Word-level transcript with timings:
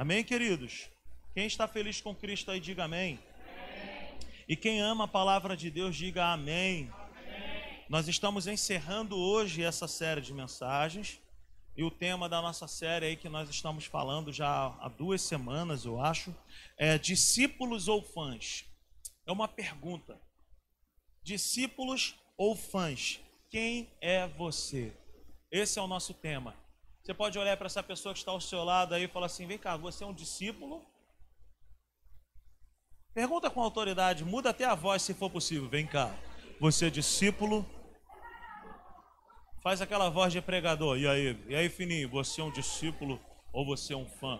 Amém, 0.00 0.22
queridos? 0.22 0.88
Quem 1.34 1.44
está 1.48 1.66
feliz 1.66 2.00
com 2.00 2.14
Cristo 2.14 2.52
aí, 2.52 2.60
diga 2.60 2.84
amém. 2.84 3.18
E 4.48 4.54
quem 4.54 4.80
ama 4.80 5.06
a 5.06 5.08
palavra 5.08 5.56
de 5.56 5.72
Deus, 5.72 5.96
diga 5.96 6.26
amém. 6.26 6.88
amém. 6.88 7.84
Nós 7.88 8.06
estamos 8.06 8.46
encerrando 8.46 9.16
hoje 9.16 9.60
essa 9.60 9.88
série 9.88 10.20
de 10.20 10.32
mensagens. 10.32 11.20
E 11.76 11.82
o 11.82 11.90
tema 11.90 12.28
da 12.28 12.40
nossa 12.40 12.68
série 12.68 13.06
aí 13.06 13.16
que 13.16 13.28
nós 13.28 13.50
estamos 13.50 13.86
falando 13.86 14.32
já 14.32 14.68
há 14.78 14.88
duas 14.88 15.20
semanas, 15.20 15.84
eu 15.84 16.00
acho, 16.00 16.32
é 16.76 16.96
discípulos 16.96 17.88
ou 17.88 18.00
fãs? 18.00 18.66
É 19.26 19.32
uma 19.32 19.48
pergunta. 19.48 20.16
Discípulos 21.24 22.14
ou 22.36 22.54
fãs? 22.54 23.18
Quem 23.50 23.90
é 24.00 24.28
você? 24.28 24.92
Esse 25.50 25.80
é 25.80 25.82
o 25.82 25.88
nosso 25.88 26.14
tema. 26.14 26.54
Você 27.08 27.14
pode 27.14 27.38
olhar 27.38 27.56
para 27.56 27.64
essa 27.64 27.82
pessoa 27.82 28.12
que 28.12 28.18
está 28.18 28.32
ao 28.32 28.38
seu 28.38 28.62
lado 28.62 28.94
aí 28.94 29.04
e 29.04 29.08
falar 29.08 29.24
assim: 29.24 29.46
vem 29.46 29.56
cá, 29.56 29.78
você 29.78 30.04
é 30.04 30.06
um 30.06 30.12
discípulo? 30.12 30.84
Pergunta 33.14 33.48
com 33.48 33.62
autoridade, 33.62 34.26
muda 34.26 34.50
até 34.50 34.66
a 34.66 34.74
voz 34.74 35.00
se 35.00 35.14
for 35.14 35.30
possível. 35.30 35.66
Vem 35.70 35.86
cá, 35.86 36.14
você 36.60 36.88
é 36.88 36.90
discípulo? 36.90 37.64
Faz 39.62 39.80
aquela 39.80 40.10
voz 40.10 40.34
de 40.34 40.42
pregador. 40.42 40.98
E 40.98 41.08
aí, 41.08 41.42
e 41.48 41.54
aí, 41.54 41.70
fininho, 41.70 42.10
você 42.10 42.42
é 42.42 42.44
um 42.44 42.52
discípulo 42.52 43.18
ou 43.54 43.64
você 43.64 43.94
é 43.94 43.96
um 43.96 44.04
fã? 44.04 44.38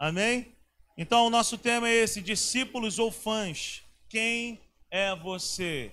Amém? 0.00 0.56
Então, 0.98 1.24
o 1.24 1.30
nosso 1.30 1.56
tema 1.56 1.88
é 1.88 1.94
esse: 1.94 2.20
discípulos 2.20 2.98
ou 2.98 3.12
fãs? 3.12 3.84
Quem 4.08 4.60
é 4.90 5.14
você? 5.14 5.92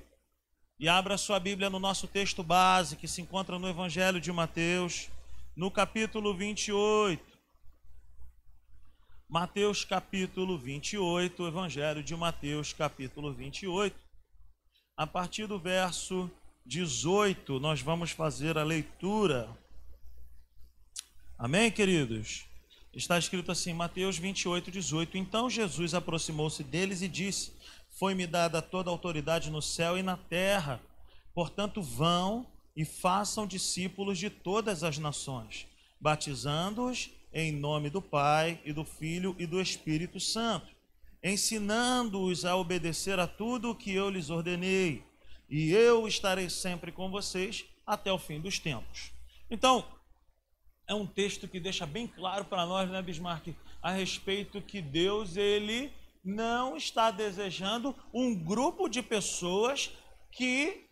E 0.80 0.90
abra 0.90 1.20
sua 1.20 1.40
Bíblia 1.40 1.70
no 1.70 1.78
nosso 1.78 2.08
texto 2.08 2.42
base, 2.42 2.96
que 2.96 3.08
se 3.08 3.22
encontra 3.22 3.60
no 3.60 3.70
Evangelho 3.70 4.20
de 4.20 4.32
Mateus, 4.32 5.08
no 5.60 5.70
capítulo 5.70 6.34
28. 6.34 7.22
Mateus 9.28 9.84
capítulo 9.84 10.58
28, 10.58 11.46
Evangelho 11.46 12.02
de 12.02 12.16
Mateus 12.16 12.72
capítulo 12.72 13.34
28. 13.34 13.94
A 14.96 15.06
partir 15.06 15.48
do 15.48 15.60
verso 15.60 16.32
18, 16.66 17.60
nós 17.60 17.82
vamos 17.82 18.12
fazer 18.12 18.58
a 18.58 18.64
leitura. 18.64 19.50
Amém, 21.38 21.70
queridos? 21.70 22.46
Está 22.94 23.20
escrito 23.20 23.52
assim, 23.52 23.74
Mateus 23.74 24.18
28, 24.18 24.72
18. 24.72 25.18
Então 25.18 25.50
Jesus 25.50 25.94
aproximou-se 25.94 26.64
deles 26.64 27.02
e 27.02 27.10
disse: 27.10 27.52
Foi-me 27.90 28.26
dada 28.26 28.62
toda 28.62 28.90
a 28.90 28.94
autoridade 28.94 29.52
no 29.52 29.62
céu 29.62 29.98
e 29.98 30.04
na 30.04 30.16
terra. 30.16 30.82
Portanto, 31.34 31.82
vão 31.82 32.48
e 32.76 32.86
façam 32.86 33.48
discípulos 33.48 34.18
de 34.18 34.30
todas 34.30 34.84
as 34.84 34.98
nações, 34.98 35.68
batizando-os 36.00 37.10
em 37.34 37.52
nome 37.52 37.90
do 37.90 38.02
Pai 38.02 38.60
e 38.66 38.74
do 38.74 38.84
Filho 38.84 39.36
e 39.38 39.46
do 39.46 39.62
Espírito 39.62 40.20
Santo, 40.20 40.68
ensinando-os 41.24 42.46
a 42.46 42.56
obedecer 42.56 43.20
a 43.20 43.28
tudo 43.28 43.72
o 43.72 43.76
que 43.76 43.94
eu 43.94 44.10
lhes 44.10 44.30
ordenei, 44.30 45.04
e 45.50 45.72
eu 45.72 46.08
estarei 46.08 46.50
sempre 46.50 46.92
com 46.92 47.10
vocês 47.10 47.66
até 47.86 48.12
o 48.12 48.20
fim 48.20 48.40
dos 48.40 48.60
tempos. 48.60 49.12
Então, 49.50 49.86
é 50.88 50.94
um 50.94 51.06
texto 51.06 51.48
que 51.48 51.60
deixa 51.60 51.86
bem 51.86 52.08
claro 52.08 52.46
para 52.46 52.66
nós, 52.66 52.90
né, 52.90 53.02
Bismarck, 53.02 53.56
a 53.82 53.92
respeito 53.92 54.62
que 54.62 54.82
Deus 54.82 55.38
ele 55.38 55.92
não 56.24 56.76
está 56.76 57.12
desejando 57.12 57.96
um 58.14 58.36
grupo 58.36 58.90
de 58.90 59.02
pessoas 59.02 59.92
que 60.32 60.89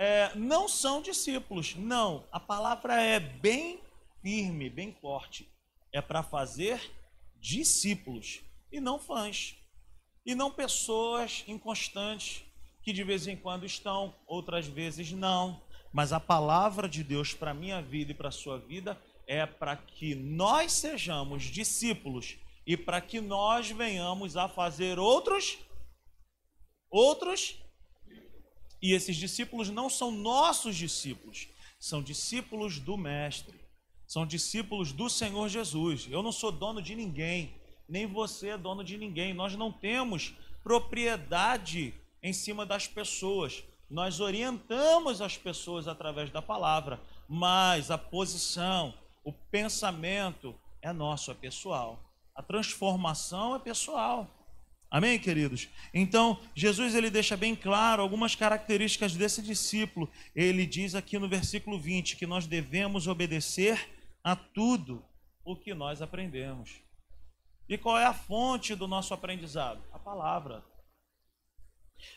é, 0.00 0.34
não 0.34 0.66
são 0.66 1.02
discípulos. 1.02 1.74
Não, 1.74 2.26
a 2.32 2.40
palavra 2.40 3.02
é 3.02 3.20
bem 3.20 3.78
firme, 4.22 4.70
bem 4.70 4.94
forte. 4.94 5.46
É 5.92 6.00
para 6.00 6.22
fazer 6.22 6.90
discípulos 7.38 8.40
e 8.72 8.80
não 8.80 8.98
fãs. 8.98 9.56
E 10.24 10.34
não 10.34 10.50
pessoas 10.50 11.44
inconstantes 11.46 12.42
que 12.82 12.94
de 12.94 13.04
vez 13.04 13.26
em 13.26 13.36
quando 13.36 13.66
estão, 13.66 14.14
outras 14.26 14.66
vezes 14.66 15.12
não. 15.12 15.62
Mas 15.92 16.14
a 16.14 16.20
palavra 16.20 16.88
de 16.88 17.04
Deus 17.04 17.34
para 17.34 17.50
a 17.50 17.54
minha 17.54 17.82
vida 17.82 18.12
e 18.12 18.14
para 18.14 18.30
a 18.30 18.32
sua 18.32 18.58
vida 18.58 18.98
é 19.26 19.44
para 19.44 19.76
que 19.76 20.14
nós 20.14 20.72
sejamos 20.72 21.42
discípulos 21.42 22.38
e 22.66 22.74
para 22.74 23.02
que 23.02 23.20
nós 23.20 23.70
venhamos 23.70 24.34
a 24.34 24.48
fazer 24.48 24.98
outros 24.98 25.58
outros 26.88 27.60
e 28.82 28.92
esses 28.92 29.16
discípulos 29.16 29.68
não 29.68 29.90
são 29.90 30.10
nossos 30.10 30.76
discípulos, 30.76 31.48
são 31.78 32.02
discípulos 32.02 32.78
do 32.78 32.96
Mestre, 32.96 33.60
são 34.06 34.26
discípulos 34.26 34.92
do 34.92 35.08
Senhor 35.08 35.48
Jesus. 35.48 36.08
Eu 36.10 36.22
não 36.22 36.32
sou 36.32 36.50
dono 36.50 36.82
de 36.82 36.94
ninguém, 36.94 37.54
nem 37.88 38.06
você 38.06 38.50
é 38.50 38.58
dono 38.58 38.82
de 38.82 38.96
ninguém. 38.96 39.32
Nós 39.34 39.54
não 39.54 39.70
temos 39.70 40.34
propriedade 40.62 41.94
em 42.22 42.32
cima 42.32 42.66
das 42.66 42.86
pessoas. 42.86 43.62
Nós 43.88 44.20
orientamos 44.20 45.20
as 45.20 45.36
pessoas 45.36 45.88
através 45.88 46.30
da 46.30 46.40
palavra, 46.40 47.00
mas 47.28 47.90
a 47.90 47.98
posição, 47.98 48.94
o 49.24 49.32
pensamento 49.32 50.54
é 50.82 50.92
nosso, 50.92 51.30
é 51.30 51.34
pessoal. 51.34 51.98
A 52.34 52.42
transformação 52.42 53.54
é 53.54 53.58
pessoal. 53.58 54.28
Amém, 54.90 55.20
queridos? 55.20 55.68
Então, 55.94 56.40
Jesus 56.52 56.96
ele 56.96 57.10
deixa 57.10 57.36
bem 57.36 57.54
claro 57.54 58.02
algumas 58.02 58.34
características 58.34 59.14
desse 59.14 59.40
discípulo. 59.40 60.10
Ele 60.34 60.66
diz 60.66 60.96
aqui 60.96 61.16
no 61.16 61.28
versículo 61.28 61.78
20 61.78 62.16
que 62.16 62.26
nós 62.26 62.44
devemos 62.44 63.06
obedecer 63.06 63.88
a 64.24 64.34
tudo 64.34 65.04
o 65.44 65.54
que 65.54 65.74
nós 65.74 66.02
aprendemos. 66.02 66.82
E 67.68 67.78
qual 67.78 67.96
é 67.96 68.04
a 68.04 68.12
fonte 68.12 68.74
do 68.74 68.88
nosso 68.88 69.14
aprendizado? 69.14 69.80
A 69.92 69.98
palavra. 69.98 70.64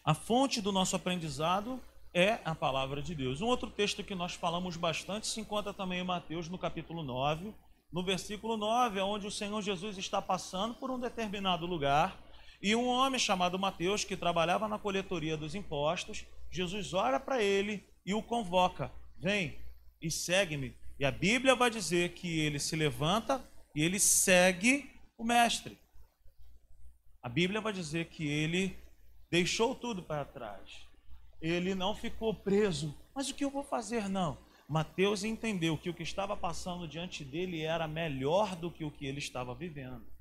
A 0.04 0.16
fonte 0.16 0.60
do 0.60 0.72
nosso 0.72 0.96
aprendizado 0.96 1.80
é 2.12 2.40
a 2.44 2.56
palavra 2.56 3.04
de 3.04 3.14
Deus. 3.14 3.40
Um 3.40 3.46
outro 3.46 3.70
texto 3.70 4.04
que 4.04 4.16
nós 4.16 4.34
falamos 4.34 4.78
bastante 4.78 5.28
se 5.28 5.40
encontra 5.40 5.76
também 5.76 6.00
em 6.00 6.04
Mateus, 6.04 6.50
no 6.50 6.58
capítulo 6.58 7.04
9, 7.04 7.54
no 7.92 8.04
versículo 8.04 8.58
9, 8.58 9.00
onde 9.02 9.28
o 9.28 9.32
Senhor 9.32 9.62
Jesus 9.62 9.96
está 10.00 10.20
passando 10.20 10.74
por 10.74 10.90
um 10.90 11.00
determinado 11.00 11.68
lugar 11.68 12.18
e 12.64 12.74
um 12.78 12.88
homem 12.88 13.20
chamado 13.20 13.60
Mateus, 13.60 14.06
que 14.06 14.16
trabalhava 14.16 14.70
na 14.70 14.80
coletoria 14.80 15.36
dos 15.36 15.54
impostos, 15.54 16.26
Jesus 16.50 16.94
olha 16.94 17.20
para 17.20 17.44
ele 17.44 17.86
e 18.06 18.14
o 18.14 18.24
convoca: 18.24 18.90
Vem 19.20 19.60
e 20.02 20.10
segue-me. 20.10 20.74
E 20.98 21.04
a 21.04 21.12
Bíblia 21.12 21.56
vai 21.56 21.70
dizer 21.70 22.14
que 22.14 22.40
ele 22.40 22.60
se 22.60 22.78
levanta 22.78 23.44
e 23.76 23.84
ele 23.84 24.00
segue 24.00 24.90
o 25.18 25.26
Mestre. 25.26 25.78
A 27.22 27.28
Bíblia 27.28 27.60
vai 27.60 27.74
dizer 27.74 28.06
que 28.06 28.26
ele 28.26 28.78
deixou 29.30 29.76
tudo 29.76 30.02
para 30.02 30.24
trás. 30.24 30.88
Ele 31.42 31.76
não 31.76 31.94
ficou 31.94 32.34
preso. 32.34 32.98
Mas 33.14 33.30
o 33.30 33.36
que 33.36 33.44
eu 33.44 33.52
vou 33.52 33.64
fazer? 33.66 34.08
Não. 34.08 34.38
Mateus 34.70 35.26
entendeu 35.26 35.78
que 35.78 35.90
o 35.90 35.94
que 35.94 36.04
estava 36.04 36.38
passando 36.38 36.88
diante 36.88 37.26
dele 37.26 37.62
era 37.62 37.90
melhor 37.90 38.56
do 38.56 38.72
que 38.72 38.86
o 38.86 38.92
que 38.92 39.06
ele 39.06 39.20
estava 39.20 39.54
vivendo. 39.54 40.13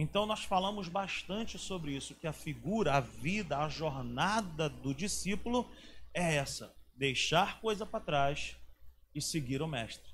Então 0.00 0.24
nós 0.24 0.44
falamos 0.44 0.86
bastante 0.86 1.58
sobre 1.58 1.90
isso, 1.90 2.14
que 2.14 2.28
a 2.28 2.32
figura, 2.32 2.94
a 2.94 3.00
vida, 3.00 3.58
a 3.58 3.68
jornada 3.68 4.68
do 4.68 4.94
discípulo 4.94 5.68
é 6.14 6.36
essa: 6.36 6.72
deixar 6.94 7.60
coisa 7.60 7.84
para 7.84 7.98
trás 7.98 8.56
e 9.12 9.20
seguir 9.20 9.60
o 9.60 9.66
mestre. 9.66 10.08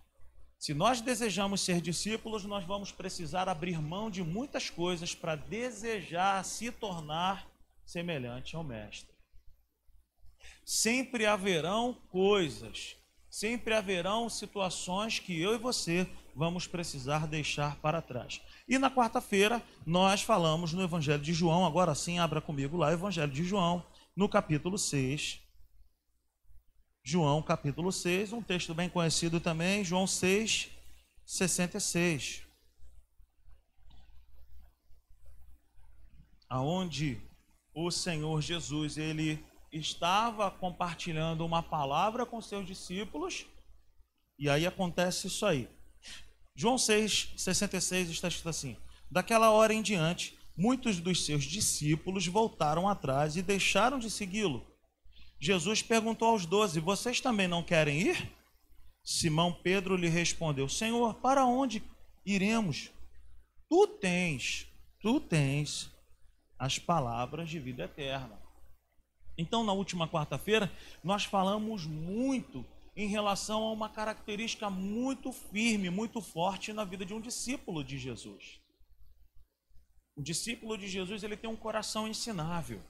Se 0.58 0.72
nós 0.72 1.02
desejamos 1.02 1.60
ser 1.60 1.82
discípulos, 1.82 2.46
nós 2.46 2.64
vamos 2.64 2.92
precisar 2.92 3.46
abrir 3.46 3.78
mão 3.78 4.10
de 4.10 4.22
muitas 4.22 4.70
coisas 4.70 5.14
para 5.14 5.36
desejar 5.36 6.42
se 6.46 6.72
tornar 6.72 7.46
semelhante 7.84 8.56
ao 8.56 8.64
mestre. 8.64 9.14
Sempre 10.64 11.26
haverão 11.26 11.92
coisas, 12.08 12.96
sempre 13.28 13.74
haverão 13.74 14.30
situações 14.30 15.18
que 15.18 15.38
eu 15.38 15.54
e 15.54 15.58
você 15.58 16.08
vamos 16.34 16.66
precisar 16.66 17.26
deixar 17.26 17.76
para 17.76 18.02
trás. 18.02 18.40
E 18.68 18.78
na 18.78 18.90
quarta-feira 18.90 19.62
nós 19.86 20.22
falamos 20.22 20.72
no 20.72 20.82
Evangelho 20.82 21.22
de 21.22 21.32
João, 21.32 21.64
agora 21.64 21.94
sim, 21.94 22.18
abra 22.18 22.40
comigo 22.40 22.76
lá, 22.76 22.92
Evangelho 22.92 23.32
de 23.32 23.44
João, 23.44 23.84
no 24.16 24.28
capítulo 24.28 24.78
6. 24.78 25.40
João, 27.02 27.42
capítulo 27.42 27.92
6, 27.92 28.32
um 28.32 28.42
texto 28.42 28.74
bem 28.74 28.88
conhecido 28.88 29.38
também, 29.38 29.84
João 29.84 30.06
6, 30.06 30.70
66. 31.26 32.42
Aonde 36.48 37.20
o 37.74 37.90
Senhor 37.90 38.40
Jesus, 38.40 38.96
ele 38.96 39.44
estava 39.70 40.50
compartilhando 40.50 41.44
uma 41.44 41.62
palavra 41.62 42.24
com 42.24 42.40
seus 42.40 42.66
discípulos, 42.66 43.44
e 44.38 44.48
aí 44.48 44.66
acontece 44.66 45.26
isso 45.26 45.44
aí. 45.44 45.68
João 46.56 46.78
6, 46.78 47.34
66 47.36 48.10
está 48.10 48.28
escrito 48.28 48.48
assim: 48.48 48.76
Daquela 49.10 49.50
hora 49.50 49.74
em 49.74 49.82
diante, 49.82 50.38
muitos 50.56 51.00
dos 51.00 51.24
seus 51.24 51.44
discípulos 51.44 52.26
voltaram 52.26 52.88
atrás 52.88 53.36
e 53.36 53.42
deixaram 53.42 53.98
de 53.98 54.10
segui-lo. 54.10 54.66
Jesus 55.40 55.82
perguntou 55.82 56.28
aos 56.28 56.46
doze: 56.46 56.80
Vocês 56.80 57.20
também 57.20 57.48
não 57.48 57.62
querem 57.62 58.00
ir? 58.00 58.30
Simão 59.02 59.52
Pedro 59.52 59.96
lhe 59.96 60.08
respondeu: 60.08 60.68
Senhor, 60.68 61.14
para 61.14 61.44
onde 61.44 61.82
iremos? 62.24 62.90
tu 63.74 63.88
tens, 63.88 64.68
tu 65.00 65.18
tens 65.18 65.90
as 66.56 66.78
palavras 66.78 67.48
de 67.48 67.58
vida 67.58 67.84
eterna. 67.84 68.40
Então, 69.36 69.64
na 69.64 69.72
última 69.72 70.06
quarta-feira, 70.06 70.70
nós 71.02 71.24
falamos 71.24 71.84
muito 71.86 72.64
em 72.96 73.08
relação 73.08 73.64
a 73.64 73.72
uma 73.72 73.88
característica 73.88 74.70
muito 74.70 75.32
firme, 75.32 75.90
muito 75.90 76.20
forte 76.20 76.72
na 76.72 76.84
vida 76.84 77.04
de 77.04 77.12
um 77.12 77.20
discípulo 77.20 77.82
de 77.82 77.98
Jesus. 77.98 78.60
O 80.16 80.22
discípulo 80.22 80.78
de 80.78 80.86
Jesus, 80.86 81.24
ele 81.24 81.36
tem 81.36 81.50
um 81.50 81.56
coração 81.56 82.06
ensinável. 82.06 82.80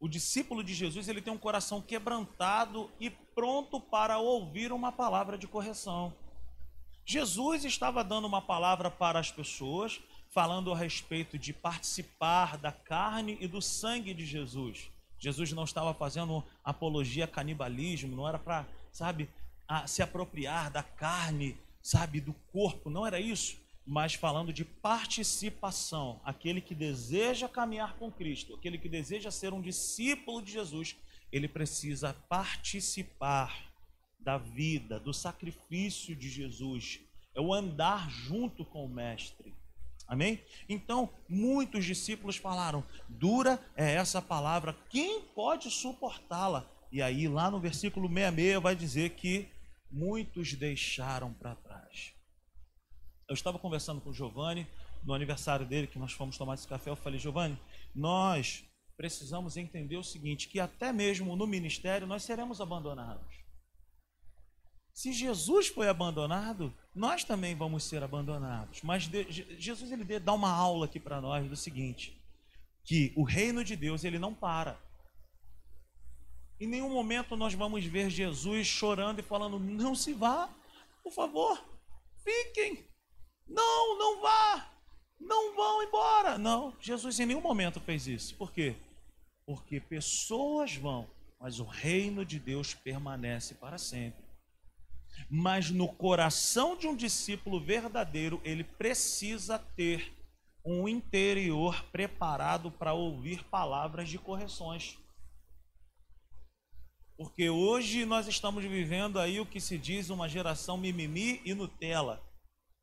O 0.00 0.08
discípulo 0.08 0.64
de 0.64 0.74
Jesus, 0.74 1.08
ele 1.08 1.20
tem 1.20 1.32
um 1.32 1.38
coração 1.38 1.80
quebrantado 1.80 2.90
e 2.98 3.10
pronto 3.10 3.78
para 3.78 4.18
ouvir 4.18 4.72
uma 4.72 4.90
palavra 4.90 5.36
de 5.36 5.46
correção. 5.46 6.14
Jesus 7.06 7.64
estava 7.64 8.02
dando 8.02 8.26
uma 8.26 8.40
palavra 8.40 8.90
para 8.90 9.18
as 9.18 9.30
pessoas, 9.30 10.00
falando 10.30 10.72
a 10.72 10.76
respeito 10.76 11.38
de 11.38 11.52
participar 11.52 12.56
da 12.56 12.72
carne 12.72 13.36
e 13.40 13.46
do 13.46 13.60
sangue 13.60 14.14
de 14.14 14.24
Jesus. 14.24 14.90
Jesus 15.18 15.52
não 15.52 15.64
estava 15.64 15.92
fazendo 15.94 16.42
apologia 16.62 17.24
a 17.24 17.28
canibalismo, 17.28 18.16
não 18.16 18.26
era 18.26 18.38
para, 18.38 18.66
sabe, 18.94 19.28
se 19.86 20.00
apropriar 20.00 20.70
da 20.70 20.82
carne, 20.82 21.58
sabe, 21.82 22.18
do 22.18 22.32
corpo, 22.50 22.88
não 22.88 23.06
era 23.06 23.20
isso 23.20 23.62
mas 23.86 24.14
falando 24.14 24.52
de 24.52 24.64
participação. 24.64 26.20
Aquele 26.24 26.60
que 26.60 26.74
deseja 26.74 27.48
caminhar 27.48 27.96
com 27.96 28.10
Cristo, 28.10 28.54
aquele 28.54 28.78
que 28.78 28.88
deseja 28.88 29.30
ser 29.30 29.52
um 29.52 29.60
discípulo 29.60 30.40
de 30.40 30.52
Jesus, 30.52 30.96
ele 31.30 31.48
precisa 31.48 32.14
participar 32.28 33.72
da 34.18 34.38
vida, 34.38 34.98
do 34.98 35.12
sacrifício 35.12 36.16
de 36.16 36.30
Jesus. 36.30 37.00
É 37.34 37.40
o 37.40 37.52
andar 37.52 38.08
junto 38.10 38.64
com 38.64 38.84
o 38.86 38.88
Mestre. 38.88 39.54
Amém? 40.06 40.40
Então, 40.68 41.10
muitos 41.28 41.84
discípulos 41.84 42.36
falaram: 42.36 42.84
dura 43.08 43.62
é 43.76 43.94
essa 43.94 44.22
palavra, 44.22 44.76
quem 44.88 45.20
pode 45.20 45.70
suportá-la? 45.70 46.70
E 46.94 47.02
aí, 47.02 47.26
lá 47.26 47.50
no 47.50 47.58
versículo 47.58 48.06
66, 48.06 48.62
vai 48.62 48.76
dizer 48.76 49.16
que 49.16 49.48
muitos 49.90 50.54
deixaram 50.54 51.34
para 51.34 51.56
trás. 51.56 52.14
Eu 53.28 53.34
estava 53.34 53.58
conversando 53.58 54.00
com 54.00 54.10
o 54.10 54.14
Giovanni 54.14 54.64
no 55.02 55.12
aniversário 55.12 55.66
dele, 55.66 55.88
que 55.88 55.98
nós 55.98 56.12
fomos 56.12 56.38
tomar 56.38 56.54
esse 56.54 56.68
café. 56.68 56.90
Eu 56.90 56.94
falei, 56.94 57.18
Giovanni, 57.18 57.58
nós 57.92 58.64
precisamos 58.96 59.56
entender 59.56 59.96
o 59.96 60.04
seguinte: 60.04 60.46
que 60.46 60.60
até 60.60 60.92
mesmo 60.92 61.34
no 61.34 61.48
ministério 61.48 62.06
nós 62.06 62.22
seremos 62.22 62.60
abandonados. 62.60 63.42
Se 64.92 65.12
Jesus 65.12 65.66
foi 65.66 65.88
abandonado, 65.88 66.72
nós 66.94 67.24
também 67.24 67.56
vamos 67.56 67.82
ser 67.82 68.04
abandonados. 68.04 68.82
Mas 68.82 69.10
Jesus 69.58 69.90
ele 69.90 70.20
dá 70.20 70.32
uma 70.32 70.52
aula 70.52 70.84
aqui 70.84 71.00
para 71.00 71.20
nós 71.20 71.50
do 71.50 71.56
seguinte: 71.56 72.16
que 72.84 73.12
o 73.16 73.24
reino 73.24 73.64
de 73.64 73.74
Deus 73.74 74.04
ele 74.04 74.20
não 74.20 74.32
para. 74.32 74.78
Em 76.64 76.66
nenhum 76.66 76.88
momento 76.88 77.36
nós 77.36 77.52
vamos 77.52 77.84
ver 77.84 78.08
Jesus 78.08 78.66
chorando 78.66 79.18
e 79.18 79.22
falando: 79.22 79.58
não 79.58 79.94
se 79.94 80.14
vá, 80.14 80.48
por 81.02 81.12
favor, 81.12 81.62
fiquem. 82.24 82.82
Não, 83.46 83.98
não 83.98 84.22
vá. 84.22 84.70
Não 85.20 85.54
vão 85.54 85.82
embora. 85.82 86.38
Não, 86.38 86.74
Jesus 86.80 87.20
em 87.20 87.26
nenhum 87.26 87.42
momento 87.42 87.80
fez 87.80 88.06
isso. 88.06 88.34
Por 88.36 88.50
quê? 88.50 88.74
Porque 89.44 89.78
pessoas 89.78 90.74
vão, 90.74 91.06
mas 91.38 91.60
o 91.60 91.64
reino 91.64 92.24
de 92.24 92.38
Deus 92.38 92.72
permanece 92.72 93.54
para 93.56 93.76
sempre. 93.76 94.24
Mas 95.28 95.70
no 95.70 95.86
coração 95.86 96.78
de 96.78 96.86
um 96.86 96.96
discípulo 96.96 97.60
verdadeiro, 97.60 98.40
ele 98.42 98.64
precisa 98.64 99.58
ter 99.58 100.14
um 100.64 100.88
interior 100.88 101.84
preparado 101.92 102.70
para 102.70 102.94
ouvir 102.94 103.44
palavras 103.44 104.08
de 104.08 104.18
correções. 104.18 104.98
Porque 107.16 107.48
hoje 107.48 108.04
nós 108.04 108.26
estamos 108.26 108.64
vivendo 108.64 109.20
aí 109.20 109.38
o 109.38 109.46
que 109.46 109.60
se 109.60 109.78
diz 109.78 110.10
uma 110.10 110.28
geração 110.28 110.76
mimimi 110.76 111.40
e 111.44 111.54
Nutella. 111.54 112.20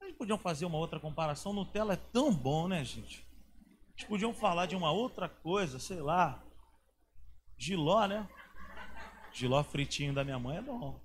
Eles 0.01 0.15
podiam 0.15 0.37
fazer 0.37 0.65
uma 0.65 0.77
outra 0.77 0.99
comparação. 0.99 1.51
Nutella 1.51 1.93
é 1.93 1.97
tão 1.97 2.33
bom, 2.33 2.67
né, 2.67 2.83
gente? 2.83 3.25
Eles 3.97 4.05
podiam 4.07 4.33
falar 4.33 4.67
de 4.67 4.75
uma 4.75 4.91
outra 4.91 5.27
coisa, 5.27 5.79
sei 5.79 5.99
lá. 5.99 6.41
Giló, 7.57 8.05
né? 8.07 8.27
Giló 9.33 9.61
fritinho 9.63 10.13
da 10.13 10.23
minha 10.23 10.39
mãe 10.39 10.57
é 10.57 10.61
bom. 10.61 10.99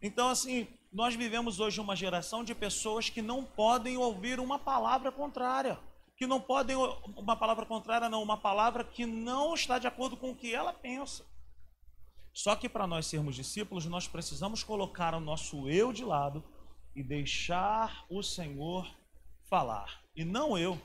Então, 0.00 0.28
assim, 0.28 0.68
nós 0.92 1.14
vivemos 1.16 1.58
hoje 1.58 1.80
uma 1.80 1.96
geração 1.96 2.44
de 2.44 2.54
pessoas 2.54 3.10
que 3.10 3.20
não 3.20 3.44
podem 3.44 3.96
ouvir 3.96 4.38
uma 4.38 4.58
palavra 4.58 5.10
contrária. 5.10 5.78
Que 6.16 6.26
não 6.26 6.40
podem, 6.40 6.76
uma 6.76 7.36
palavra 7.36 7.66
contrária, 7.66 8.08
não, 8.08 8.22
uma 8.22 8.36
palavra 8.36 8.84
que 8.84 9.04
não 9.04 9.52
está 9.52 9.78
de 9.78 9.86
acordo 9.86 10.16
com 10.16 10.30
o 10.30 10.36
que 10.36 10.54
ela 10.54 10.72
pensa. 10.72 11.24
Só 12.36 12.54
que 12.54 12.68
para 12.68 12.86
nós 12.86 13.06
sermos 13.06 13.34
discípulos, 13.34 13.86
nós 13.86 14.06
precisamos 14.06 14.62
colocar 14.62 15.14
o 15.14 15.20
nosso 15.20 15.70
eu 15.70 15.90
de 15.90 16.04
lado 16.04 16.44
e 16.94 17.02
deixar 17.02 18.04
o 18.10 18.22
Senhor 18.22 18.86
falar, 19.48 20.02
e 20.14 20.22
não 20.22 20.58
eu. 20.58 20.78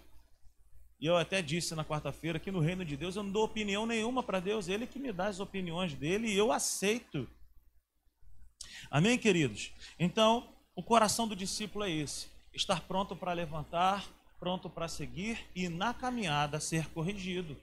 E 0.98 1.07
eu 1.07 1.18
até 1.18 1.42
disse 1.42 1.75
na 1.75 1.83
quarta-feira 1.83 2.39
que 2.39 2.51
no 2.51 2.62
reino 2.62 2.86
de 2.86 2.95
Deus 2.95 3.18
eu 3.18 3.24
não 3.24 3.33
dou 3.33 3.44
opinião 3.44 3.86
nenhuma 3.86 4.24
para 4.24 4.39
Deus, 4.39 4.69
Ele 4.69 4.88
que 4.88 4.98
me 4.98 5.12
dá 5.12 5.27
as 5.27 5.42
opiniões 5.42 5.94
dele 5.94 6.30
e 6.30 6.38
eu 6.38 6.53
aceito. 6.53 7.27
Amém, 8.89 9.18
queridos? 9.18 9.74
Então, 10.00 10.56
o 10.74 10.81
coração 10.81 11.27
do 11.27 11.36
discípulo 11.36 11.83
é 11.83 11.92
esse: 11.92 12.30
estar 12.53 12.80
pronto 12.88 13.13
para 13.13 13.33
levantar, 13.33 14.07
pronto 14.39 14.69
para 14.69 14.88
seguir 14.88 15.45
e 15.53 15.68
na 15.68 15.94
caminhada 15.94 16.62
ser 16.62 16.88
corrigido. 16.92 17.57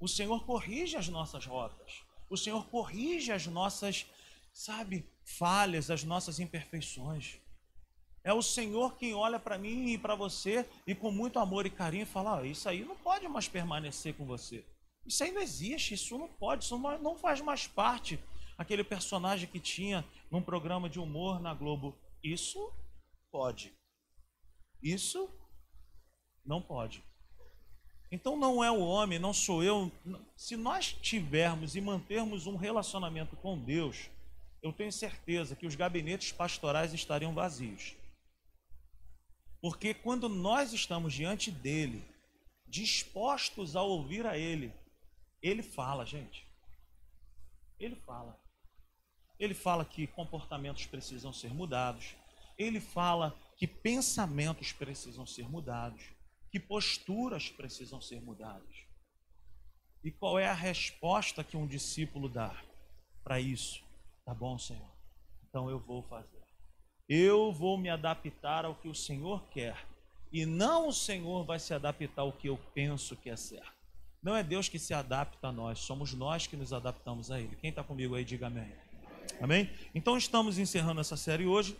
O 0.00 0.08
Senhor 0.08 0.44
corrige 0.44 0.96
as 0.96 1.08
nossas 1.08 1.46
rotas, 1.46 2.07
o 2.28 2.36
Senhor 2.36 2.66
corrige 2.66 3.32
as 3.32 3.46
nossas, 3.46 4.06
sabe, 4.52 5.08
falhas, 5.24 5.90
as 5.90 6.04
nossas 6.04 6.38
imperfeições. 6.38 7.40
É 8.24 8.32
o 8.32 8.42
Senhor 8.42 8.96
quem 8.96 9.14
olha 9.14 9.38
para 9.38 9.56
mim 9.56 9.92
e 9.92 9.98
para 9.98 10.14
você 10.14 10.68
e 10.86 10.94
com 10.94 11.10
muito 11.10 11.38
amor 11.38 11.66
e 11.66 11.70
carinho 11.70 12.06
fala: 12.06 12.40
oh, 12.40 12.44
Isso 12.44 12.68
aí 12.68 12.84
não 12.84 12.96
pode 12.96 13.26
mais 13.28 13.48
permanecer 13.48 14.14
com 14.14 14.26
você. 14.26 14.64
Isso 15.06 15.24
aí 15.24 15.32
não 15.32 15.40
existe, 15.40 15.94
isso 15.94 16.18
não 16.18 16.28
pode, 16.28 16.64
isso 16.64 16.76
não 16.78 17.16
faz 17.16 17.40
mais 17.40 17.66
parte. 17.66 18.18
Aquele 18.58 18.84
personagem 18.84 19.48
que 19.48 19.60
tinha 19.60 20.04
num 20.30 20.42
programa 20.42 20.88
de 20.88 20.98
humor 20.98 21.40
na 21.40 21.54
Globo. 21.54 21.96
Isso 22.22 22.72
pode. 23.30 23.72
Isso 24.82 25.30
não 26.44 26.60
pode. 26.60 27.02
Então 28.10 28.36
não 28.36 28.64
é 28.64 28.70
o 28.70 28.80
homem, 28.80 29.18
não 29.18 29.34
sou 29.34 29.62
eu. 29.62 29.92
Se 30.36 30.56
nós 30.56 30.92
tivermos 30.92 31.76
e 31.76 31.80
mantermos 31.80 32.46
um 32.46 32.56
relacionamento 32.56 33.36
com 33.36 33.58
Deus, 33.58 34.08
eu 34.62 34.72
tenho 34.72 34.92
certeza 34.92 35.54
que 35.54 35.66
os 35.66 35.74
gabinetes 35.74 36.32
pastorais 36.32 36.94
estariam 36.94 37.34
vazios. 37.34 37.94
Porque 39.60 39.92
quando 39.92 40.28
nós 40.28 40.72
estamos 40.72 41.12
diante 41.12 41.50
dele, 41.50 42.04
dispostos 42.66 43.76
a 43.76 43.82
ouvir 43.82 44.26
a 44.26 44.38
ele, 44.38 44.72
ele 45.42 45.62
fala, 45.62 46.06
gente. 46.06 46.46
Ele 47.78 47.96
fala. 47.96 48.38
Ele 49.38 49.54
fala 49.54 49.84
que 49.84 50.06
comportamentos 50.06 50.86
precisam 50.86 51.32
ser 51.32 51.52
mudados. 51.52 52.14
Ele 52.56 52.80
fala 52.80 53.38
que 53.56 53.66
pensamentos 53.66 54.72
precisam 54.72 55.26
ser 55.26 55.48
mudados, 55.48 56.02
que 56.50 56.58
posturas 56.58 57.50
precisam 57.50 58.00
ser 58.00 58.20
mudadas. 58.20 58.86
E 60.02 60.10
qual 60.10 60.38
é 60.38 60.48
a 60.48 60.54
resposta 60.54 61.44
que 61.44 61.56
um 61.56 61.66
discípulo 61.66 62.28
dá 62.28 62.54
para 63.22 63.40
isso? 63.40 63.82
Tá 64.24 64.32
bom, 64.32 64.58
Senhor. 64.58 64.90
Então 65.48 65.68
eu 65.68 65.78
vou 65.78 66.02
fazer. 66.02 66.42
Eu 67.08 67.52
vou 67.52 67.78
me 67.78 67.88
adaptar 67.88 68.64
ao 68.64 68.74
que 68.74 68.88
o 68.88 68.94
Senhor 68.94 69.42
quer. 69.48 69.86
E 70.30 70.44
não 70.44 70.88
o 70.88 70.92
Senhor 70.92 71.44
vai 71.44 71.58
se 71.58 71.72
adaptar 71.72 72.22
ao 72.22 72.32
que 72.32 72.48
eu 72.48 72.58
penso 72.74 73.16
que 73.16 73.30
é 73.30 73.36
certo. 73.36 73.78
Não 74.22 74.36
é 74.36 74.42
Deus 74.42 74.68
que 74.68 74.78
se 74.78 74.92
adapta 74.92 75.48
a 75.48 75.52
nós, 75.52 75.78
somos 75.78 76.12
nós 76.12 76.46
que 76.46 76.56
nos 76.56 76.72
adaptamos 76.72 77.30
a 77.30 77.40
Ele. 77.40 77.56
Quem 77.56 77.70
está 77.70 77.82
comigo 77.84 78.14
aí, 78.14 78.24
diga 78.24 78.48
amém. 78.48 78.74
Amém? 79.40 79.70
Então 79.94 80.18
estamos 80.18 80.58
encerrando 80.58 81.00
essa 81.00 81.16
série 81.16 81.46
hoje 81.46 81.76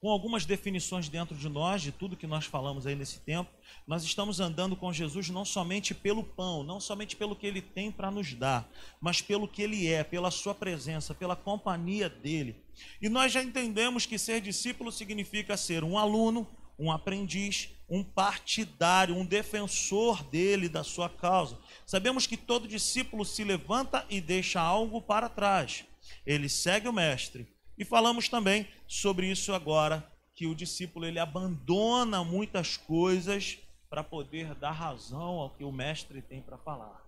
com 0.00 0.08
algumas 0.08 0.46
definições 0.46 1.08
dentro 1.08 1.36
de 1.36 1.48
nós, 1.48 1.82
de 1.82 1.92
tudo 1.92 2.16
que 2.16 2.26
nós 2.26 2.46
falamos 2.46 2.86
aí 2.86 2.94
nesse 2.94 3.20
tempo. 3.20 3.50
Nós 3.86 4.02
estamos 4.02 4.40
andando 4.40 4.74
com 4.74 4.92
Jesus 4.92 5.28
não 5.28 5.44
somente 5.44 5.94
pelo 5.94 6.24
pão, 6.24 6.62
não 6.62 6.80
somente 6.80 7.16
pelo 7.16 7.36
que 7.36 7.46
ele 7.46 7.60
tem 7.60 7.90
para 7.90 8.10
nos 8.10 8.32
dar, 8.32 8.68
mas 9.00 9.20
pelo 9.20 9.46
que 9.46 9.62
ele 9.62 9.86
é, 9.86 10.02
pela 10.02 10.30
sua 10.30 10.54
presença, 10.54 11.14
pela 11.14 11.36
companhia 11.36 12.08
dele. 12.08 12.56
E 13.00 13.08
nós 13.08 13.32
já 13.32 13.42
entendemos 13.42 14.06
que 14.06 14.18
ser 14.18 14.40
discípulo 14.40 14.90
significa 14.90 15.56
ser 15.56 15.84
um 15.84 15.98
aluno, 15.98 16.48
um 16.78 16.90
aprendiz, 16.90 17.68
um 17.88 18.02
partidário, 18.02 19.14
um 19.14 19.26
defensor 19.26 20.22
dele, 20.24 20.68
da 20.68 20.82
sua 20.82 21.10
causa. 21.10 21.58
Sabemos 21.84 22.26
que 22.26 22.36
todo 22.36 22.68
discípulo 22.68 23.24
se 23.24 23.44
levanta 23.44 24.06
e 24.08 24.20
deixa 24.20 24.60
algo 24.60 25.02
para 25.02 25.28
trás. 25.28 25.84
Ele 26.24 26.48
segue 26.48 26.88
o 26.88 26.92
mestre 26.92 27.46
e 27.80 27.84
falamos 27.84 28.28
também 28.28 28.68
sobre 28.86 29.30
isso 29.30 29.54
agora, 29.54 30.06
que 30.34 30.46
o 30.46 30.54
discípulo 30.54 31.06
ele 31.06 31.18
abandona 31.18 32.22
muitas 32.22 32.76
coisas 32.76 33.56
para 33.88 34.04
poder 34.04 34.54
dar 34.54 34.72
razão 34.72 35.38
ao 35.38 35.48
que 35.48 35.64
o 35.64 35.72
mestre 35.72 36.20
tem 36.20 36.42
para 36.42 36.58
falar. 36.58 37.02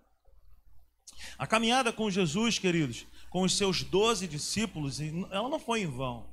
A 1.36 1.46
caminhada 1.46 1.92
com 1.92 2.10
Jesus, 2.10 2.58
queridos, 2.58 3.06
com 3.28 3.42
os 3.42 3.54
seus 3.54 3.82
doze 3.82 4.26
discípulos, 4.26 4.98
ela 5.30 5.46
não 5.50 5.60
foi 5.60 5.82
em 5.82 5.86
vão. 5.86 6.26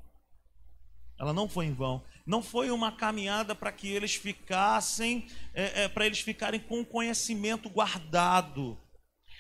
Ela 1.20 1.34
não 1.34 1.50
foi 1.50 1.66
em 1.66 1.74
vão. 1.74 2.02
Não 2.26 2.42
foi 2.42 2.72
uma 2.72 2.94
caminhada 2.94 3.54
para 3.54 3.74
que 3.74 3.90
eles 3.90 4.16
ficassem, 4.16 5.28
é, 5.54 5.84
é, 5.84 5.88
para 5.90 6.06
eles 6.06 6.22
ficarem 6.22 6.62
com 6.62 6.86
conhecimento 6.86 7.70
guardado. 7.70 8.78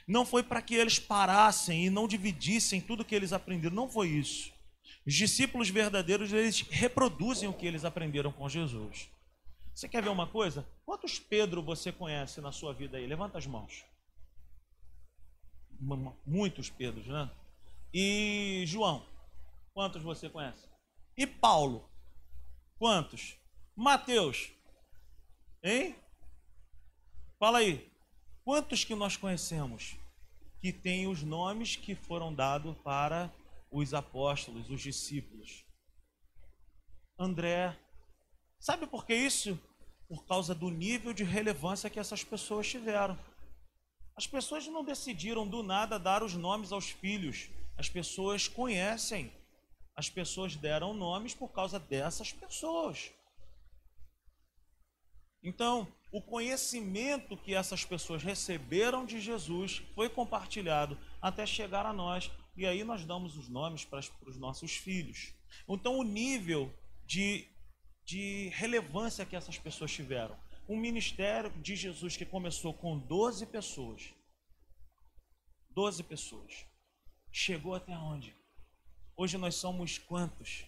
Não 0.06 0.25
foi 0.25 0.44
para 0.44 0.62
que 0.62 0.75
eles 0.75 1.00
parassem 1.00 1.86
e 1.86 1.89
não 1.89 2.06
dividissem 2.06 2.82
tudo 2.82 3.06
que 3.06 3.15
eles 3.15 3.32
aprenderam. 3.32 3.74
Não 3.74 3.88
foi 3.88 4.10
isso. 4.10 4.58
Os 5.06 5.13
discípulos 5.13 5.70
verdadeiros, 5.70 6.32
eles 6.32 6.62
reproduzem 6.62 7.50
o 7.50 7.53
que 7.53 7.65
eles 7.65 7.86
aprenderam 7.86 8.32
com 8.32 8.48
Jesus. 8.48 9.10
Você 9.74 9.88
quer 9.88 10.03
ver 10.03 10.10
uma 10.10 10.27
coisa? 10.27 10.68
Quantos 10.86 11.20
Pedro 11.20 11.63
você 11.63 11.91
conhece 11.91 12.41
na 12.41 12.51
sua 12.51 12.74
vida 12.74 12.98
aí? 12.98 13.08
Levanta 13.08 13.38
as 13.38 13.48
mãos. 13.48 13.86
Muitos 16.25 16.70
Pedros, 16.70 17.08
né? 17.08 17.32
E 17.94 18.63
João, 18.68 19.06
quantos 19.74 20.03
você 20.03 20.29
conhece? 20.29 20.68
E 21.15 21.25
Paulo, 21.25 21.89
quantos? 22.77 23.38
Mateus, 23.75 24.51
hein? 25.63 25.96
Fala 27.39 27.60
aí, 27.60 27.89
quantos 28.44 28.84
que 28.84 28.94
nós 28.94 29.15
conhecemos 29.15 29.96
que 30.60 30.74
têm 30.74 31.08
os 31.08 31.24
nomes 31.24 31.77
que 31.77 31.96
foram 31.96 32.34
dados 32.34 32.77
para 32.84 33.34
os 33.71 33.93
apóstolos, 33.93 34.69
os 34.69 34.81
discípulos? 34.81 35.65
André, 37.17 37.77
sabe 38.59 38.88
por 38.88 39.05
que 39.05 39.13
isso? 39.13 39.59
Por 40.07 40.25
causa 40.25 40.55
do 40.55 40.69
nível 40.69 41.13
de 41.13 41.23
relevância 41.23 41.89
que 41.89 41.99
essas 41.99 42.23
pessoas 42.23 42.67
tiveram. 42.67 43.17
As 44.15 44.27
pessoas 44.27 44.67
não 44.67 44.83
decidiram 44.83 45.47
do 45.47 45.63
nada 45.63 45.99
dar 45.99 46.23
os 46.23 46.33
nomes 46.33 46.71
aos 46.71 46.89
filhos. 46.89 47.49
As 47.77 47.88
pessoas 47.88 48.47
conhecem. 48.47 49.31
As 49.95 50.09
pessoas 50.09 50.55
deram 50.55 50.93
nomes 50.93 51.33
por 51.33 51.49
causa 51.49 51.79
dessas 51.79 52.31
pessoas. 52.31 53.11
Então, 55.41 55.88
o 56.11 56.21
conhecimento 56.21 57.38
que 57.38 57.53
essas 57.53 57.85
pessoas 57.85 58.23
receberam 58.23 59.05
de 59.05 59.21
Jesus 59.21 59.81
foi 59.95 60.09
compartilhado 60.09 60.97
até 61.21 61.45
chegar 61.45 61.85
a 61.85 61.93
nós. 61.93 62.29
E 62.59 62.65
aí 62.65 62.83
nós 62.83 63.05
damos 63.05 63.37
os 63.37 63.47
nomes 63.47 63.85
para, 63.85 64.01
os 64.25 64.37
nossos 64.37 64.75
filhos. 64.75 65.33
Então, 65.65 65.97
o 65.97 66.03
nível 66.03 66.69
de, 67.05 67.47
de 68.03 68.49
relevância 68.49 69.25
que 69.25 69.33
essas 69.33 69.57
pessoas 69.57 69.93
tiveram 69.93 70.37
um 70.67 70.75
ministério 70.75 71.49
de 71.61 71.73
Jesus 71.77 72.17
que 72.17 72.25
começou 72.25 72.73
com 72.73 72.99
12 72.99 73.45
pessoas. 73.45 74.13
12 75.69 76.03
pessoas. 76.03 76.65
Chegou 77.31 77.75
até 77.75 77.97
onde? 77.97 78.35
Hoje 79.15 79.37
nós 79.37 79.55
somos 79.55 79.97
quantos? 79.97 80.65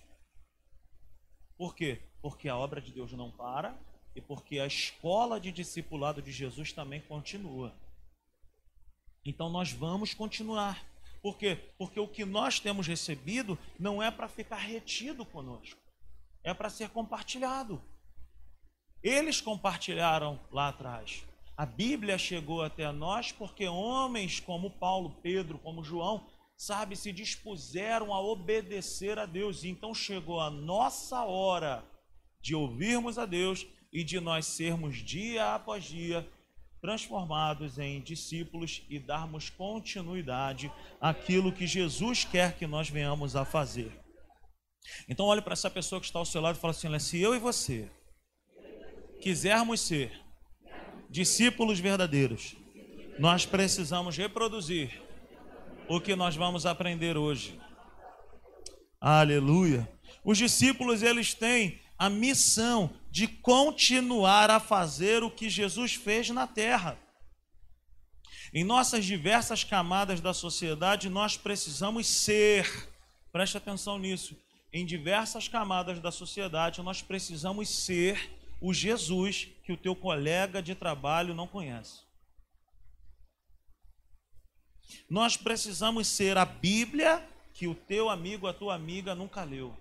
Por 1.58 1.76
quê? 1.76 2.02
Porque 2.22 2.48
a 2.48 2.56
obra 2.56 2.80
de 2.80 2.94
Deus 2.94 3.12
não 3.12 3.30
para 3.30 3.78
e 4.16 4.22
porque 4.22 4.60
a 4.60 4.66
escola 4.66 5.42
de 5.42 5.52
discipulado 5.52 6.22
de 6.22 6.32
Jesus 6.32 6.72
também 6.72 7.02
continua. 7.02 7.76
Então 9.26 9.50
nós 9.50 9.74
vamos 9.74 10.14
continuar. 10.14 10.90
Por 11.22 11.38
quê? 11.38 11.58
Porque 11.78 12.00
o 12.00 12.08
que 12.08 12.26
nós 12.26 12.60
temos 12.60 12.88
recebido 12.88 13.58
não 13.80 14.02
é 14.02 14.10
para 14.10 14.28
ficar 14.28 14.58
retido 14.58 15.24
conosco, 15.24 15.80
é 16.44 16.54
para 16.54 16.70
ser 16.70 16.90
compartilhado. 16.90 17.82
Eles 19.04 19.40
compartilharam 19.40 20.40
lá 20.52 20.70
atrás. 20.70 21.24
A 21.56 21.66
Bíblia 21.66 22.18
chegou 22.18 22.64
até 22.64 22.92
nós 22.92 23.32
porque 23.32 23.68
homens 23.68 24.40
como 24.40 24.72
Paulo, 24.72 25.18
Pedro, 25.22 25.60
como 25.60 25.84
João, 25.84 26.28
sabe, 26.58 26.96
se 26.96 27.12
dispuseram 27.12 28.14
a 28.14 28.20
obedecer 28.20 29.20
a 29.20 29.26
Deus. 29.26 29.64
Então 29.64 29.94
chegou 29.94 30.40
a 30.40 30.50
nossa 30.50 31.24
hora 31.24 31.84
de 32.40 32.56
ouvirmos 32.56 33.18
a 33.20 33.26
Deus 33.26 33.68
e 33.94 34.04
de 34.04 34.20
nós 34.20 34.46
sermos 34.46 34.98
dia 34.98 35.54
após 35.54 35.84
dia 35.84 36.28
transformados 36.82 37.78
em 37.78 38.02
discípulos 38.02 38.82
e 38.90 38.98
darmos 38.98 39.50
continuidade 39.50 40.72
àquilo 41.00 41.54
que 41.54 41.68
Jesus 41.68 42.26
quer 42.26 42.58
que 42.58 42.66
nós 42.66 42.90
venhamos 42.90 43.36
a 43.36 43.46
fazer. 43.46 43.92
Então 45.08 45.28
olhe 45.28 45.42
para 45.42 45.54
essa 45.54 45.70
pessoa 45.70 46.02
que 46.02 46.08
está 46.08 46.18
ao 46.18 46.26
seu 46.26 46.42
lado 46.42 46.58
e 46.58 46.60
fala 46.60 46.72
assim: 46.72 47.00
se 47.00 47.22
eu 47.22 47.36
e 47.36 47.40
você 47.40 47.90
quisermos 49.22 49.80
ser 49.82 50.12
discípulos 51.08 51.80
verdadeiros, 51.80 52.56
nós 53.20 53.46
precisamos 53.46 54.18
reproduzir 54.18 55.00
o 55.88 56.02
que 56.02 56.16
nós 56.16 56.36
vamos 56.36 56.66
aprender 56.66 57.16
hoje. 57.16 57.60
Aleluia. 59.00 59.88
Os 60.24 60.38
discípulos 60.38 61.04
eles 61.04 61.34
têm 61.34 61.80
a 62.02 62.10
missão 62.10 62.90
de 63.12 63.28
continuar 63.28 64.50
a 64.50 64.60
fazer 64.60 65.22
o 65.22 65.30
que 65.30 65.48
Jesus 65.48 65.94
fez 65.94 66.32
na 66.32 66.48
terra. 66.48 66.98
Em 68.52 68.64
nossas 68.64 69.06
diversas 69.06 69.64
camadas 69.64 70.20
da 70.20 70.34
sociedade, 70.34 71.10
nós 71.10 71.38
precisamos 71.38 72.08
ser, 72.08 72.90
preste 73.32 73.56
atenção 73.56 74.00
nisso, 74.00 74.36
em 74.74 74.84
diversas 74.84 75.48
camadas 75.48 76.00
da 76.00 76.12
sociedade, 76.12 76.82
nós 76.82 77.04
precisamos 77.04 77.70
ser 77.70 78.32
o 78.60 78.74
Jesus 78.74 79.50
que 79.64 79.72
o 79.72 79.78
teu 79.78 79.96
colega 79.96 80.60
de 80.60 80.74
trabalho 80.74 81.36
não 81.36 81.46
conhece. 81.46 82.00
Nós 85.08 85.38
precisamos 85.38 86.08
ser 86.08 86.36
a 86.36 86.46
Bíblia 86.46 87.24
que 87.54 87.68
o 87.68 87.76
teu 87.76 88.10
amigo, 88.10 88.48
a 88.48 88.54
tua 88.56 88.74
amiga 88.74 89.14
nunca 89.14 89.44
leu. 89.44 89.78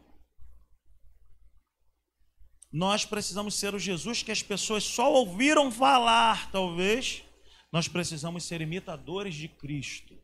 Nós 2.73 3.05
precisamos 3.05 3.55
ser 3.55 3.75
o 3.75 3.79
Jesus 3.79 4.23
que 4.23 4.31
as 4.31 4.43
pessoas 4.43 4.85
só 4.85 5.13
ouviram 5.13 5.73
falar, 5.73 6.51
talvez. 6.53 7.25
Nós 7.73 7.89
precisamos 7.89 8.45
ser 8.45 8.61
imitadores 8.61 9.35
de 9.35 9.49
Cristo. 9.49 10.17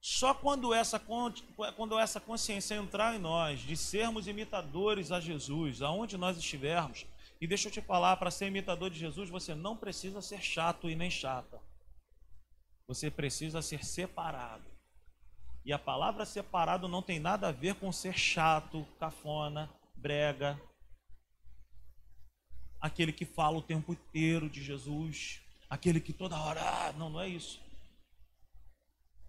Só 0.00 0.32
quando 0.32 0.72
essa, 0.72 0.98
quando 1.76 1.98
essa 1.98 2.18
consciência 2.18 2.74
entrar 2.74 3.14
em 3.14 3.18
nós, 3.18 3.60
de 3.60 3.76
sermos 3.76 4.26
imitadores 4.26 5.12
a 5.12 5.20
Jesus, 5.20 5.82
aonde 5.82 6.16
nós 6.16 6.38
estivermos, 6.38 7.06
e 7.40 7.46
deixa 7.46 7.68
eu 7.68 7.72
te 7.72 7.80
falar, 7.80 8.16
para 8.16 8.30
ser 8.30 8.46
imitador 8.46 8.90
de 8.90 8.98
Jesus, 8.98 9.28
você 9.28 9.54
não 9.54 9.76
precisa 9.76 10.20
ser 10.20 10.42
chato 10.42 10.88
e 10.88 10.96
nem 10.96 11.10
chata. 11.10 11.60
Você 12.88 13.10
precisa 13.10 13.62
ser 13.62 13.84
separado. 13.84 14.64
E 15.64 15.72
a 15.72 15.78
palavra 15.78 16.24
separado 16.24 16.88
não 16.88 17.02
tem 17.02 17.20
nada 17.20 17.48
a 17.48 17.52
ver 17.52 17.74
com 17.74 17.92
ser 17.92 18.16
chato, 18.16 18.86
cafona, 18.98 19.70
brega. 19.94 20.60
Aquele 22.80 23.12
que 23.12 23.24
fala 23.24 23.58
o 23.58 23.62
tempo 23.62 23.92
inteiro 23.92 24.48
de 24.48 24.62
Jesus, 24.62 25.40
aquele 25.68 26.00
que 26.00 26.12
toda 26.12 26.40
hora, 26.40 26.60
ah, 26.62 26.92
não, 26.92 27.10
não 27.10 27.20
é 27.20 27.28
isso 27.28 27.60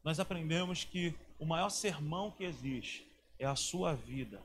nós 0.04 0.20
aprendemos 0.20 0.84
que 0.84 1.16
o 1.38 1.46
maior 1.46 1.70
sermão 1.70 2.32
que 2.32 2.44
existe 2.44 3.08
é 3.38 3.46
a 3.46 3.56
sua 3.56 3.94
vida 3.94 4.42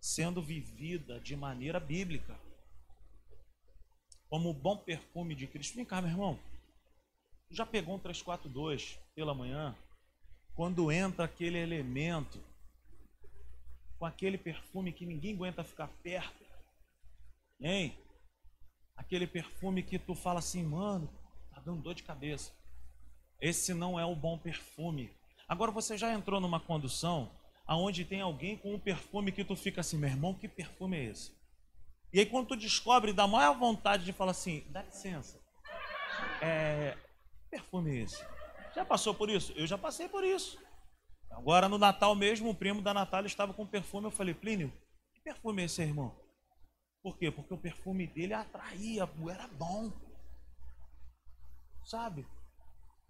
sendo 0.00 0.40
vivida 0.40 1.18
de 1.20 1.34
maneira 1.34 1.80
bíblica, 1.80 2.38
como 4.28 4.50
o 4.50 4.54
bom 4.54 4.76
perfume 4.76 5.34
de 5.34 5.46
Cristo. 5.46 5.74
Vem 5.74 5.84
cá, 5.84 6.00
meu 6.00 6.10
irmão. 6.10 6.38
Já 7.50 7.66
pegou 7.66 7.96
um 7.96 7.98
342 7.98 8.98
pela 9.14 9.34
manhã? 9.34 9.76
Quando 10.56 10.90
entra 10.90 11.26
aquele 11.26 11.58
elemento 11.58 12.42
com 13.98 14.06
aquele 14.06 14.38
perfume 14.38 14.90
que 14.90 15.04
ninguém 15.04 15.34
aguenta 15.34 15.62
ficar 15.62 15.88
perto, 16.02 16.44
hein? 17.60 17.94
Aquele 18.96 19.26
perfume 19.26 19.82
que 19.82 19.98
tu 19.98 20.14
fala 20.14 20.38
assim, 20.38 20.62
mano, 20.64 21.08
tá 21.54 21.60
dando 21.60 21.82
dor 21.82 21.94
de 21.94 22.02
cabeça. 22.02 22.52
Esse 23.38 23.74
não 23.74 24.00
é 24.00 24.04
o 24.06 24.16
bom 24.16 24.38
perfume. 24.38 25.14
Agora 25.46 25.70
você 25.70 25.98
já 25.98 26.12
entrou 26.14 26.40
numa 26.40 26.58
condução 26.58 27.30
aonde 27.66 28.06
tem 28.06 28.22
alguém 28.22 28.56
com 28.56 28.74
um 28.74 28.80
perfume 28.80 29.32
que 29.32 29.44
tu 29.44 29.54
fica 29.54 29.82
assim, 29.82 29.98
meu 29.98 30.08
irmão, 30.08 30.32
que 30.32 30.48
perfume 30.48 30.96
é 30.96 31.04
esse? 31.04 31.36
E 32.14 32.20
aí 32.20 32.26
quando 32.26 32.48
tu 32.48 32.56
descobre, 32.56 33.12
dá 33.12 33.26
maior 33.26 33.58
vontade 33.58 34.06
de 34.06 34.12
falar 34.12 34.30
assim, 34.30 34.64
dá 34.70 34.82
licença, 34.82 35.38
é, 36.40 36.96
que 37.42 37.50
perfume 37.50 37.90
é 37.90 38.02
esse? 38.04 38.35
Já 38.76 38.84
passou 38.84 39.14
por 39.14 39.30
isso? 39.30 39.52
Eu 39.52 39.66
já 39.66 39.78
passei 39.78 40.08
por 40.08 40.22
isso. 40.22 40.62
Agora 41.30 41.68
no 41.68 41.78
Natal 41.78 42.14
mesmo, 42.14 42.50
o 42.50 42.54
primo 42.54 42.82
da 42.82 42.92
Natália 42.92 43.26
estava 43.26 43.54
com 43.54 43.66
perfume, 43.66 44.06
eu 44.06 44.10
falei, 44.10 44.34
Plínio, 44.34 44.70
que 45.14 45.20
perfume 45.22 45.62
é 45.62 45.64
esse, 45.64 45.82
irmão? 45.82 46.14
Por 47.02 47.16
quê? 47.16 47.30
Porque 47.30 47.54
o 47.54 47.58
perfume 47.58 48.06
dele 48.06 48.34
atraía, 48.34 49.08
era 49.30 49.48
bom. 49.48 49.90
Sabe? 51.84 52.26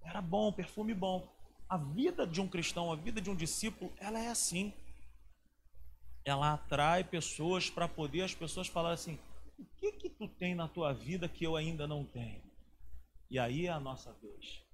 Era 0.04 0.22
bom, 0.22 0.52
perfume 0.52 0.94
bom. 0.94 1.28
A 1.68 1.76
vida 1.76 2.26
de 2.26 2.40
um 2.40 2.48
cristão, 2.48 2.92
a 2.92 2.96
vida 2.96 3.20
de 3.20 3.28
um 3.28 3.34
discípulo, 3.34 3.92
ela 3.98 4.20
é 4.20 4.28
assim. 4.28 4.72
ela 6.24 6.54
atrai 6.54 7.04
pessoas 7.04 7.70
para 7.70 7.88
poder 7.88 8.22
as 8.22 8.34
pessoas 8.34 8.68
falarem 8.68 8.94
assim: 8.94 9.18
o 9.58 9.64
que 9.64 9.92
que 9.92 10.10
tu 10.10 10.28
tem 10.28 10.54
na 10.54 10.68
tua 10.68 10.92
vida 10.92 11.28
que 11.28 11.44
eu 11.44 11.56
ainda 11.56 11.86
não 11.86 12.04
tenho? 12.04 12.42
E 13.30 13.38
aí 13.38 13.66
é 13.66 13.70
a 13.70 13.80
nossa 13.80 14.12
vez. 14.14 14.65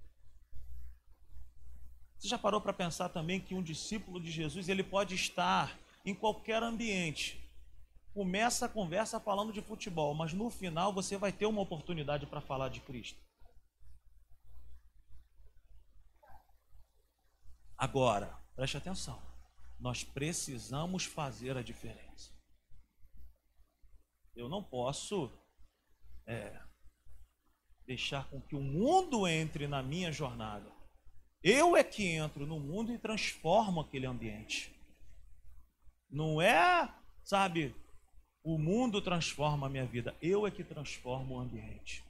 Você 2.22 2.28
já 2.28 2.38
parou 2.38 2.60
para 2.60 2.72
pensar 2.72 3.08
também 3.08 3.40
que 3.40 3.52
um 3.52 3.60
discípulo 3.60 4.20
de 4.20 4.30
Jesus 4.30 4.68
ele 4.68 4.84
pode 4.84 5.12
estar 5.12 5.76
em 6.04 6.14
qualquer 6.14 6.62
ambiente. 6.62 7.44
Começa 8.14 8.66
a 8.66 8.68
conversa 8.68 9.18
falando 9.18 9.52
de 9.52 9.60
futebol, 9.60 10.14
mas 10.14 10.32
no 10.32 10.48
final 10.48 10.92
você 10.92 11.16
vai 11.16 11.32
ter 11.32 11.46
uma 11.46 11.60
oportunidade 11.60 12.24
para 12.24 12.40
falar 12.40 12.68
de 12.68 12.80
Cristo. 12.80 13.20
Agora, 17.76 18.40
preste 18.54 18.76
atenção. 18.76 19.20
Nós 19.80 20.04
precisamos 20.04 21.04
fazer 21.04 21.56
a 21.56 21.62
diferença. 21.62 22.30
Eu 24.32 24.48
não 24.48 24.62
posso 24.62 25.28
é, 26.24 26.62
deixar 27.84 28.30
com 28.30 28.40
que 28.40 28.54
o 28.54 28.62
mundo 28.62 29.26
entre 29.26 29.66
na 29.66 29.82
minha 29.82 30.12
jornada. 30.12 30.81
Eu 31.42 31.76
é 31.76 31.82
que 31.82 32.06
entro 32.06 32.46
no 32.46 32.60
mundo 32.60 32.92
e 32.92 32.98
transformo 32.98 33.80
aquele 33.80 34.06
ambiente. 34.06 34.72
Não 36.08 36.40
é, 36.40 36.94
sabe, 37.24 37.74
o 38.44 38.58
mundo 38.58 39.02
transforma 39.02 39.66
a 39.66 39.70
minha 39.70 39.86
vida, 39.86 40.16
eu 40.20 40.46
é 40.46 40.50
que 40.50 40.62
transformo 40.62 41.34
o 41.34 41.40
ambiente. 41.40 42.04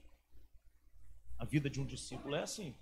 A 1.38 1.44
vida 1.44 1.70
de 1.70 1.80
um 1.80 1.86
discípulo 1.86 2.34
é 2.34 2.42
assim. 2.42 2.74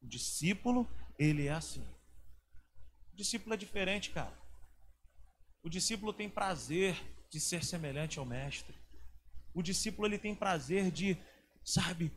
O 0.00 0.06
discípulo 0.06 0.88
ele 1.18 1.46
é 1.46 1.52
assim. 1.52 1.84
O 3.12 3.16
discípulo 3.16 3.54
é 3.54 3.56
diferente, 3.56 4.10
cara. 4.10 4.36
O 5.62 5.68
discípulo 5.68 6.12
tem 6.12 6.28
prazer 6.28 6.96
de 7.28 7.40
ser 7.40 7.64
semelhante 7.64 8.18
ao 8.18 8.24
mestre. 8.24 8.74
O 9.54 9.62
discípulo 9.62 10.06
ele 10.06 10.18
tem 10.18 10.34
prazer 10.34 10.90
de, 10.90 11.16
sabe, 11.64 12.12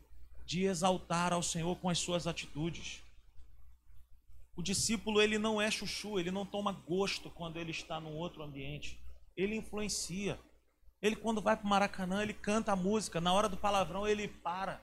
de 0.52 0.64
exaltar 0.64 1.32
ao 1.32 1.42
Senhor 1.42 1.74
com 1.76 1.88
as 1.88 1.98
suas 1.98 2.26
atitudes. 2.26 3.00
O 4.54 4.60
discípulo 4.60 5.22
ele 5.22 5.38
não 5.38 5.62
é 5.62 5.70
chuchu, 5.70 6.20
ele 6.20 6.30
não 6.30 6.44
toma 6.44 6.72
gosto 6.72 7.30
quando 7.30 7.56
ele 7.56 7.70
está 7.70 7.98
num 7.98 8.14
outro 8.14 8.42
ambiente. 8.42 9.00
Ele 9.34 9.56
influencia. 9.56 10.38
Ele 11.00 11.16
quando 11.16 11.40
vai 11.40 11.56
para 11.56 11.64
o 11.64 11.68
Maracanã, 11.70 12.22
ele 12.22 12.34
canta 12.34 12.72
a 12.72 12.76
música, 12.76 13.18
na 13.18 13.32
hora 13.32 13.48
do 13.48 13.56
palavrão 13.56 14.06
ele 14.06 14.28
para. 14.28 14.78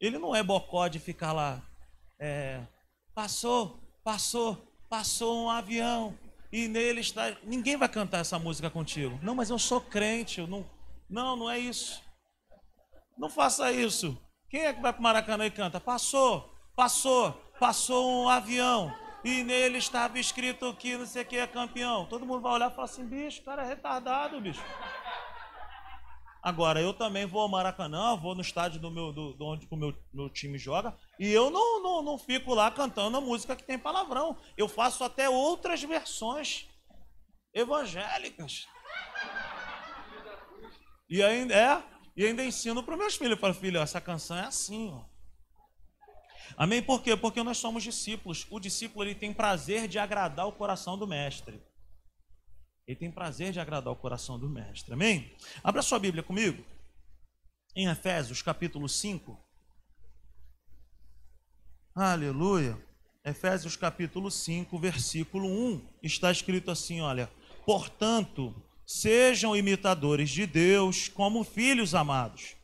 Ele 0.00 0.18
não 0.18 0.34
é 0.34 0.42
bocó 0.42 0.88
de 0.88 0.98
ficar 0.98 1.32
lá. 1.32 1.62
É, 2.18 2.60
passou, 3.14 3.78
passou, 4.02 4.66
passou 4.90 5.44
um 5.44 5.48
avião 5.48 6.18
e 6.50 6.66
nele 6.66 7.02
está. 7.02 7.36
Ninguém 7.44 7.76
vai 7.76 7.88
cantar 7.88 8.18
essa 8.18 8.36
música 8.36 8.68
contigo. 8.68 9.16
Não, 9.22 9.36
mas 9.36 9.48
eu 9.48 9.60
sou 9.60 9.80
crente. 9.80 10.40
Eu 10.40 10.48
não, 10.48 10.68
não, 11.08 11.36
não 11.36 11.48
é 11.48 11.56
isso. 11.56 12.03
Não 13.16 13.28
faça 13.28 13.70
isso. 13.72 14.18
Quem 14.48 14.64
é 14.66 14.72
que 14.72 14.80
vai 14.80 14.92
para 14.92 15.00
o 15.00 15.02
Maracanã 15.02 15.46
e 15.46 15.50
canta? 15.50 15.80
Passou, 15.80 16.52
passou, 16.76 17.32
passou 17.58 18.24
um 18.24 18.28
avião 18.28 18.94
e 19.24 19.42
nele 19.42 19.78
estava 19.78 20.18
escrito 20.18 20.74
que 20.74 20.96
não 20.96 21.06
sei 21.06 21.22
o 21.22 21.26
que 21.26 21.36
é 21.36 21.46
campeão. 21.46 22.06
Todo 22.06 22.26
mundo 22.26 22.42
vai 22.42 22.52
olhar 22.52 22.70
e 22.70 22.74
falar 22.74 22.84
assim: 22.84 23.06
bicho, 23.06 23.40
o 23.40 23.44
cara 23.44 23.64
é 23.64 23.66
retardado, 23.66 24.40
bicho. 24.40 24.62
Agora, 26.42 26.78
eu 26.78 26.92
também 26.92 27.24
vou 27.24 27.40
ao 27.40 27.48
Maracanã, 27.48 28.14
vou 28.16 28.34
no 28.34 28.42
estádio 28.42 28.78
do 28.78 28.90
meu, 28.90 29.10
do, 29.14 29.32
do 29.32 29.46
onde 29.46 29.66
o 29.70 29.76
meu, 29.76 29.94
meu 30.12 30.28
time 30.28 30.58
joga, 30.58 30.94
e 31.18 31.32
eu 31.32 31.48
não, 31.48 31.82
não, 31.82 32.02
não 32.02 32.18
fico 32.18 32.52
lá 32.52 32.70
cantando 32.70 33.16
a 33.16 33.20
música 33.20 33.56
que 33.56 33.64
tem 33.64 33.78
palavrão. 33.78 34.36
Eu 34.54 34.68
faço 34.68 35.02
até 35.02 35.26
outras 35.26 35.82
versões 35.82 36.68
evangélicas. 37.54 38.66
E 41.08 41.22
ainda, 41.22 41.54
é, 41.54 41.82
e 42.16 42.24
ainda 42.24 42.44
ensino 42.44 42.82
para 42.82 42.94
os 42.94 42.98
meus 42.98 43.16
filhos. 43.16 43.32
Eu 43.32 43.38
falo, 43.38 43.54
filho, 43.54 43.80
essa 43.80 44.00
canção 44.00 44.36
é 44.36 44.44
assim. 44.44 44.90
Ó. 44.92 45.04
Amém? 46.56 46.82
Por 46.82 47.02
quê? 47.02 47.16
Porque 47.16 47.42
nós 47.42 47.58
somos 47.58 47.82
discípulos. 47.82 48.46
O 48.50 48.60
discípulo 48.60 49.04
ele 49.04 49.14
tem 49.14 49.32
prazer 49.32 49.88
de 49.88 49.98
agradar 49.98 50.46
o 50.46 50.52
coração 50.52 50.96
do 50.96 51.06
mestre. 51.06 51.60
Ele 52.86 52.96
tem 52.96 53.10
prazer 53.10 53.52
de 53.52 53.58
agradar 53.58 53.92
o 53.92 53.96
coração 53.96 54.38
do 54.38 54.48
mestre. 54.48 54.92
Amém? 54.92 55.34
Abra 55.62 55.82
sua 55.82 55.98
Bíblia 55.98 56.22
comigo. 56.22 56.64
Em 57.74 57.88
Efésios, 57.88 58.42
capítulo 58.42 58.88
5. 58.88 59.36
Aleluia. 61.94 62.78
Efésios, 63.24 63.74
capítulo 63.74 64.30
5, 64.30 64.78
versículo 64.78 65.48
1. 65.48 65.88
Está 66.02 66.30
escrito 66.30 66.70
assim: 66.70 67.00
olha. 67.00 67.30
Portanto, 67.64 68.54
sejam 68.86 69.56
imitadores 69.56 70.30
de 70.30 70.46
Deus 70.46 71.08
como 71.08 71.44
filhos 71.44 71.94
amados. 71.94 72.56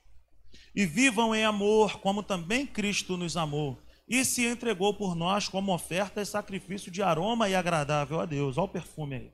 E 0.75 0.87
vivam 0.87 1.35
em 1.35 1.45
amor, 1.45 1.99
como 2.01 2.23
também 2.23 2.67
Cristo 2.67 3.17
nos 3.17 3.37
amou 3.37 3.81
e 4.11 4.25
se 4.25 4.45
entregou 4.45 4.93
por 4.93 5.15
nós 5.15 5.49
como 5.49 5.73
oferta 5.73 6.21
e 6.21 6.27
sacrifício 6.27 6.91
de 6.91 7.01
aroma 7.01 7.49
e 7.49 7.55
agradável 7.55 8.19
a 8.19 8.27
Deus. 8.27 8.59
Olha 8.59 8.65
o 8.65 8.69
perfume 8.69 9.15
aí. 9.15 9.33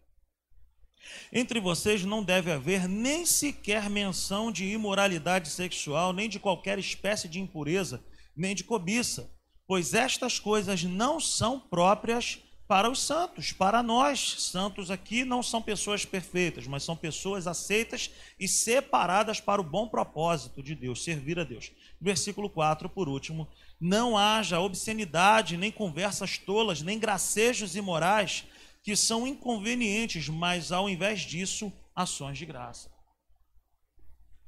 Entre 1.33 1.59
vocês 1.59 2.05
não 2.05 2.23
deve 2.23 2.53
haver 2.53 2.87
nem 2.87 3.25
sequer 3.25 3.89
menção 3.89 4.53
de 4.53 4.67
imoralidade 4.67 5.49
sexual, 5.49 6.13
nem 6.13 6.29
de 6.29 6.39
qualquer 6.39 6.79
espécie 6.79 7.27
de 7.27 7.41
impureza, 7.41 8.05
nem 8.37 8.55
de 8.55 8.65
cobiça, 8.65 9.35
pois 9.67 9.95
estas 9.95 10.39
coisas 10.39 10.83
não 10.83 11.19
são 11.19 11.59
próprias 11.59 12.39
para 12.67 12.91
os 12.91 13.01
santos, 13.01 13.53
para 13.53 13.83
nós. 13.83 14.43
Santos 14.43 14.91
aqui 14.91 15.25
não 15.25 15.43
são 15.43 15.63
pessoas 15.63 16.05
perfeitas, 16.05 16.67
mas 16.67 16.83
são 16.83 16.97
pessoas 16.97 17.47
aceitas 17.47 18.11
e 18.39 18.49
separadas 18.49 19.41
para 19.41 19.61
o 19.61 19.65
bom 19.65 19.89
propósito 19.89 20.63
de 20.63 20.75
Deus, 20.75 21.05
servir 21.05 21.39
a 21.39 21.45
Deus. 21.45 21.71
Versículo 22.01 22.51
4, 22.51 22.89
por 22.89 23.09
último: 23.09 23.49
Não 23.81 24.19
haja 24.19 24.61
obscenidade, 24.61 25.57
nem 25.57 25.71
conversas 25.71 26.39
tolas, 26.39 26.83
nem 26.83 26.99
gracejos 26.99 27.77
imorais 27.77 28.45
que 28.83 28.95
são 28.95 29.27
inconvenientes, 29.27 30.29
mas 30.29 30.71
ao 30.71 30.89
invés 30.89 31.23
disso, 31.23 31.73
ações 31.95 32.39
de 32.39 32.47
graça. 32.47 32.89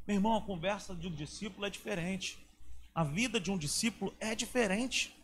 Meu 0.06 0.16
irmão, 0.16 0.36
a 0.36 0.42
conversa 0.42 0.94
de 0.94 1.08
um 1.08 1.14
discípulo 1.14 1.66
é 1.66 1.70
diferente. 1.70 2.38
A 2.94 3.04
vida 3.04 3.40
de 3.40 3.50
um 3.50 3.58
discípulo 3.58 4.14
é 4.18 4.34
diferente. 4.34 5.14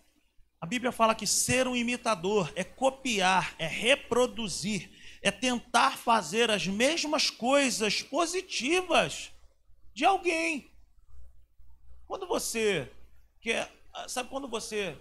A 0.65 0.67
Bíblia 0.67 0.91
fala 0.91 1.15
que 1.15 1.27
ser 1.27 1.69
um 1.69 1.77
imitador 1.77 2.51
é 2.57 2.65
copiar, 2.65 3.55
é 3.59 3.67
reproduzir, 3.67 4.91
é 5.21 5.31
tentar 5.31 5.99
fazer 5.99 6.51
as 6.51 6.67
mesmas 6.67 7.29
coisas 7.29 8.01
positivas 8.01 9.31
de 9.93 10.07
alguém. 10.07 10.71
Quando 12.07 12.27
você 12.27 12.91
quer, 13.43 13.71
sabe 14.09 14.31
quando 14.31 14.49
você 14.49 14.97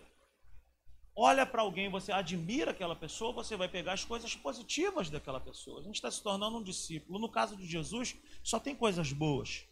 olha 1.16 1.46
para 1.46 1.62
alguém, 1.62 1.90
você 1.90 2.12
admira 2.12 2.72
aquela 2.72 2.94
pessoa, 2.94 3.32
você 3.32 3.56
vai 3.56 3.70
pegar 3.70 3.94
as 3.94 4.04
coisas 4.04 4.36
positivas 4.36 5.10
daquela 5.10 5.40
pessoa. 5.40 5.80
A 5.80 5.84
gente 5.84 5.96
está 5.96 6.12
se 6.12 6.22
tornando 6.22 6.58
um 6.58 6.64
discípulo. 6.64 7.20
No 7.20 7.30
caso 7.30 7.56
de 7.56 7.66
Jesus, 7.66 8.18
só 8.44 8.60
tem 8.60 8.76
coisas 8.76 9.14
boas. 9.14 9.64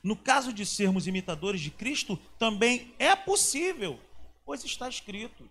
No 0.00 0.14
caso 0.14 0.52
de 0.52 0.64
sermos 0.64 1.08
imitadores 1.08 1.60
de 1.60 1.72
Cristo, 1.72 2.16
também 2.38 2.94
é 3.00 3.16
possível, 3.16 3.98
pois 4.44 4.64
está 4.64 4.88
escrito. 4.88 5.48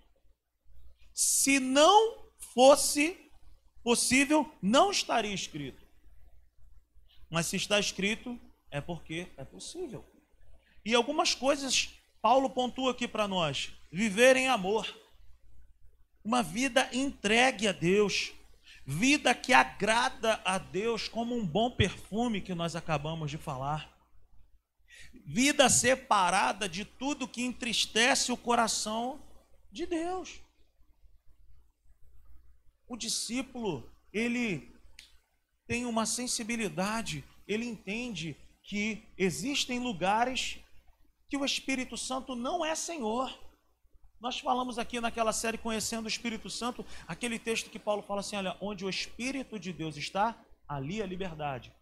Se 1.13 1.59
não 1.59 2.23
fosse 2.53 3.17
possível, 3.83 4.51
não 4.61 4.91
estaria 4.91 5.33
escrito. 5.33 5.83
Mas 7.29 7.47
se 7.47 7.55
está 7.55 7.79
escrito, 7.79 8.39
é 8.69 8.79
porque 8.79 9.27
é 9.37 9.43
possível. 9.43 10.05
E 10.85 10.93
algumas 10.93 11.33
coisas 11.33 11.89
Paulo 12.21 12.49
pontua 12.49 12.91
aqui 12.91 13.07
para 13.07 13.27
nós: 13.27 13.71
viver 13.91 14.35
em 14.37 14.47
amor, 14.47 14.87
uma 16.23 16.41
vida 16.41 16.89
entregue 16.93 17.67
a 17.67 17.71
Deus, 17.71 18.31
vida 18.85 19.35
que 19.35 19.53
agrada 19.53 20.41
a 20.45 20.57
Deus, 20.57 21.07
como 21.07 21.35
um 21.35 21.45
bom 21.45 21.69
perfume 21.69 22.41
que 22.41 22.55
nós 22.55 22.75
acabamos 22.75 23.29
de 23.29 23.37
falar, 23.37 23.92
vida 25.25 25.69
separada 25.69 26.67
de 26.67 26.83
tudo 26.85 27.27
que 27.27 27.41
entristece 27.41 28.31
o 28.31 28.37
coração 28.37 29.21
de 29.71 29.85
Deus. 29.85 30.41
O 32.87 32.97
discípulo, 32.97 33.89
ele 34.11 34.71
tem 35.65 35.85
uma 35.85 36.05
sensibilidade, 36.05 37.23
ele 37.47 37.65
entende 37.65 38.37
que 38.63 39.03
existem 39.17 39.79
lugares 39.79 40.59
que 41.29 41.37
o 41.37 41.45
Espírito 41.45 41.97
Santo 41.97 42.35
não 42.35 42.63
é 42.63 42.75
Senhor. 42.75 43.35
Nós 44.19 44.39
falamos 44.39 44.77
aqui 44.77 45.01
naquela 45.01 45.33
série 45.33 45.57
Conhecendo 45.57 46.05
o 46.05 46.07
Espírito 46.07 46.49
Santo, 46.49 46.85
aquele 47.07 47.39
texto 47.39 47.69
que 47.69 47.79
Paulo 47.79 48.01
fala 48.03 48.19
assim: 48.19 48.35
olha, 48.35 48.55
onde 48.61 48.85
o 48.85 48.89
Espírito 48.89 49.59
de 49.59 49.73
Deus 49.73 49.97
está, 49.97 50.37
ali 50.67 51.01
a 51.01 51.05
liberdade. 51.05 51.73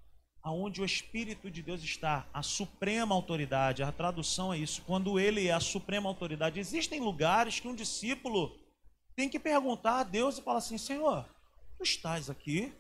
Aonde 0.44 0.82
o 0.82 0.86
Espírito 0.86 1.52
de 1.52 1.62
Deus 1.62 1.84
está, 1.84 2.28
a 2.34 2.42
suprema 2.42 3.14
autoridade, 3.14 3.84
a 3.84 3.92
tradução 3.92 4.52
é 4.52 4.58
isso, 4.58 4.82
quando 4.84 5.20
ele 5.20 5.48
é 5.48 5.54
a 5.54 5.60
suprema 5.60 6.10
autoridade. 6.10 6.60
Existem 6.60 7.00
lugares 7.00 7.60
que 7.60 7.68
um 7.68 7.76
discípulo 7.76 8.58
tem 9.16 9.30
que 9.30 9.40
perguntar 9.40 10.00
a 10.00 10.04
Deus 10.04 10.38
e 10.38 10.42
falar 10.42 10.58
assim: 10.58 10.78
Senhor, 10.78 11.26
tu 11.78 11.84
estás 11.84 12.30
aqui, 12.30 12.74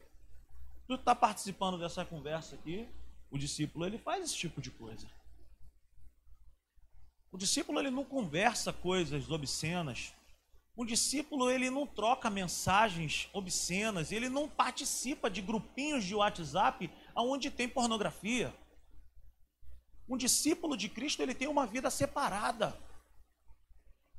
tu 0.88 0.95
está 0.95 1.13
participando 1.13 1.78
dessa 1.78 2.04
conversa 2.04 2.56
aqui. 2.56 2.88
O 3.30 3.38
discípulo 3.38 3.86
ele 3.86 3.97
faz 3.97 4.26
esse 4.26 4.36
tipo 4.36 4.60
de 4.60 4.71
coisa. 4.71 5.08
O 7.32 7.38
discípulo 7.38 7.80
ele 7.80 7.89
não 7.91 8.04
conversa 8.04 8.74
coisas 8.74 9.30
obscenas. 9.32 10.13
O 10.76 10.86
discípulo 10.86 11.50
ele 11.50 11.69
não 11.69 11.86
troca 11.86 12.30
mensagens 12.30 13.30
obscenas, 13.34 14.12
ele 14.12 14.30
não 14.30 14.50
participa 14.50 15.30
de 15.30 15.41
grupinhos 15.41 16.04
de 16.04 16.15
WhatsApp 16.15 16.89
aonde 17.15 17.52
tem 17.52 17.67
pornografia. 17.67 18.54
Um 20.08 20.17
discípulo 20.17 20.76
de 20.76 20.89
Cristo 20.89 21.21
ele 21.21 21.34
tem 21.34 21.47
uma 21.47 21.65
vida 21.65 21.89
separada. 21.89 22.78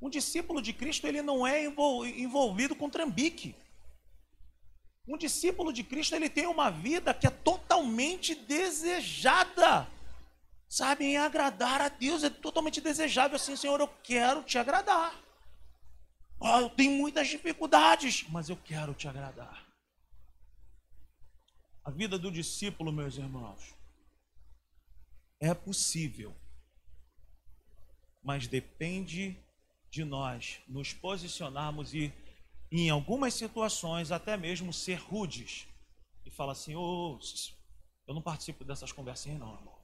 Um 0.01 0.09
discípulo 0.09 0.61
de 0.61 0.73
Cristo 0.73 1.07
ele 1.07 1.21
não 1.21 1.45
é 1.45 1.63
envolvido 1.65 2.75
com 2.75 2.89
trambique. 2.89 3.55
Um 5.07 5.17
discípulo 5.17 5.71
de 5.71 5.83
Cristo 5.83 6.15
ele 6.15 6.29
tem 6.29 6.47
uma 6.47 6.69
vida 6.69 7.13
que 7.13 7.27
é 7.27 7.29
totalmente 7.29 8.33
desejada 8.33 9.87
sabe, 10.73 11.05
em 11.05 11.17
agradar 11.17 11.81
a 11.81 11.87
Deus 11.87 12.23
é 12.23 12.31
totalmente 12.31 12.81
desejável 12.81 13.35
assim, 13.35 13.55
Senhor, 13.55 13.79
eu 13.79 13.87
quero 14.01 14.41
te 14.41 14.57
agradar. 14.57 15.13
Oh, 16.39 16.61
eu 16.61 16.69
tenho 16.71 16.93
muitas 16.93 17.27
dificuldades, 17.27 18.25
mas 18.29 18.49
eu 18.49 18.57
quero 18.57 18.95
te 18.95 19.07
agradar. 19.07 19.62
A 21.83 21.91
vida 21.91 22.17
do 22.17 22.31
discípulo, 22.31 22.93
meus 22.93 23.17
irmãos, 23.17 23.75
é 25.39 25.53
possível, 25.53 26.33
mas 28.23 28.47
depende 28.47 29.37
de 29.91 30.05
nós 30.05 30.61
nos 30.65 30.93
posicionarmos 30.93 31.93
e, 31.93 32.13
em 32.71 32.89
algumas 32.89 33.33
situações, 33.33 34.11
até 34.11 34.37
mesmo 34.37 34.71
ser 34.71 34.95
rudes 34.95 35.67
e 36.25 36.31
falar 36.31 36.53
assim: 36.53 36.73
ô, 36.73 37.15
oh, 37.15 37.19
eu 38.07 38.13
não 38.13 38.21
participo 38.21 38.63
dessas 38.63 38.93
conversinhas, 38.93 39.39
não, 39.39 39.53
irmão. 39.53 39.77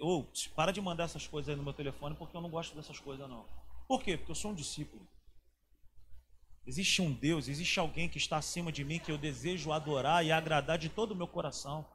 Ou 0.00 0.28
para 0.56 0.72
de 0.72 0.80
mandar 0.80 1.04
essas 1.04 1.28
coisas 1.28 1.50
aí 1.50 1.56
no 1.56 1.62
meu 1.62 1.72
telefone 1.72 2.16
porque 2.16 2.36
eu 2.36 2.40
não 2.40 2.50
gosto 2.50 2.74
dessas 2.74 2.98
coisas 2.98 3.28
não. 3.28 3.46
Por 3.86 4.02
quê? 4.02 4.16
Porque 4.16 4.32
eu 4.32 4.36
sou 4.36 4.50
um 4.50 4.54
discípulo. 4.54 5.06
Existe 6.66 7.02
um 7.02 7.12
Deus, 7.12 7.48
existe 7.48 7.78
alguém 7.78 8.08
que 8.08 8.16
está 8.16 8.38
acima 8.38 8.72
de 8.72 8.84
mim 8.84 8.98
que 8.98 9.12
eu 9.12 9.18
desejo 9.18 9.70
adorar 9.70 10.24
e 10.24 10.32
agradar 10.32 10.78
de 10.78 10.88
todo 10.88 11.12
o 11.12 11.16
meu 11.16 11.28
coração. 11.28 11.86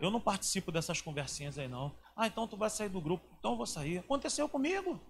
Eu 0.00 0.10
não 0.10 0.20
participo 0.20 0.70
dessas 0.70 1.00
conversinhas 1.00 1.58
aí 1.58 1.66
não. 1.66 1.96
Ah, 2.14 2.28
então 2.28 2.46
tu 2.46 2.56
vai 2.56 2.70
sair 2.70 2.88
do 2.88 3.00
grupo. 3.00 3.28
Então 3.38 3.52
eu 3.52 3.56
vou 3.56 3.66
sair. 3.66 3.98
Aconteceu 3.98 4.48
comigo. 4.48 5.00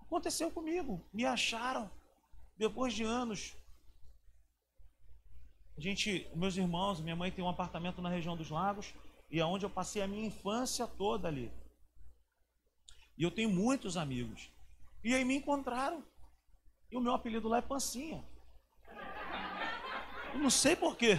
Aconteceu 0.00 0.50
comigo. 0.50 1.04
Me 1.12 1.24
acharam 1.24 1.90
depois 2.56 2.94
de 2.94 3.02
anos. 3.02 3.56
A 5.76 5.80
gente, 5.80 6.30
meus 6.34 6.56
irmãos, 6.56 7.00
minha 7.00 7.16
mãe 7.16 7.30
tem 7.30 7.44
um 7.44 7.48
apartamento 7.48 8.00
na 8.00 8.08
região 8.08 8.36
dos 8.36 8.48
lagos 8.48 8.94
e 9.30 9.40
aonde 9.40 9.64
é 9.64 9.66
eu 9.66 9.70
passei 9.70 10.00
a 10.00 10.06
minha 10.06 10.26
infância 10.26 10.86
toda 10.86 11.26
ali. 11.28 11.52
E 13.18 13.22
eu 13.22 13.30
tenho 13.30 13.50
muitos 13.50 13.96
amigos. 13.96 14.50
E 15.02 15.14
aí 15.14 15.24
me 15.24 15.36
encontraram. 15.36 16.04
E 16.90 16.96
o 16.96 17.00
meu 17.00 17.14
apelido 17.14 17.48
lá 17.48 17.58
é 17.58 17.62
Pancinha. 17.62 18.24
Eu 20.32 20.38
não 20.38 20.50
sei 20.50 20.76
porquê. 20.76 21.18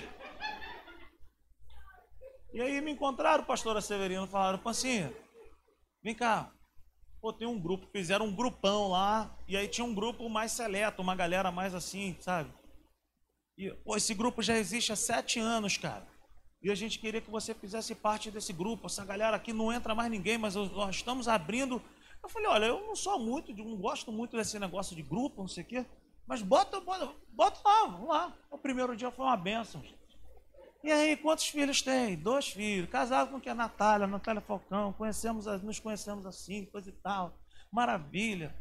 E 2.53 2.61
aí 2.61 2.81
me 2.81 2.91
encontraram, 2.91 3.43
pastora 3.43 3.81
Severino, 3.81 4.27
falaram, 4.27 4.59
Pancinha, 4.59 5.13
vem 6.03 6.15
cá. 6.15 6.51
Pô, 7.19 7.33
tem 7.33 7.47
um 7.47 7.59
grupo, 7.59 7.87
fizeram 7.91 8.27
um 8.27 8.35
grupão 8.35 8.89
lá, 8.89 9.35
e 9.47 9.57
aí 9.57 9.67
tinha 9.67 9.83
um 9.83 9.93
grupo 9.93 10.29
mais 10.29 10.51
seleto, 10.51 11.01
uma 11.01 11.15
galera 11.15 11.51
mais 11.51 11.73
assim, 11.73 12.15
sabe? 12.19 12.53
E, 13.57 13.71
pô, 13.83 13.97
esse 13.97 14.13
grupo 14.13 14.41
já 14.41 14.55
existe 14.55 14.91
há 14.91 14.95
sete 14.95 15.39
anos, 15.39 15.77
cara. 15.77 16.07
E 16.61 16.71
a 16.71 16.75
gente 16.75 16.99
queria 16.99 17.21
que 17.21 17.29
você 17.29 17.53
fizesse 17.53 17.93
parte 17.95 18.31
desse 18.31 18.53
grupo. 18.53 18.87
Essa 18.87 19.05
galera 19.05 19.35
aqui 19.35 19.53
não 19.53 19.71
entra 19.71 19.93
mais 19.93 20.09
ninguém, 20.09 20.37
mas 20.37 20.55
nós 20.55 20.95
estamos 20.95 21.27
abrindo. 21.27 21.81
Eu 22.27 22.29
falei, 22.29 22.49
olha, 22.49 22.65
eu 22.65 22.85
não 22.85 22.93
sou 22.93 23.17
muito, 23.17 23.55
não 23.55 23.77
gosto 23.77 24.11
muito 24.11 24.35
desse 24.35 24.59
negócio 24.59 24.93
de 24.93 25.01
grupo, 25.01 25.39
não 25.39 25.47
sei 25.47 25.63
o 25.63 25.65
quê. 25.65 25.85
Mas 26.27 26.41
bota, 26.41 26.81
bota, 26.81 27.09
bota 27.29 27.57
lá, 27.63 27.85
vamos 27.85 28.09
lá. 28.09 28.37
O 28.51 28.57
primeiro 28.57 28.97
dia 28.97 29.09
foi 29.09 29.23
uma 29.23 29.37
benção. 29.37 29.81
E 30.83 30.91
aí, 30.91 31.15
quantos 31.15 31.47
filhos 31.47 31.81
tem? 31.81 32.17
Dois 32.17 32.49
filhos. 32.49 32.89
Casado 32.89 33.31
com 33.31 33.39
que 33.39 33.47
é 33.47 33.53
Natália, 33.53 34.05
Natália 34.07 34.41
Falcão. 34.41 34.91
Conhecemos, 34.91 35.45
nos 35.63 35.79
conhecemos 35.79 36.25
assim, 36.25 36.65
coisa 36.65 36.89
e 36.89 36.91
tal. 36.91 37.39
Maravilha. 37.71 38.53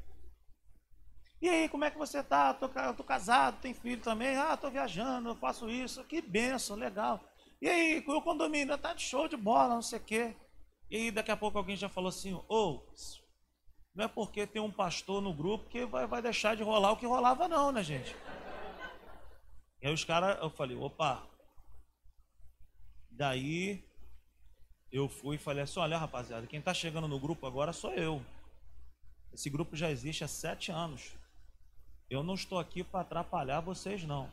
E 1.43 1.49
aí, 1.49 1.69
como 1.69 1.85
é 1.85 1.91
que 1.91 1.99
você 1.99 2.23
tá? 2.23 2.55
Tô, 2.55 2.67
eu 2.67 2.95
tô 2.95 3.03
casado, 3.03 3.61
tem 3.61 3.75
filho 3.75 4.01
também. 4.01 4.37
Ah, 4.37 4.57
tô 4.57 4.71
viajando, 4.71 5.31
eu 5.31 5.35
faço 5.35 5.69
isso. 5.69 6.05
Que 6.05 6.23
benção, 6.23 6.77
legal. 6.77 7.21
E 7.61 7.69
aí, 7.69 8.05
o 8.07 8.23
condomínio 8.23 8.79
tá 8.79 8.95
de 8.95 9.03
show 9.03 9.27
de 9.27 9.37
bola, 9.37 9.75
não 9.75 9.83
sei 9.83 9.99
o 9.99 10.05
quê. 10.05 10.37
E 10.89 10.97
aí, 10.97 11.11
daqui 11.11 11.33
a 11.33 11.37
pouco 11.37 11.59
alguém 11.59 11.75
já 11.75 11.89
falou 11.89 12.11
assim: 12.11 12.33
ô, 12.33 12.45
oh, 12.49 12.83
não 13.97 14.05
é 14.05 14.09
porque 14.09 14.47
tem 14.47 14.61
um 14.61 14.71
pastor 14.71 15.23
no 15.23 15.33
grupo 15.33 15.71
que 15.71 15.87
vai, 15.87 16.07
vai 16.07 16.21
deixar 16.21 16.55
de 16.55 16.63
rolar 16.63 16.93
o 16.93 16.99
que 16.99 17.07
rolava, 17.07 17.49
não, 17.49 17.73
né, 17.73 17.83
gente? 17.83 18.15
E 19.81 19.87
aí 19.87 19.93
os 19.93 20.05
caras, 20.05 20.39
eu 20.43 20.51
falei: 20.51 20.77
opa. 20.77 21.27
Daí 23.11 23.83
eu 24.93 25.09
fui 25.09 25.37
e 25.37 25.39
falei 25.39 25.63
assim: 25.63 25.81
olha, 25.81 25.97
rapaziada, 25.97 26.47
quem 26.47 26.61
tá 26.61 26.75
chegando 26.75 27.09
no 27.09 27.19
grupo 27.19 27.47
agora 27.47 27.73
sou 27.73 27.95
eu. 27.95 28.23
Esse 29.33 29.49
grupo 29.49 29.75
já 29.75 29.91
existe 29.91 30.23
há 30.23 30.29
sete 30.29 30.71
anos. 30.71 31.15
Eu 32.11 32.23
não 32.23 32.35
estou 32.35 32.59
aqui 32.59 32.85
para 32.85 33.01
atrapalhar 33.01 33.61
vocês, 33.61 34.05
não. 34.05 34.31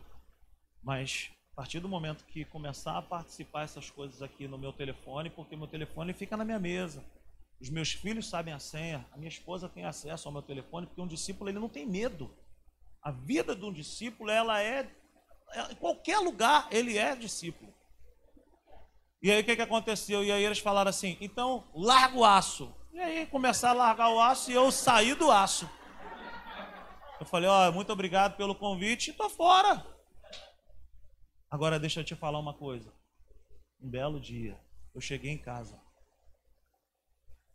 Mas 0.84 1.32
a 1.54 1.56
partir 1.56 1.80
do 1.80 1.88
momento 1.88 2.26
que 2.26 2.44
começar 2.44 2.98
a 2.98 3.02
participar 3.02 3.64
essas 3.64 3.90
coisas 3.90 4.22
aqui 4.22 4.46
no 4.46 4.58
meu 4.58 4.74
telefone, 4.74 5.30
porque 5.30 5.56
meu 5.56 5.68
telefone 5.68 6.12
fica 6.12 6.36
na 6.36 6.44
minha 6.44 6.60
mesa. 6.60 7.02
Os 7.64 7.70
meus 7.70 7.94
filhos 7.94 8.28
sabem 8.28 8.54
a 8.54 8.60
senha, 8.60 9.08
a 9.14 9.16
minha 9.16 9.30
esposa 9.30 9.70
tem 9.70 9.86
acesso 9.86 10.28
ao 10.28 10.34
meu 10.34 10.42
telefone, 10.42 10.86
porque 10.86 11.00
um 11.00 11.08
discípulo 11.08 11.50
ele 11.50 11.60
não 11.60 11.70
tem 11.70 11.86
medo. 11.86 12.30
A 13.02 13.10
vida 13.10 13.56
de 13.56 13.64
um 13.64 13.72
discípulo, 13.72 14.30
ela 14.30 14.62
é, 14.62 14.94
é 15.54 15.72
em 15.72 15.76
qualquer 15.76 16.20
lugar 16.20 16.68
ele 16.70 16.98
é 16.98 17.16
discípulo. 17.16 17.74
E 19.22 19.32
aí 19.32 19.42
o 19.42 19.46
que, 19.46 19.56
que 19.56 19.62
aconteceu? 19.62 20.26
E 20.26 20.30
aí 20.30 20.44
eles 20.44 20.60
falaram 20.60 20.90
assim: 20.90 21.18
então 21.22 21.64
larga 21.74 22.18
o 22.18 22.26
aço. 22.26 22.76
E 22.92 23.00
aí 23.00 23.26
começaram 23.28 23.80
a 23.80 23.86
largar 23.86 24.10
o 24.10 24.20
aço 24.20 24.52
e 24.52 24.54
eu 24.54 24.70
saí 24.70 25.16
do 25.16 25.32
aço. 25.32 25.70
Eu 27.18 27.26
falei: 27.26 27.48
ó, 27.48 27.70
oh, 27.70 27.72
muito 27.72 27.94
obrigado 27.94 28.36
pelo 28.36 28.56
convite, 28.56 29.12
estou 29.12 29.30
fora. 29.30 29.88
Agora 31.50 31.80
deixa 31.80 32.02
eu 32.02 32.04
te 32.04 32.14
falar 32.14 32.40
uma 32.40 32.54
coisa. 32.54 32.94
Um 33.82 33.90
belo 33.90 34.20
dia, 34.20 34.60
eu 34.94 35.00
cheguei 35.00 35.32
em 35.32 35.38
casa. 35.42 35.83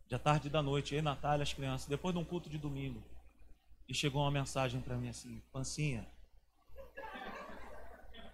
Já 0.09 0.17
tarde 0.17 0.49
da 0.49 0.63
noite, 0.63 0.95
eu 0.95 0.99
e 0.99 1.03
Natália, 1.03 1.43
as 1.43 1.53
crianças, 1.53 1.87
depois 1.87 2.15
de 2.15 2.19
um 2.19 2.25
culto 2.25 2.49
de 2.49 2.57
domingo. 2.57 2.99
E 3.87 3.93
chegou 3.93 4.23
uma 4.23 4.31
mensagem 4.31 4.81
para 4.81 4.97
mim 4.97 5.07
assim: 5.07 5.39
Pancinha, 5.51 6.07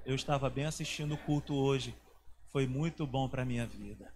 eu 0.06 0.16
estava 0.16 0.50
bem 0.50 0.66
assistindo 0.66 1.16
o 1.16 1.18
culto 1.18 1.54
hoje. 1.54 1.94
Foi 2.50 2.66
muito 2.66 3.06
bom 3.06 3.28
para 3.28 3.42
a 3.42 3.46
minha 3.46 3.68
vida. 3.68 4.14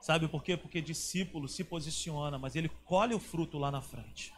Sabe 0.00 0.28
por 0.28 0.44
quê? 0.44 0.56
Porque 0.56 0.80
discípulo 0.80 1.48
se 1.48 1.64
posiciona, 1.64 2.38
mas 2.38 2.54
ele 2.54 2.68
colhe 2.84 3.14
o 3.14 3.18
fruto 3.18 3.58
lá 3.58 3.72
na 3.72 3.80
frente. 3.80 4.32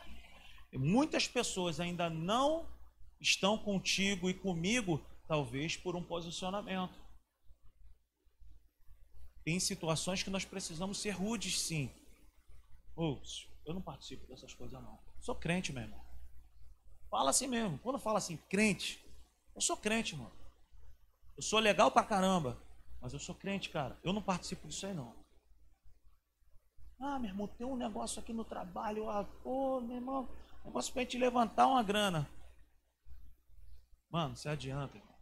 E 0.73 0.79
muitas 0.79 1.29
pessoas 1.29 1.79
ainda 1.79 2.09
não 2.09 2.67
estão 3.21 3.59
contigo 3.59 4.31
e 4.31 4.35
comigo, 4.35 5.05
talvez 5.29 5.77
por 5.77 5.95
um 5.95 6.03
posicionamento. 6.03 7.06
Tem 9.47 9.61
situações 9.61 10.25
que 10.25 10.29
nós 10.29 10.45
precisamos 10.45 10.99
ser 10.99 11.11
rudes, 11.11 11.61
sim. 11.61 11.89
Ouço, 12.97 13.49
eu 13.65 13.73
não 13.73 13.81
participo 13.81 14.27
dessas 14.27 14.53
coisas, 14.53 14.83
não. 14.83 14.99
Sou 15.21 15.37
crente, 15.37 15.73
meu 15.73 15.85
irmão. 15.85 16.05
Fala 17.09 17.31
assim 17.31 17.47
mesmo. 17.47 17.79
Quando 17.79 17.97
fala 18.01 18.19
assim, 18.19 18.37
crente, 18.37 19.01
eu 19.55 19.61
sou 19.61 19.77
crente, 19.77 20.17
mano. 20.17 20.35
Eu 21.37 21.45
sou 21.45 21.61
legal 21.61 21.93
pra 21.93 22.03
caramba. 22.03 22.61
Mas 23.01 23.13
eu 23.13 23.21
sou 23.21 23.37
crente, 23.37 23.71
cara. 23.71 23.97
Eu 24.03 24.13
não 24.13 24.21
participo 24.21 24.67
disso 24.67 24.85
aí, 24.85 24.93
não. 24.93 25.15
Ah, 26.99 27.21
meu 27.21 27.31
irmão, 27.31 27.47
tem 27.47 27.65
um 27.65 27.77
negócio 27.77 28.19
aqui 28.19 28.33
no 28.33 28.45
trabalho. 28.45 29.09
Ah, 29.09 29.23
pô, 29.45 29.81
meu 29.81 29.95
irmão, 29.95 30.29
negócio 30.65 30.93
pra 30.93 31.03
gente 31.03 31.19
levantar 31.19 31.69
uma 31.69 31.85
grana. 31.85 32.29
Mano, 34.11 34.37
se 34.37 34.49
adianta, 34.49 34.97
irmão. 34.97 35.15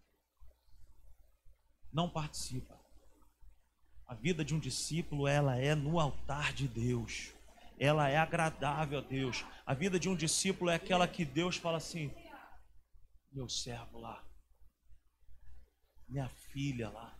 Não 1.92 2.08
participa. 2.08 2.83
A 4.06 4.14
vida 4.14 4.44
de 4.44 4.54
um 4.54 4.58
discípulo, 4.58 5.26
ela 5.26 5.56
é 5.56 5.74
no 5.74 5.98
altar 5.98 6.52
de 6.52 6.68
Deus. 6.68 7.32
Ela 7.78 8.08
é 8.08 8.16
agradável 8.16 8.98
a 8.98 9.02
Deus. 9.02 9.44
A 9.66 9.74
vida 9.74 9.98
de 9.98 10.08
um 10.08 10.14
discípulo 10.14 10.70
é 10.70 10.74
aquela 10.74 11.08
que 11.08 11.24
Deus 11.24 11.56
fala 11.56 11.78
assim: 11.78 12.12
meu 13.32 13.48
servo 13.48 13.98
lá, 13.98 14.24
minha 16.08 16.28
filha 16.28 16.88
lá. 16.90 17.18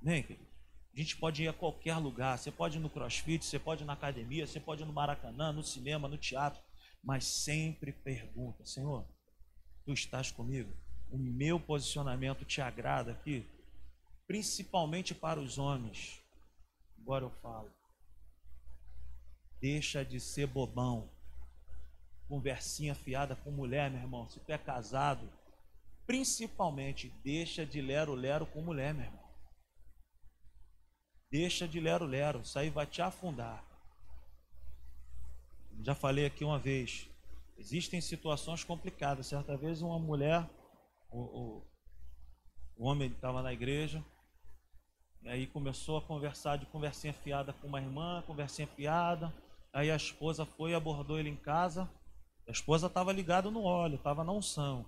Nem, 0.00 0.22
querido. 0.22 0.48
A 0.92 0.96
gente 0.96 1.16
pode 1.16 1.42
ir 1.42 1.48
a 1.48 1.52
qualquer 1.52 1.96
lugar. 1.96 2.38
Você 2.38 2.50
pode 2.50 2.76
ir 2.76 2.80
no 2.80 2.90
crossfit, 2.90 3.44
você 3.44 3.58
pode 3.58 3.82
ir 3.82 3.86
na 3.86 3.92
academia, 3.92 4.46
você 4.46 4.58
pode 4.58 4.82
ir 4.82 4.86
no 4.86 4.92
Maracanã, 4.92 5.52
no 5.52 5.62
cinema, 5.62 6.08
no 6.08 6.18
teatro. 6.18 6.62
Mas 7.02 7.24
sempre 7.24 7.92
pergunta: 7.92 8.64
Senhor, 8.64 9.06
tu 9.84 9.92
estás 9.92 10.30
comigo? 10.30 10.72
O 11.10 11.18
meu 11.18 11.58
posicionamento 11.58 12.44
te 12.44 12.60
agrada 12.60 13.12
aqui? 13.12 13.48
Principalmente 14.30 15.12
para 15.12 15.40
os 15.40 15.58
homens. 15.58 16.22
Agora 17.00 17.24
eu 17.24 17.30
falo. 17.42 17.68
Deixa 19.60 20.04
de 20.04 20.20
ser 20.20 20.46
bobão. 20.46 21.10
Conversinha 22.28 22.94
fiada 22.94 23.34
com 23.34 23.50
mulher, 23.50 23.90
meu 23.90 24.00
irmão. 24.00 24.28
Se 24.28 24.38
tu 24.38 24.52
é 24.52 24.56
casado, 24.56 25.28
principalmente 26.06 27.08
deixa 27.24 27.66
de 27.66 27.80
lero-lero 27.80 28.46
com 28.46 28.62
mulher, 28.62 28.94
meu 28.94 29.04
irmão. 29.04 29.28
Deixa 31.28 31.66
de 31.66 31.80
lero-lero, 31.80 32.42
isso 32.42 32.56
aí 32.56 32.70
vai 32.70 32.86
te 32.86 33.02
afundar. 33.02 33.64
Já 35.82 35.96
falei 35.96 36.26
aqui 36.26 36.44
uma 36.44 36.60
vez. 36.60 37.10
Existem 37.58 38.00
situações 38.00 38.62
complicadas. 38.62 39.26
Certa 39.26 39.56
vez 39.56 39.82
uma 39.82 39.98
mulher, 39.98 40.48
o, 41.10 41.18
o, 41.18 41.66
o 42.76 42.84
homem 42.86 43.10
estava 43.10 43.42
na 43.42 43.52
igreja, 43.52 44.00
aí 45.28 45.46
começou 45.46 45.98
a 45.98 46.02
conversar 46.02 46.56
de 46.56 46.66
conversinha 46.66 47.12
fiada 47.12 47.52
com 47.52 47.66
uma 47.66 47.80
irmã, 47.80 48.22
conversinha 48.26 48.66
fiada. 48.66 49.32
Aí 49.72 49.90
a 49.90 49.96
esposa 49.96 50.44
foi 50.44 50.70
e 50.70 50.74
abordou 50.74 51.18
ele 51.18 51.28
em 51.28 51.36
casa. 51.36 51.88
A 52.48 52.50
esposa 52.50 52.86
estava 52.86 53.12
ligada 53.12 53.50
no 53.50 53.62
óleo, 53.62 53.96
estava 53.96 54.24
na 54.24 54.32
unção. 54.32 54.84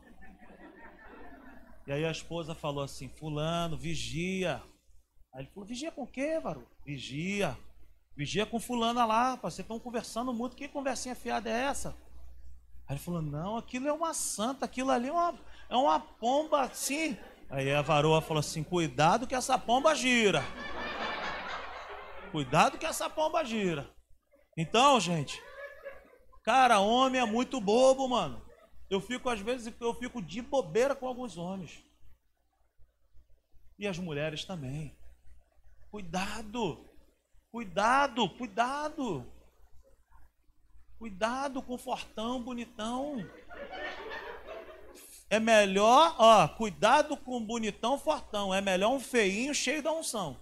E 1.87 1.93
aí 1.93 2.05
a 2.05 2.11
esposa 2.11 2.55
falou 2.55 2.83
assim: 2.83 3.09
Fulano, 3.09 3.77
vigia. 3.77 4.63
Aí 5.33 5.43
ele 5.43 5.51
falou: 5.53 5.69
Vigia 5.69 5.91
com 5.93 6.03
o 6.03 6.07
quê, 6.07 6.39
Varu? 6.41 6.67
Vigia. 6.85 7.57
Vigia 8.15 8.45
com 8.45 8.61
fulana 8.61 9.07
lá, 9.07 9.37
vocês 9.37 9.61
estão 9.61 9.79
conversando 9.79 10.33
muito. 10.33 10.57
Que 10.57 10.69
conversinha 10.69 11.15
fiada 11.15 11.49
é 11.49 11.63
essa? 11.65 11.97
Aí 12.87 12.95
ele 12.95 12.99
falou: 12.99 13.23
Não, 13.23 13.57
aquilo 13.57 13.89
é 13.89 13.93
uma 13.93 14.13
santa, 14.13 14.65
aquilo 14.65 14.91
ali 14.91 15.09
é 15.09 15.13
uma, 15.13 15.35
é 15.69 15.77
uma 15.77 16.01
pomba 16.01 16.63
assim. 16.63 17.17
Aí 17.53 17.71
a 17.71 17.83
varoa 17.83 18.23
falou 18.23 18.41
assim: 18.41 18.65
Cuidado 18.65 19.27
que 19.27 19.35
essa 19.35 19.59
pomba 19.59 19.95
gira. 19.95 20.43
Cuidado 22.31 22.79
que 22.79 22.87
essa 22.87 23.11
pomba 23.11 23.45
gira. 23.45 23.95
Então, 24.57 24.99
gente, 24.99 25.39
cara, 26.43 26.81
homem 26.81 27.21
é 27.21 27.27
muito 27.27 27.61
bobo, 27.61 28.09
mano. 28.09 28.43
Eu 28.89 29.03
fico, 29.03 29.29
às 29.29 29.41
vezes, 29.41 29.73
eu 29.79 29.95
fico 29.95 30.23
de 30.23 30.41
bobeira 30.41 30.95
com 30.95 31.07
alguns 31.07 31.37
homens. 31.37 31.85
E 33.79 33.87
as 33.87 33.99
mulheres 33.99 34.47
também. 34.47 34.97
Cuidado. 35.91 36.89
Cuidado, 37.51 38.31
cuidado. 38.31 39.31
Cuidado 40.99 41.63
com 41.63 41.75
o 41.75 41.79
fortão 41.79 42.43
bonitão. 42.43 43.17
É 45.33 45.41
melhor, 45.41 46.15
ó, 46.19 46.47
cuidado 46.47 47.17
com 47.17 47.39
o 47.39 47.41
bonitão 47.41 47.99
fortão. 47.99 48.53
É 48.53 48.61
melhor 48.61 48.91
um 48.91 49.01
feinho 49.01 49.55
cheio 49.55 49.83
da 49.83 49.91
unção. 49.91 50.39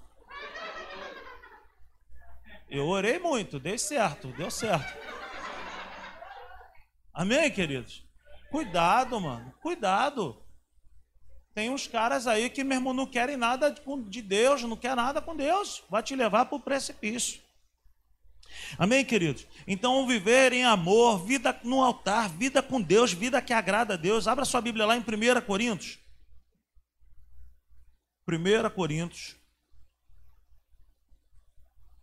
Eu 2.68 2.88
orei 2.88 3.16
muito, 3.20 3.60
deu 3.60 3.78
certo, 3.78 4.32
deu 4.32 4.50
certo. 4.50 4.98
Amém, 7.14 7.48
queridos? 7.52 8.04
Cuidado, 8.50 9.20
mano, 9.20 9.54
cuidado. 9.62 10.42
Tem 11.54 11.70
uns 11.70 11.86
caras 11.86 12.26
aí 12.26 12.50
que, 12.50 12.64
meu 12.64 12.78
irmão, 12.78 12.92
não 12.92 13.06
querem 13.06 13.36
nada 13.36 13.72
de 14.08 14.20
Deus, 14.20 14.64
não 14.64 14.76
quer 14.76 14.96
nada 14.96 15.22
com 15.22 15.36
Deus, 15.36 15.84
vai 15.88 16.02
te 16.02 16.16
levar 16.16 16.46
para 16.46 16.56
o 16.56 16.60
precipício. 16.60 17.40
Amém, 18.78 19.04
queridos? 19.04 19.46
Então, 19.66 20.06
viver 20.06 20.52
em 20.52 20.64
amor, 20.64 21.24
vida 21.24 21.58
no 21.64 21.82
altar, 21.82 22.28
vida 22.28 22.62
com 22.62 22.80
Deus, 22.80 23.12
vida 23.12 23.40
que 23.42 23.52
agrada 23.52 23.94
a 23.94 23.96
Deus. 23.96 24.26
Abra 24.26 24.44
sua 24.44 24.60
Bíblia 24.60 24.86
lá 24.86 24.96
em 24.96 25.00
1 25.00 25.40
Coríntios. 25.46 25.98
1 28.28 28.70
Coríntios, 28.74 29.36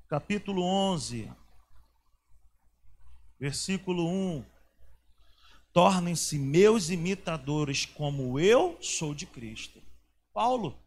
capítulo 0.09 0.61
11, 0.63 1.31
versículo 3.39 4.07
1. 4.07 4.45
Tornem-se 5.71 6.39
meus 6.39 6.89
imitadores, 6.89 7.85
como 7.85 8.39
eu 8.39 8.77
sou 8.81 9.13
de 9.13 9.25
Cristo. 9.25 9.81
Paulo. 10.33 10.77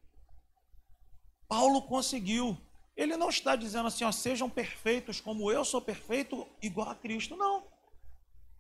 Paulo 1.49 1.83
conseguiu. 1.83 2.59
Ele 3.01 3.17
não 3.17 3.31
está 3.31 3.57
dizendo 3.57 3.89
assim, 3.89 4.05
ó, 4.05 4.13
sejam 4.13 4.51
perfeitos 4.51 5.23
como 5.23 5.51
eu 5.51 5.65
sou 5.65 5.81
perfeito, 5.81 6.47
igual 6.61 6.91
a 6.91 6.95
Cristo. 6.95 7.35
Não. 7.35 7.67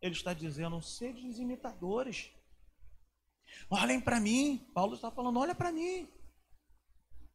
Ele 0.00 0.14
está 0.14 0.32
dizendo, 0.32 0.80
sejam 0.80 1.30
imitadores. 1.30 2.30
Olhem 3.68 4.00
para 4.00 4.18
mim. 4.18 4.66
Paulo 4.72 4.94
está 4.94 5.10
falando, 5.10 5.38
olha 5.38 5.54
para 5.54 5.70
mim. 5.70 6.08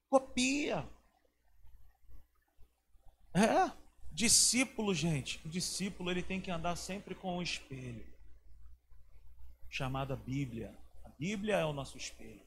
Copia. 0.09 0.89
É, 3.35 3.71
discípulo, 4.11 4.91
gente, 4.91 5.45
o 5.45 5.49
discípulo 5.49 6.09
ele 6.09 6.23
tem 6.23 6.41
que 6.41 6.49
andar 6.49 6.75
sempre 6.75 7.13
com 7.13 7.37
o 7.37 7.43
espelho, 7.43 8.03
chamada 9.69 10.15
Bíblia. 10.15 10.75
A 11.03 11.09
Bíblia 11.09 11.57
é 11.57 11.65
o 11.65 11.73
nosso 11.73 11.97
espelho. 11.97 12.44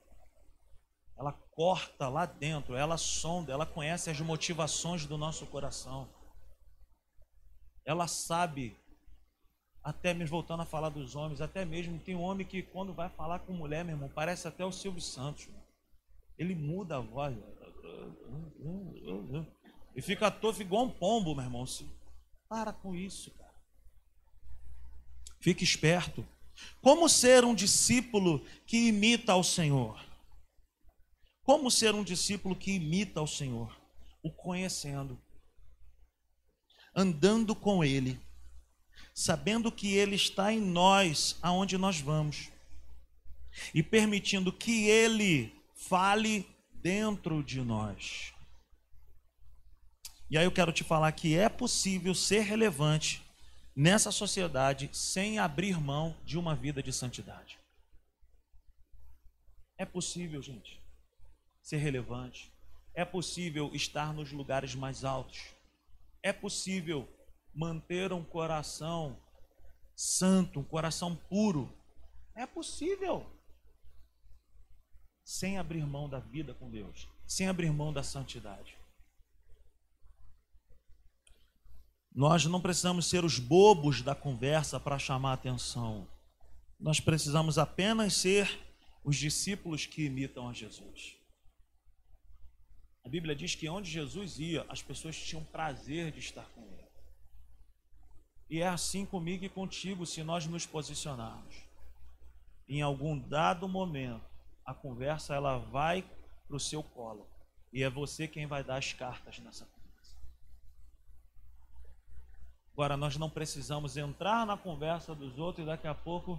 Ela 1.19 1.33
corta 1.33 2.09
lá 2.09 2.25
dentro, 2.25 2.77
ela 2.77 2.97
sonda, 2.97 3.53
ela 3.53 3.67
conhece 3.67 4.09
as 4.09 4.21
motivações 4.21 5.05
do 5.05 5.19
nosso 5.19 5.45
coração. 5.47 6.09
Ela 7.85 8.07
sabe, 8.07 8.79
até 9.83 10.15
mesmo 10.15 10.37
voltando 10.37 10.63
a 10.63 10.67
falar 10.67 10.91
dos 10.91 11.17
homens, 11.17 11.41
até 11.41 11.65
mesmo 11.65 11.99
tem 11.99 12.15
um 12.15 12.23
homem 12.23 12.47
que 12.47 12.63
quando 12.63 12.95
vai 12.95 13.09
falar 13.09 13.41
com 13.41 13.53
mulher, 13.53 13.85
meu 13.85 13.97
irmão, 13.97 14.09
parece 14.09 14.47
até 14.47 14.65
o 14.65 14.71
Silvio 14.71 15.01
Santos. 15.01 15.49
Ele 16.39 16.55
muda 16.55 16.99
a 16.99 17.01
voz. 17.01 17.37
E 19.97 20.01
fica 20.01 20.31
todo 20.31 20.61
igual 20.61 20.85
um 20.85 20.91
pombo, 20.91 21.35
meu 21.35 21.45
irmão. 21.45 21.65
Para 22.49 22.73
com 22.73 22.95
isso, 22.95 23.33
cara. 23.33 23.55
Fique 25.41 25.65
esperto. 25.65 26.25
Como 26.81 27.09
ser 27.09 27.45
um 27.45 27.57
discípulo 27.57 28.45
que 28.65 28.89
imita 28.89 29.33
ao 29.33 29.43
Senhor? 29.43 30.08
Como 31.49 31.71
ser 31.71 31.95
um 31.95 32.05
discípulo 32.05 32.55
que 32.55 32.73
imita 32.73 33.21
ao 33.21 33.27
Senhor? 33.27 33.75
O 34.23 34.31
conhecendo, 34.31 35.19
andando 36.95 37.57
com 37.57 37.83
Ele, 37.83 38.21
sabendo 39.15 39.73
que 39.73 39.95
Ele 39.95 40.15
está 40.15 40.53
em 40.53 40.61
nós, 40.61 41.39
aonde 41.41 41.79
nós 41.79 42.01
vamos, 42.01 42.51
e 43.73 43.83
permitindo 43.83 44.53
que 44.53 44.91
Ele 44.91 45.51
fale 45.75 46.47
dentro 46.83 47.43
de 47.43 47.63
nós. 47.63 48.35
E 50.31 50.37
aí 50.37 50.45
eu 50.45 50.53
quero 50.53 50.71
te 50.71 50.85
falar 50.85 51.11
que 51.13 51.35
é 51.35 51.49
possível 51.49 52.15
ser 52.15 52.41
relevante 52.41 53.23
nessa 53.75 54.13
sociedade 54.13 54.91
sem 54.93 55.39
abrir 55.39 55.81
mão 55.81 56.15
de 56.27 56.37
uma 56.37 56.55
vida 56.55 56.83
de 56.83 56.93
santidade. 56.93 57.59
É 59.79 59.87
possível, 59.87 60.43
gente, 60.43 60.79
ser 61.69 61.77
relevante. 61.77 62.51
É 62.95 63.05
possível 63.05 63.71
estar 63.75 64.15
nos 64.15 64.33
lugares 64.33 64.75
mais 64.75 65.05
altos. 65.05 65.55
É 66.23 66.33
possível 66.33 67.07
manter 67.55 68.11
um 68.11 68.25
coração 68.25 69.21
santo, 69.95 70.61
um 70.61 70.65
coração 70.65 71.15
puro. 71.15 71.71
É 72.35 72.47
possível. 72.47 73.31
Sem 75.23 75.59
abrir 75.59 75.85
mão 75.85 76.09
da 76.09 76.19
vida 76.19 76.55
com 76.55 76.71
Deus, 76.71 77.07
sem 77.27 77.49
abrir 77.49 77.71
mão 77.71 77.93
da 77.93 78.03
santidade. 78.03 78.75
Nós 82.15 82.47
não 82.47 82.63
precisamos 82.63 83.05
ser 83.05 83.27
os 83.27 83.39
bobos 83.39 84.01
da 84.01 84.15
conversa 84.15 84.81
para 84.81 84.99
chamar 84.99 85.35
atenção. 85.35 86.09
Nós 86.81 86.99
precisamos 86.99 87.59
apenas 87.59 88.15
ser 88.15 88.59
os 89.05 89.17
discípulos 89.17 89.85
que 89.85 90.07
imitam 90.07 90.49
a 90.49 90.55
Jesus. 90.55 91.18
A 93.09 93.11
Bíblia 93.11 93.35
diz 93.35 93.55
que 93.55 93.71
onde 93.71 93.91
Jesus 93.91 94.39
ia, 94.39 94.67
as 94.69 94.83
pessoas 94.83 95.17
tinham 95.17 95.43
prazer 95.43 96.13
de 96.13 96.19
estar 96.19 96.45
com 96.51 96.61
ele. 96.61 96.87
E 98.51 98.61
é 98.61 98.69
assim 98.69 99.07
comigo 99.07 99.47
e 99.47 99.49
contigo 99.49 100.05
se 100.05 100.23
nós 100.23 100.45
nos 100.45 100.67
posicionarmos. 100.67 101.57
Em 102.69 102.83
algum 102.83 103.19
dado 103.19 103.67
momento, 103.67 104.29
a 104.63 104.75
conversa 104.75 105.35
ela 105.35 105.57
vai 105.57 106.03
para 106.47 106.57
o 106.59 106.61
seu 106.61 106.83
colo. 106.83 107.27
E 107.73 107.83
é 107.83 107.89
você 107.89 108.29
quem 108.29 108.47
vai 108.47 108.63
dar 108.63 108.77
as 108.77 108.93
cartas 108.93 109.39
nessa 109.39 109.65
conversa. 109.65 110.15
Agora, 112.75 112.95
nós 112.95 113.17
não 113.17 113.31
precisamos 113.31 113.97
entrar 113.97 114.45
na 114.45 114.59
conversa 114.59 115.15
dos 115.15 115.39
outros 115.39 115.65
e 115.65 115.67
daqui 115.67 115.87
a 115.87 115.95
pouco. 115.95 116.39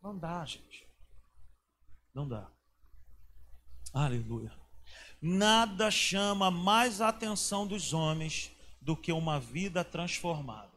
Não 0.00 0.16
dá, 0.16 0.44
gente. 0.44 0.86
Não 2.14 2.28
dá. 2.28 2.48
Aleluia. 3.92 4.65
Nada 5.28 5.90
chama 5.90 6.52
mais 6.52 7.00
a 7.00 7.08
atenção 7.08 7.66
dos 7.66 7.92
homens 7.92 8.52
do 8.80 8.96
que 8.96 9.10
uma 9.10 9.40
vida 9.40 9.82
transformada. 9.82 10.70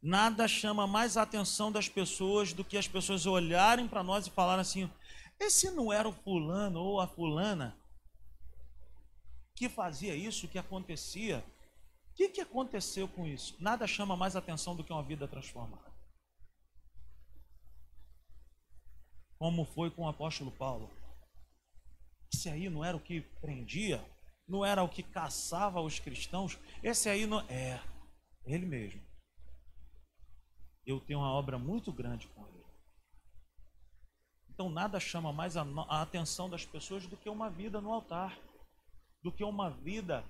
Nada 0.00 0.46
chama 0.46 0.86
mais 0.86 1.16
a 1.16 1.22
atenção 1.22 1.72
das 1.72 1.88
pessoas 1.88 2.52
do 2.52 2.64
que 2.64 2.78
as 2.78 2.86
pessoas 2.86 3.26
olharem 3.26 3.88
para 3.88 4.04
nós 4.04 4.28
e 4.28 4.30
falarem 4.30 4.60
assim: 4.60 4.88
esse 5.40 5.68
não 5.72 5.92
era 5.92 6.08
o 6.08 6.12
fulano 6.12 6.78
ou 6.78 7.00
a 7.00 7.08
fulana 7.08 7.76
que 9.56 9.68
fazia 9.68 10.14
isso, 10.14 10.46
que 10.46 10.56
acontecia. 10.56 11.44
O 12.12 12.14
que, 12.14 12.28
que 12.28 12.40
aconteceu 12.40 13.08
com 13.08 13.26
isso? 13.26 13.56
Nada 13.58 13.84
chama 13.84 14.16
mais 14.16 14.36
atenção 14.36 14.76
do 14.76 14.84
que 14.84 14.92
uma 14.92 15.02
vida 15.02 15.26
transformada. 15.26 15.90
Como 19.40 19.64
foi 19.64 19.90
com 19.90 20.04
o 20.04 20.08
apóstolo 20.08 20.52
Paulo. 20.52 20.99
Esse 22.32 22.48
aí 22.48 22.68
não 22.68 22.84
era 22.84 22.96
o 22.96 23.00
que 23.00 23.20
prendia, 23.40 24.04
não 24.46 24.64
era 24.64 24.82
o 24.82 24.88
que 24.88 25.02
caçava 25.02 25.80
os 25.80 25.98
cristãos. 25.98 26.58
Esse 26.82 27.08
aí 27.08 27.26
não. 27.26 27.40
É, 27.48 27.80
ele 28.44 28.66
mesmo. 28.66 29.02
Eu 30.86 31.00
tenho 31.00 31.20
uma 31.20 31.32
obra 31.32 31.58
muito 31.58 31.92
grande 31.92 32.28
com 32.28 32.46
ele. 32.46 32.64
Então 34.48 34.70
nada 34.70 35.00
chama 35.00 35.32
mais 35.32 35.56
a, 35.56 35.62
a 35.88 36.02
atenção 36.02 36.48
das 36.48 36.64
pessoas 36.64 37.06
do 37.06 37.16
que 37.16 37.28
uma 37.28 37.50
vida 37.50 37.80
no 37.80 37.92
altar 37.92 38.38
do 39.22 39.32
que 39.32 39.44
uma 39.44 39.70
vida 39.70 40.24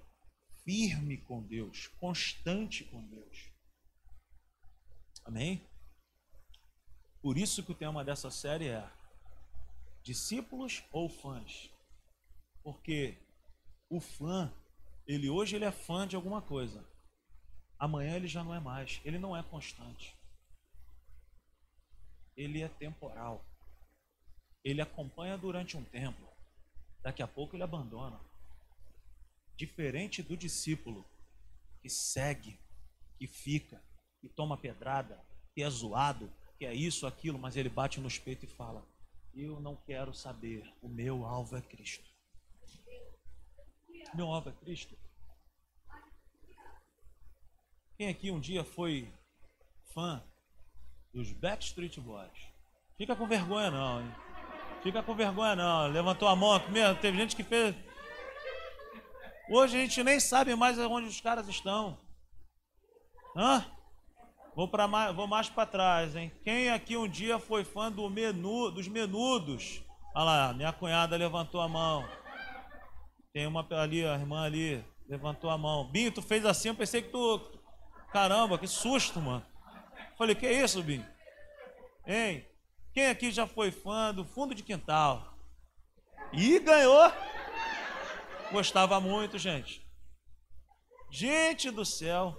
firme 0.64 1.18
com 1.18 1.42
Deus, 1.42 1.88
constante 1.98 2.84
com 2.84 3.02
Deus. 3.06 3.50
Amém? 5.24 5.66
Por 7.22 7.36
isso 7.36 7.62
que 7.62 7.72
o 7.72 7.74
tema 7.74 8.04
dessa 8.04 8.30
série 8.30 8.68
é 8.68 8.90
discípulos 10.02 10.82
ou 10.92 11.08
fãs? 11.08 11.70
Porque 12.62 13.18
o 13.88 14.00
fã, 14.00 14.52
ele 15.06 15.28
hoje 15.28 15.56
ele 15.56 15.64
é 15.64 15.72
fã 15.72 16.06
de 16.06 16.16
alguma 16.16 16.42
coisa. 16.42 16.86
Amanhã 17.78 18.16
ele 18.16 18.28
já 18.28 18.44
não 18.44 18.54
é 18.54 18.60
mais, 18.60 19.00
ele 19.04 19.18
não 19.18 19.36
é 19.36 19.42
constante. 19.42 20.16
Ele 22.36 22.62
é 22.62 22.68
temporal. 22.68 23.44
Ele 24.62 24.80
acompanha 24.80 25.38
durante 25.38 25.76
um 25.76 25.84
tempo. 25.84 26.28
Daqui 27.02 27.22
a 27.22 27.26
pouco 27.26 27.56
ele 27.56 27.62
abandona. 27.62 28.20
Diferente 29.56 30.22
do 30.22 30.36
discípulo 30.36 31.04
que 31.80 31.88
segue, 31.88 32.58
que 33.18 33.26
fica, 33.26 33.82
que 34.20 34.28
toma 34.28 34.56
pedrada, 34.56 35.22
que 35.54 35.62
é 35.62 35.70
zoado, 35.70 36.30
que 36.58 36.66
é 36.66 36.74
isso, 36.74 37.06
aquilo, 37.06 37.38
mas 37.38 37.56
ele 37.56 37.70
bate 37.70 38.00
no 38.00 38.08
peito 38.20 38.44
e 38.44 38.48
fala: 38.48 38.86
Eu 39.34 39.60
não 39.60 39.76
quero 39.76 40.12
saber, 40.12 40.70
o 40.82 40.88
meu 40.88 41.24
alvo 41.24 41.56
é 41.56 41.62
Cristo. 41.62 42.09
Alvo 44.18 44.48
é 44.48 44.52
Cristo. 44.52 44.96
Quem 47.96 48.08
aqui 48.08 48.30
um 48.30 48.40
dia 48.40 48.64
foi 48.64 49.12
fã 49.92 50.22
dos 51.12 51.32
Backstreet 51.32 51.98
Boys? 52.00 52.50
Fica 52.96 53.14
com 53.14 53.26
vergonha 53.26 53.70
não, 53.70 54.00
hein? 54.00 54.14
Fica 54.82 55.02
com 55.02 55.14
vergonha 55.14 55.54
não. 55.56 55.88
Levantou 55.88 56.28
a 56.28 56.36
mão, 56.36 56.58
mesmo, 56.70 57.00
teve 57.00 57.18
gente 57.18 57.36
que 57.36 57.44
fez 57.44 57.74
Hoje 59.52 59.76
a 59.76 59.80
gente 59.80 60.04
nem 60.04 60.20
sabe 60.20 60.54
mais 60.54 60.78
onde 60.78 61.08
os 61.08 61.20
caras 61.20 61.48
estão. 61.48 61.98
Hã? 63.36 63.66
Vou, 64.54 64.68
pra 64.68 64.86
mais, 64.86 65.12
vou 65.12 65.26
mais 65.26 65.48
para 65.48 65.66
trás, 65.66 66.14
hein? 66.14 66.30
Quem 66.44 66.70
aqui 66.70 66.96
um 66.96 67.08
dia 67.08 67.36
foi 67.36 67.64
fã 67.64 67.90
do 67.90 68.08
menu, 68.08 68.70
dos 68.70 68.86
menudos? 68.86 69.82
Olha 70.14 70.24
lá, 70.24 70.52
minha 70.52 70.72
cunhada 70.72 71.16
levantou 71.16 71.60
a 71.60 71.68
mão. 71.68 72.08
Tem 73.32 73.46
uma 73.46 73.66
ali, 73.80 74.04
a 74.04 74.14
irmã 74.14 74.42
ali, 74.42 74.84
levantou 75.08 75.50
a 75.50 75.58
mão. 75.58 75.90
Binho, 75.90 76.10
tu 76.10 76.20
fez 76.20 76.44
assim, 76.44 76.68
eu 76.68 76.74
pensei 76.74 77.00
que 77.02 77.10
tu. 77.10 77.40
Caramba, 78.12 78.58
que 78.58 78.66
susto, 78.66 79.20
mano. 79.20 79.46
Falei, 80.18 80.34
que 80.34 80.50
isso, 80.50 80.82
Binho? 80.82 81.06
Hein? 82.06 82.44
Quem 82.92 83.06
aqui 83.06 83.30
já 83.30 83.46
foi 83.46 83.70
fã 83.70 84.12
do 84.12 84.24
fundo 84.24 84.54
de 84.54 84.64
quintal? 84.64 85.38
E 86.32 86.58
ganhou! 86.58 87.12
Gostava 88.50 89.00
muito, 89.00 89.38
gente. 89.38 89.86
Gente 91.10 91.70
do 91.70 91.84
céu. 91.84 92.36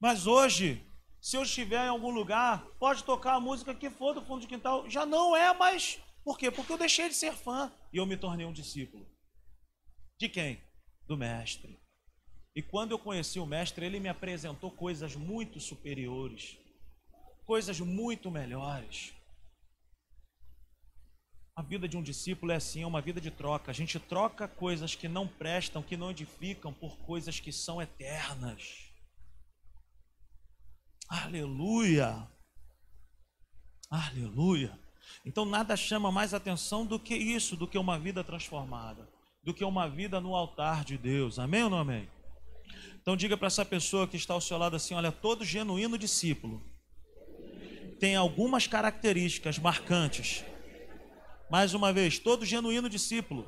Mas 0.00 0.28
hoje, 0.28 0.86
se 1.20 1.36
eu 1.36 1.42
estiver 1.42 1.86
em 1.86 1.88
algum 1.88 2.10
lugar, 2.10 2.64
pode 2.78 3.02
tocar 3.02 3.34
a 3.34 3.40
música 3.40 3.74
que 3.74 3.90
for 3.90 4.14
do 4.14 4.22
fundo 4.22 4.42
de 4.42 4.46
quintal. 4.46 4.88
Já 4.88 5.04
não 5.04 5.34
é 5.34 5.52
mais. 5.52 6.00
Por 6.28 6.36
quê? 6.36 6.50
Porque 6.50 6.70
eu 6.70 6.76
deixei 6.76 7.08
de 7.08 7.14
ser 7.14 7.32
fã 7.32 7.72
e 7.90 7.96
eu 7.96 8.04
me 8.04 8.14
tornei 8.14 8.44
um 8.44 8.52
discípulo. 8.52 9.08
De 10.20 10.28
quem? 10.28 10.62
Do 11.06 11.16
mestre. 11.16 11.80
E 12.54 12.60
quando 12.60 12.90
eu 12.90 12.98
conheci 12.98 13.40
o 13.40 13.46
mestre, 13.46 13.86
ele 13.86 13.98
me 13.98 14.10
apresentou 14.10 14.70
coisas 14.70 15.16
muito 15.16 15.58
superiores, 15.58 16.58
coisas 17.46 17.80
muito 17.80 18.30
melhores. 18.30 19.14
A 21.56 21.62
vida 21.62 21.88
de 21.88 21.96
um 21.96 22.02
discípulo 22.02 22.52
é 22.52 22.56
assim, 22.56 22.82
é 22.82 22.86
uma 22.86 23.00
vida 23.00 23.22
de 23.22 23.30
troca. 23.30 23.70
A 23.70 23.74
gente 23.74 23.98
troca 23.98 24.46
coisas 24.46 24.94
que 24.94 25.08
não 25.08 25.26
prestam, 25.26 25.82
que 25.82 25.96
não 25.96 26.10
edificam, 26.10 26.74
por 26.74 26.98
coisas 26.98 27.40
que 27.40 27.50
são 27.50 27.80
eternas. 27.80 28.92
Aleluia! 31.08 32.30
Aleluia! 33.90 34.87
Então 35.24 35.44
nada 35.44 35.76
chama 35.76 36.10
mais 36.10 36.34
atenção 36.34 36.86
do 36.86 36.98
que 36.98 37.14
isso, 37.14 37.56
do 37.56 37.66
que 37.66 37.78
uma 37.78 37.98
vida 37.98 38.22
transformada, 38.24 39.08
do 39.42 39.52
que 39.52 39.64
uma 39.64 39.88
vida 39.88 40.20
no 40.20 40.34
altar 40.34 40.84
de 40.84 40.96
Deus. 40.96 41.38
Amém 41.38 41.64
ou 41.64 41.70
não 41.70 41.78
amém? 41.78 42.08
Então 43.00 43.16
diga 43.16 43.36
para 43.36 43.46
essa 43.46 43.64
pessoa 43.64 44.06
que 44.06 44.16
está 44.16 44.34
ao 44.34 44.40
seu 44.40 44.58
lado 44.58 44.76
assim: 44.76 44.94
olha, 44.94 45.10
todo 45.12 45.44
genuíno 45.44 45.98
discípulo 45.98 46.62
tem 47.98 48.16
algumas 48.16 48.66
características 48.66 49.58
marcantes 49.58 50.44
mais 51.50 51.72
uma 51.72 51.92
vez, 51.92 52.18
todo 52.18 52.44
genuíno 52.44 52.90
discípulo 52.90 53.46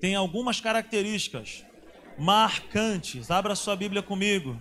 tem 0.00 0.14
algumas 0.14 0.60
características 0.60 1.64
marcantes. 2.18 3.30
Abra 3.30 3.54
sua 3.54 3.76
Bíblia 3.76 4.02
comigo 4.02 4.60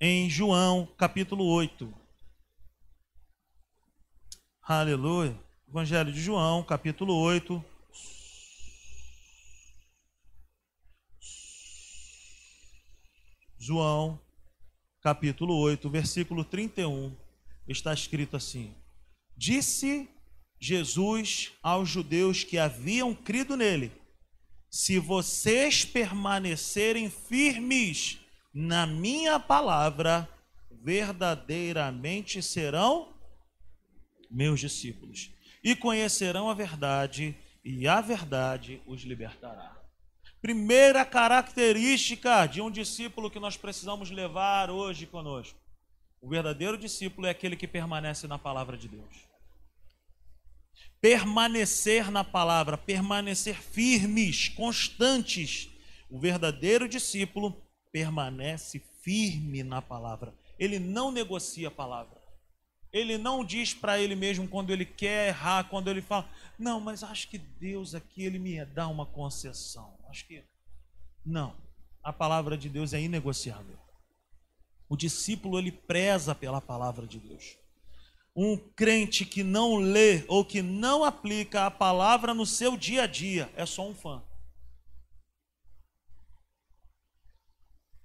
em 0.00 0.28
João, 0.28 0.88
capítulo 0.96 1.44
8. 1.44 1.99
Aleluia. 4.62 5.36
Evangelho 5.66 6.12
de 6.12 6.20
João, 6.20 6.62
capítulo 6.62 7.14
8. 7.16 7.64
João, 13.58 14.20
capítulo 15.02 15.56
8, 15.56 15.88
versículo 15.88 16.44
31, 16.44 17.16
está 17.66 17.92
escrito 17.92 18.36
assim: 18.36 18.72
Disse 19.34 20.08
Jesus 20.60 21.52
aos 21.62 21.88
judeus 21.88 22.44
que 22.44 22.58
haviam 22.58 23.14
crido 23.14 23.56
nele: 23.56 23.90
Se 24.70 24.98
vocês 24.98 25.84
permanecerem 25.86 27.10
firmes 27.10 28.18
na 28.52 28.86
minha 28.86 29.40
palavra, 29.40 30.28
verdadeiramente 30.70 32.42
serão 32.42 33.19
meus 34.30 34.60
discípulos 34.60 35.30
e 35.62 35.74
conhecerão 35.74 36.48
a 36.48 36.54
verdade, 36.54 37.36
e 37.64 37.86
a 37.86 38.00
verdade 38.00 38.82
os 38.86 39.02
libertará. 39.02 39.76
Primeira 40.40 41.04
característica 41.04 42.46
de 42.46 42.62
um 42.62 42.70
discípulo 42.70 43.30
que 43.30 43.40
nós 43.40 43.56
precisamos 43.56 44.10
levar 44.10 44.70
hoje 44.70 45.06
conosco. 45.06 45.58
O 46.20 46.28
verdadeiro 46.28 46.78
discípulo 46.78 47.26
é 47.26 47.30
aquele 47.30 47.56
que 47.56 47.66
permanece 47.66 48.26
na 48.26 48.38
palavra 48.38 48.76
de 48.76 48.88
Deus 48.88 49.30
permanecer 51.00 52.10
na 52.10 52.22
palavra, 52.22 52.76
permanecer 52.76 53.60
firmes, 53.60 54.48
constantes. 54.48 55.70
O 56.10 56.18
verdadeiro 56.18 56.88
discípulo 56.88 57.56
permanece 57.90 58.82
firme 59.02 59.62
na 59.62 59.80
palavra. 59.80 60.34
Ele 60.58 60.78
não 60.78 61.10
negocia 61.10 61.68
a 61.68 61.70
palavra. 61.70 62.19
Ele 62.92 63.16
não 63.16 63.44
diz 63.44 63.72
para 63.72 63.98
ele 63.98 64.16
mesmo 64.16 64.48
quando 64.48 64.70
ele 64.70 64.84
quer 64.84 65.28
errar, 65.28 65.64
quando 65.64 65.88
ele 65.88 66.02
fala: 66.02 66.28
"Não, 66.58 66.80
mas 66.80 67.02
acho 67.02 67.28
que 67.28 67.38
Deus 67.38 67.94
aqui 67.94 68.24
ele 68.24 68.38
me 68.38 68.64
dá 68.64 68.88
uma 68.88 69.06
concessão". 69.06 69.96
Acho 70.08 70.26
que 70.26 70.42
não. 71.24 71.56
A 72.02 72.12
palavra 72.12 72.56
de 72.56 72.68
Deus 72.68 72.92
é 72.92 73.00
inegociável. 73.00 73.78
O 74.88 74.96
discípulo 74.96 75.58
ele 75.58 75.70
preza 75.70 76.34
pela 76.34 76.60
palavra 76.60 77.06
de 77.06 77.18
Deus 77.18 77.60
um 78.34 78.56
crente 78.56 79.24
que 79.24 79.42
não 79.42 79.76
lê 79.76 80.24
ou 80.28 80.44
que 80.44 80.62
não 80.62 81.04
aplica 81.04 81.66
a 81.66 81.70
palavra 81.70 82.32
no 82.32 82.46
seu 82.46 82.76
dia 82.76 83.02
a 83.02 83.06
dia 83.06 83.50
é 83.56 83.66
só 83.66 83.86
um 83.86 83.94
fã. 83.94 84.22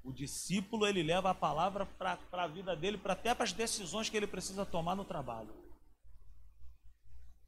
O 0.05 0.13
discípulo 0.13 0.85
ele 0.85 1.01
leva 1.01 1.31
a 1.31 1.33
palavra 1.33 1.83
para 1.83 2.19
a 2.31 2.47
vida 2.47 2.75
dele, 2.75 2.95
para 2.95 3.13
até 3.13 3.33
para 3.33 3.43
as 3.43 3.51
decisões 3.51 4.07
que 4.07 4.15
ele 4.15 4.27
precisa 4.27 4.63
tomar 4.63 4.95
no 4.95 5.03
trabalho. 5.03 5.49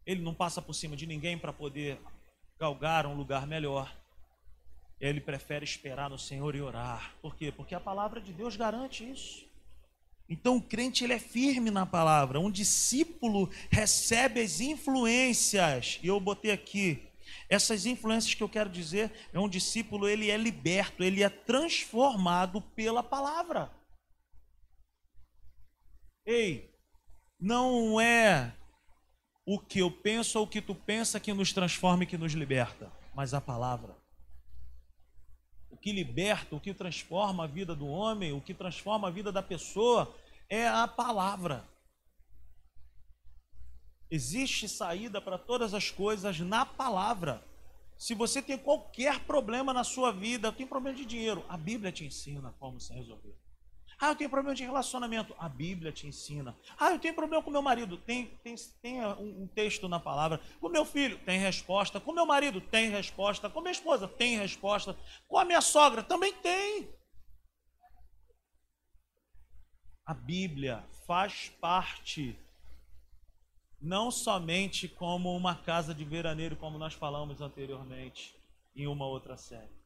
Ele 0.03 0.23
não 0.23 0.33
passa 0.33 0.59
por 0.59 0.73
cima 0.73 0.95
de 0.95 1.05
ninguém 1.05 1.37
para 1.37 1.53
poder 1.53 2.01
galgar 2.59 3.05
um 3.05 3.13
lugar 3.13 3.45
melhor. 3.45 3.95
Ele 4.99 5.21
prefere 5.21 5.63
esperar 5.63 6.09
no 6.09 6.17
Senhor 6.17 6.55
e 6.55 6.61
orar. 6.61 7.13
Por 7.21 7.35
quê? 7.35 7.51
Porque 7.51 7.75
a 7.75 7.79
palavra 7.79 8.19
de 8.19 8.33
Deus 8.33 8.55
garante 8.55 9.07
isso. 9.07 9.45
Então 10.27 10.57
o 10.57 10.61
crente 10.61 11.03
ele 11.03 11.13
é 11.13 11.19
firme 11.19 11.69
na 11.69 11.85
palavra. 11.85 12.39
Um 12.39 12.49
discípulo 12.49 13.51
recebe 13.69 14.41
as 14.41 14.59
influências. 14.59 15.99
E 16.01 16.07
eu 16.07 16.19
botei 16.19 16.51
aqui 16.51 17.06
essas 17.49 17.85
influências 17.85 18.33
que 18.33 18.43
eu 18.43 18.49
quero 18.49 18.69
dizer 18.69 19.11
é 19.31 19.39
um 19.39 19.47
discípulo 19.47 20.07
ele 20.07 20.29
é 20.29 20.37
liberto, 20.37 21.03
ele 21.03 21.23
é 21.23 21.29
transformado 21.29 22.61
pela 22.61 23.01
palavra. 23.01 23.71
Ei, 26.25 26.73
não 27.39 28.01
é 28.01 28.53
o 29.45 29.57
que 29.57 29.79
eu 29.79 29.89
penso 29.89 30.39
ou 30.39 30.45
o 30.45 30.47
que 30.47 30.61
tu 30.61 30.75
pensa 30.75 31.19
que 31.21 31.33
nos 31.33 31.53
transforma 31.53 32.03
e 32.03 32.07
que 32.07 32.17
nos 32.17 32.33
liberta, 32.33 32.91
mas 33.15 33.33
a 33.33 33.39
palavra. 33.39 33.95
O 35.69 35.77
que 35.77 35.93
liberta, 35.93 36.55
o 36.55 36.59
que 36.59 36.73
transforma 36.73 37.45
a 37.45 37.47
vida 37.47 37.73
do 37.73 37.87
homem, 37.87 38.33
o 38.33 38.41
que 38.41 38.53
transforma 38.53 39.07
a 39.07 39.11
vida 39.11 39.31
da 39.31 39.41
pessoa 39.41 40.13
é 40.49 40.67
a 40.67 40.85
palavra. 40.85 41.65
Existe 44.09 44.69
saída 44.69 45.19
para 45.19 45.37
todas 45.37 45.73
as 45.73 45.91
coisas 45.91 46.39
na 46.39 46.65
palavra. 46.65 47.43
Se 47.97 48.13
você 48.13 48.41
tem 48.41 48.57
qualquer 48.57 49.19
problema 49.25 49.73
na 49.73 49.83
sua 49.83 50.11
vida, 50.11 50.51
tem 50.51 50.67
problema 50.67 50.95
de 50.95 51.05
dinheiro, 51.05 51.43
a 51.49 51.57
Bíblia 51.57 51.91
te 51.91 52.05
ensina 52.05 52.53
como 52.59 52.79
se 52.79 52.93
resolver. 52.93 53.35
Ah, 53.99 54.09
eu 54.09 54.15
tenho 54.15 54.29
problema 54.29 54.53
de 54.53 54.63
relacionamento. 54.63 55.35
A 55.39 55.49
Bíblia 55.49 55.91
te 55.91 56.05
ensina. 56.05 56.55
Ah, 56.79 56.91
eu 56.91 56.99
tenho 56.99 57.15
problema 57.15 57.41
com 57.41 57.49
meu 57.49 57.63
marido. 57.63 57.97
Tem, 57.97 58.27
tem, 58.43 58.55
tem 58.79 59.03
um, 59.03 59.43
um 59.43 59.47
texto 59.47 59.89
na 59.89 59.99
palavra. 59.99 60.39
Com 60.61 60.69
meu 60.69 60.85
filho, 60.85 61.17
tem 61.25 61.39
resposta. 61.39 61.99
Com 61.99 62.13
meu 62.13 62.25
marido, 62.25 62.61
tem 62.61 62.91
resposta. 62.91 63.49
Com 63.49 63.59
minha 63.59 63.71
esposa, 63.71 64.07
tem 64.07 64.37
resposta. 64.37 64.95
Com 65.27 65.39
a 65.39 65.45
minha 65.45 65.61
sogra, 65.61 66.03
também 66.03 66.31
tem. 66.31 66.87
A 70.05 70.13
Bíblia 70.13 70.85
faz 71.07 71.49
parte, 71.59 72.37
não 73.79 74.11
somente 74.11 74.87
como 74.87 75.35
uma 75.35 75.55
casa 75.55 75.93
de 75.93 76.03
veraneiro, 76.03 76.55
como 76.55 76.77
nós 76.77 76.93
falamos 76.93 77.41
anteriormente 77.41 78.35
em 78.75 78.87
uma 78.87 79.05
outra 79.05 79.37
série 79.37 79.77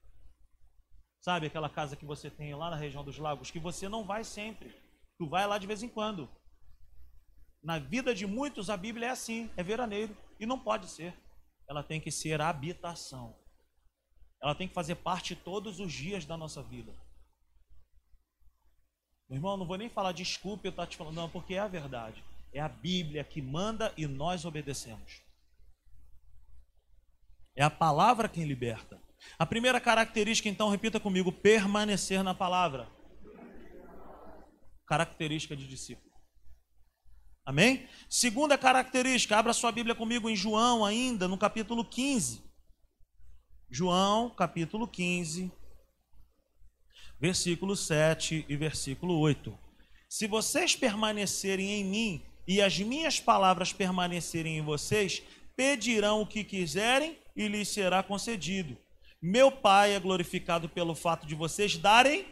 Sabe 1.22 1.46
aquela 1.46 1.70
casa 1.70 1.96
que 1.96 2.04
você 2.04 2.32
tem 2.32 2.56
lá 2.56 2.72
na 2.72 2.76
região 2.76 3.04
dos 3.04 3.20
lagos, 3.20 3.52
que 3.52 3.60
você 3.60 3.88
não 3.88 4.04
vai 4.04 4.24
sempre. 4.24 4.76
Tu 5.20 5.30
vai 5.30 5.46
lá 5.46 5.60
de 5.60 5.68
vez 5.68 5.84
em 5.84 5.88
quando. 5.88 6.28
Na 7.62 7.78
vida 7.78 8.14
de 8.14 8.26
muitos, 8.26 8.72
a 8.72 8.76
Bíblia 8.76 9.08
é 9.08 9.12
assim, 9.12 9.48
é 9.56 9.62
veraneiro. 9.62 10.18
E 10.40 10.48
não 10.48 10.60
pode 10.60 10.88
ser. 10.88 11.14
Ela 11.70 11.84
tem 11.84 12.02
que 12.02 12.12
ser 12.12 12.42
habitação. 12.42 13.36
Ela 14.42 14.56
tem 14.56 14.68
que 14.68 14.74
fazer 14.74 14.96
parte 14.96 15.36
todos 15.36 15.80
os 15.80 15.94
dias 15.94 16.26
da 16.26 16.36
nossa 16.36 16.64
vida. 16.64 16.92
Meu 19.30 19.38
irmão, 19.38 19.56
não 19.56 19.68
vou 19.68 19.78
nem 19.78 19.90
falar 19.90 20.14
desculpe 20.14 20.68
eu 20.68 20.72
estar 20.72 20.88
te 20.88 20.98
falando, 20.98 21.16
não, 21.16 21.30
porque 21.30 21.54
é 21.54 21.60
a 21.60 21.68
verdade. 21.68 22.24
É 22.54 22.60
a 22.60 22.68
Bíblia 22.68 23.24
que 23.24 23.42
manda 23.42 23.94
e 23.96 24.06
nós 24.08 24.46
obedecemos. 24.46 25.22
É 27.56 27.64
a 27.64 27.70
palavra 27.70 28.28
quem 28.28 28.46
liberta. 28.46 29.02
A 29.38 29.46
primeira 29.46 29.80
característica, 29.80 30.50
então, 30.50 30.70
repita 30.70 31.00
comigo: 31.00 31.32
permanecer 31.32 32.24
na 32.24 32.34
palavra. 32.34 32.90
Característica 34.86 35.56
de 35.56 35.68
discípulo. 35.68 36.12
Amém? 37.46 37.88
Segunda 38.10 38.58
característica, 38.58 39.38
abra 39.38 39.54
sua 39.54 39.72
Bíblia 39.72 39.96
comigo 39.96 40.30
em 40.30 40.36
João, 40.36 40.86
ainda, 40.86 41.28
no 41.28 41.38
capítulo 41.38 41.84
15. 41.84 42.44
João, 43.70 44.30
capítulo 44.30 44.88
15, 44.88 45.52
versículo 47.20 47.76
7 47.76 48.46
e 48.48 48.56
versículo 48.56 49.18
8. 49.18 49.58
Se 50.10 50.28
vocês 50.28 50.76
permanecerem 50.76 51.72
em 51.80 51.86
mim 51.86 52.31
e 52.52 52.62
as 52.62 52.78
minhas 52.78 53.18
palavras 53.18 53.72
permanecerem 53.72 54.58
em 54.58 54.62
vocês, 54.62 55.24
pedirão 55.56 56.22
o 56.22 56.28
que 56.28 56.44
quiserem 56.44 57.18
e 57.34 57.48
lhes 57.48 57.70
será 57.70 58.04
concedido. 58.04 58.78
Meu 59.22 59.50
Pai 59.50 59.94
é 59.94 60.00
glorificado 60.02 60.68
pelo 60.68 60.94
fato 60.94 61.26
de 61.26 61.34
vocês 61.34 61.78
darem 61.78 62.26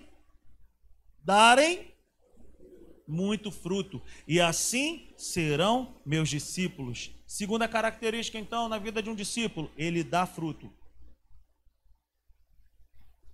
darem 1.23 1.93
muito 3.07 3.49
fruto, 3.49 4.01
e 4.27 4.41
assim 4.41 5.07
serão 5.15 5.95
meus 6.05 6.27
discípulos. 6.27 7.11
Segunda 7.25 7.65
característica, 7.65 8.37
então, 8.37 8.67
na 8.67 8.77
vida 8.77 9.01
de 9.01 9.09
um 9.09 9.15
discípulo, 9.15 9.71
ele 9.77 10.03
dá 10.03 10.25
fruto. 10.25 10.69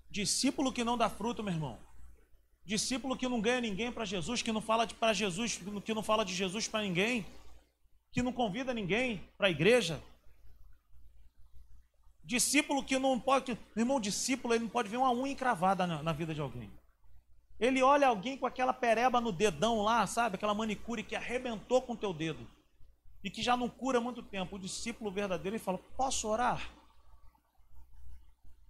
Discípulo 0.07 0.71
que 0.71 0.83
não 0.83 0.95
dá 0.95 1.09
fruto, 1.09 1.41
meu 1.41 1.51
irmão. 1.51 1.79
Discípulo 2.66 3.16
que 3.16 3.28
não 3.28 3.39
ganha 3.39 3.61
ninguém 3.61 3.91
para 3.91 4.05
Jesus, 4.05 4.41
que 4.41 4.51
não 4.51 4.61
fala 4.61 4.88
para 4.88 5.13
Jesus, 5.13 5.59
que 5.84 5.93
não 5.93 6.01
fala 6.01 6.26
de 6.26 6.34
Jesus 6.34 6.68
para 6.68 6.82
ninguém, 6.82 7.26
que 8.11 8.24
não 8.24 8.34
convida 8.34 8.74
ninguém 8.74 9.22
para 9.38 9.47
a 9.47 9.51
igreja, 9.51 10.01
Discípulo 12.26 12.84
que 12.84 12.97
não 12.97 13.20
pode. 13.20 13.51
Meu 13.76 13.84
irmão, 13.84 13.99
discípulo, 13.99 14.55
ele 14.55 14.63
não 14.63 14.70
pode 14.70 14.89
ver 14.89 14.97
uma 14.97 15.11
unha 15.11 15.32
encravada 15.32 15.86
na, 15.86 16.01
na 16.01 16.11
vida 16.11 16.34
de 16.34 16.41
alguém. 16.41 16.72
Ele 17.59 17.84
olha 17.84 18.07
alguém 18.07 18.36
com 18.36 18.47
aquela 18.47 18.74
pereba 18.74 19.22
no 19.22 19.32
dedão 19.32 19.84
lá, 19.84 20.05
sabe? 20.07 20.36
Aquela 20.36 20.53
manicure 20.53 21.03
que 21.03 21.16
arrebentou 21.16 21.84
com 21.84 21.93
o 21.93 21.97
teu 21.97 22.11
dedo. 22.11 22.47
E 23.24 23.30
que 23.30 23.43
já 23.43 23.55
não 23.55 23.70
cura 23.70 23.99
há 23.99 24.01
muito 24.01 24.24
tempo. 24.24 24.55
O 24.55 24.59
discípulo 24.59 25.11
verdadeiro, 25.11 25.55
ele 25.55 25.63
fala: 25.63 25.78
Posso 25.95 26.28
orar? 26.28 26.68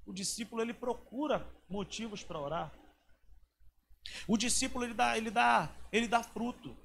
O 0.05 0.11
discípulo, 0.11 0.61
ele 0.61 0.73
procura 0.73 1.47
motivos 1.69 2.23
para 2.23 2.39
orar. 2.39 2.73
O 4.27 4.37
discípulo, 4.37 4.85
ele 4.85 4.93
dá, 4.93 5.17
ele 5.17 5.31
dá, 5.31 5.69
ele 5.91 6.07
dá 6.07 6.23
fruto. 6.23 6.75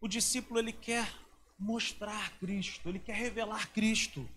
O 0.00 0.08
discípulo, 0.08 0.58
ele 0.58 0.72
quer 0.72 1.12
mostrar 1.58 2.38
Cristo, 2.38 2.88
ele 2.88 2.98
quer 2.98 3.16
revelar 3.16 3.70
Cristo 3.72 4.28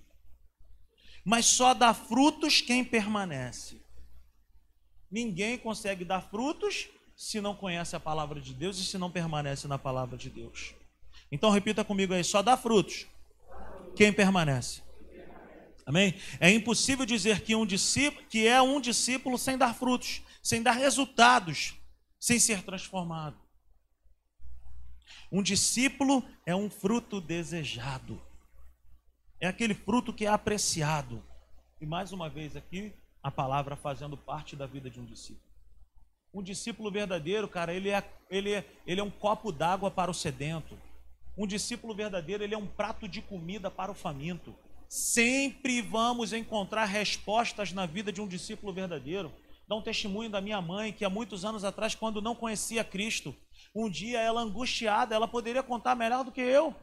mas 1.24 1.46
só 1.46 1.74
dá 1.74 1.94
frutos 1.94 2.62
quem 2.62 2.84
permanece. 2.84 3.80
Ninguém 5.12 5.58
consegue 5.58 6.06
dar 6.06 6.22
frutos 6.22 6.88
se 7.16 7.42
não 7.42 7.56
conhece 7.56 7.96
a 7.96 8.00
palavra 8.00 8.40
de 8.40 8.54
Deus 8.54 8.80
e 8.80 8.84
se 8.84 8.98
não 8.98 9.12
permanece 9.12 9.68
na 9.68 9.78
palavra 9.78 10.18
de 10.18 10.30
Deus. 10.30 10.74
Então 11.32 11.50
repita 11.50 11.84
comigo 11.84 12.14
aí, 12.14 12.24
só 12.24 12.42
dá 12.42 12.56
frutos 12.56 13.06
quem 13.96 14.14
permanece. 14.14 14.82
Amém? 15.86 16.16
É 16.40 16.50
impossível 16.50 17.06
dizer 17.06 17.42
que 17.42 17.56
um 17.56 17.66
discípulo, 17.66 18.26
que 18.28 18.48
é 18.48 18.62
um 18.62 18.80
discípulo 18.80 19.38
sem 19.38 19.58
dar 19.58 19.74
frutos, 19.74 20.22
sem 20.50 20.64
dar 20.64 20.72
resultados, 20.72 21.76
sem 22.20 22.40
ser 22.40 22.64
transformado. 22.64 23.38
Um 25.32 25.44
discípulo 25.44 26.24
é 26.44 26.56
um 26.56 26.72
fruto 26.72 27.22
desejado. 27.22 28.20
É 29.40 29.46
aquele 29.46 29.76
fruto 29.76 30.12
que 30.12 30.26
é 30.26 30.28
apreciado. 30.28 31.24
E 31.80 31.86
mais 31.86 32.12
uma 32.12 32.28
vez 32.28 32.56
aqui, 32.56 32.92
a 33.22 33.30
palavra 33.30 33.76
fazendo 33.76 34.18
parte 34.18 34.56
da 34.56 34.66
vida 34.66 34.90
de 34.90 35.00
um 35.00 35.06
discípulo. 35.06 35.48
Um 36.34 36.42
discípulo 36.42 36.90
verdadeiro, 36.90 37.48
cara, 37.48 37.72
ele 37.72 37.92
é, 37.92 38.04
ele 38.28 38.52
é, 38.52 38.66
ele 38.88 39.02
é 39.02 39.04
um 39.04 39.12
copo 39.12 39.52
d'água 39.52 39.92
para 39.92 40.10
o 40.10 40.16
sedento. 40.16 40.76
Um 41.38 41.46
discípulo 41.46 41.94
verdadeiro, 41.94 42.44
ele 42.44 42.56
é 42.56 42.58
um 42.58 42.66
prato 42.66 43.08
de 43.08 43.22
comida 43.22 43.70
para 43.70 43.92
o 43.92 43.96
faminto. 43.96 44.56
Sempre 44.90 45.80
vamos 45.80 46.34
encontrar 46.34 46.86
respostas 46.86 47.72
na 47.72 47.86
vida 47.86 48.12
de 48.12 48.20
um 48.20 48.28
discípulo 48.28 48.74
verdadeiro. 48.74 49.32
Dá 49.70 49.76
um 49.76 49.84
testemunho 49.84 50.32
da 50.32 50.42
minha 50.42 50.60
mãe, 50.60 50.92
que 50.92 51.06
há 51.06 51.12
muitos 51.12 51.46
anos 51.46 51.64
atrás, 51.64 51.94
quando 51.94 52.24
não 52.24 52.34
conhecia 52.34 52.84
Cristo, 52.84 53.36
um 53.76 53.88
dia 53.88 54.20
ela 54.20 54.42
angustiada, 54.42 55.14
ela 55.14 55.28
poderia 55.28 55.62
contar 55.62 55.94
melhor 55.94 56.24
do 56.24 56.32
que 56.32 56.42
eu. 56.42 56.76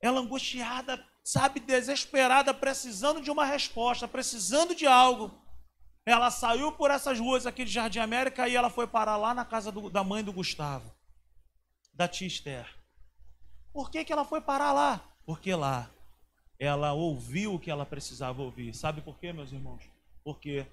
Ela 0.00 0.20
angustiada, 0.20 1.04
sabe, 1.24 1.58
desesperada, 1.58 2.54
precisando 2.54 3.20
de 3.20 3.32
uma 3.32 3.44
resposta, 3.44 4.06
precisando 4.06 4.76
de 4.76 4.86
algo. 4.86 5.34
Ela 6.06 6.30
saiu 6.30 6.70
por 6.70 6.88
essas 6.88 7.18
ruas 7.18 7.46
aqui 7.46 7.64
de 7.64 7.72
Jardim 7.72 7.98
América 7.98 8.46
e 8.46 8.54
ela 8.54 8.70
foi 8.70 8.86
parar 8.86 9.16
lá 9.16 9.34
na 9.34 9.44
casa 9.44 9.72
do, 9.72 9.90
da 9.90 10.04
mãe 10.04 10.22
do 10.22 10.32
Gustavo, 10.32 10.94
da 11.92 12.06
tia 12.06 12.28
Esther. 12.28 12.72
Por 13.72 13.90
que, 13.90 14.04
que 14.04 14.12
ela 14.12 14.24
foi 14.24 14.40
parar 14.40 14.72
lá? 14.72 15.04
Porque 15.26 15.52
lá 15.52 15.90
ela 16.60 16.92
ouviu 16.92 17.54
o 17.54 17.58
que 17.58 17.72
ela 17.72 17.84
precisava 17.84 18.40
ouvir. 18.40 18.72
Sabe 18.72 19.00
por 19.00 19.18
quê, 19.18 19.32
meus 19.32 19.50
irmãos? 19.50 19.82
Porque 20.22 20.64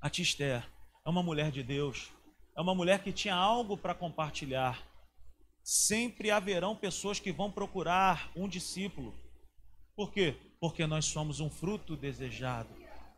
a 0.00 0.08
Esther 0.08 0.66
é 1.04 1.08
uma 1.08 1.22
mulher 1.22 1.50
de 1.50 1.62
Deus, 1.62 2.10
é 2.56 2.60
uma 2.60 2.74
mulher 2.74 3.02
que 3.02 3.12
tinha 3.12 3.34
algo 3.34 3.76
para 3.76 3.94
compartilhar. 3.94 4.82
Sempre 5.62 6.30
haverão 6.30 6.76
pessoas 6.76 7.18
que 7.18 7.32
vão 7.32 7.50
procurar 7.50 8.30
um 8.36 8.48
discípulo 8.48 9.14
por 9.96 10.12
quê? 10.12 10.36
Porque 10.60 10.86
nós 10.86 11.06
somos 11.06 11.40
um 11.40 11.48
fruto 11.48 11.96
desejado. 11.96 12.68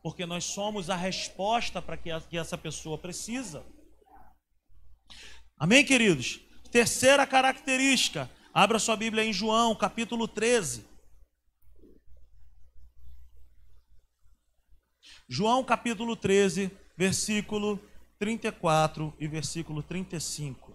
Porque 0.00 0.24
nós 0.24 0.44
somos 0.44 0.88
a 0.88 0.94
resposta 0.94 1.82
para 1.82 1.96
que 1.96 2.38
essa 2.38 2.56
pessoa 2.56 2.96
precisa. 2.96 3.66
Amém, 5.58 5.84
queridos? 5.84 6.40
Terceira 6.70 7.26
característica: 7.26 8.30
Abra 8.54 8.78
sua 8.78 8.94
Bíblia 8.94 9.24
em 9.24 9.32
João, 9.32 9.74
capítulo 9.74 10.28
13. 10.28 10.86
João, 15.30 15.62
capítulo 15.62 16.16
13, 16.16 16.70
versículo 16.96 17.78
34 18.18 19.14
e 19.20 19.28
versículo 19.28 19.82
35. 19.82 20.74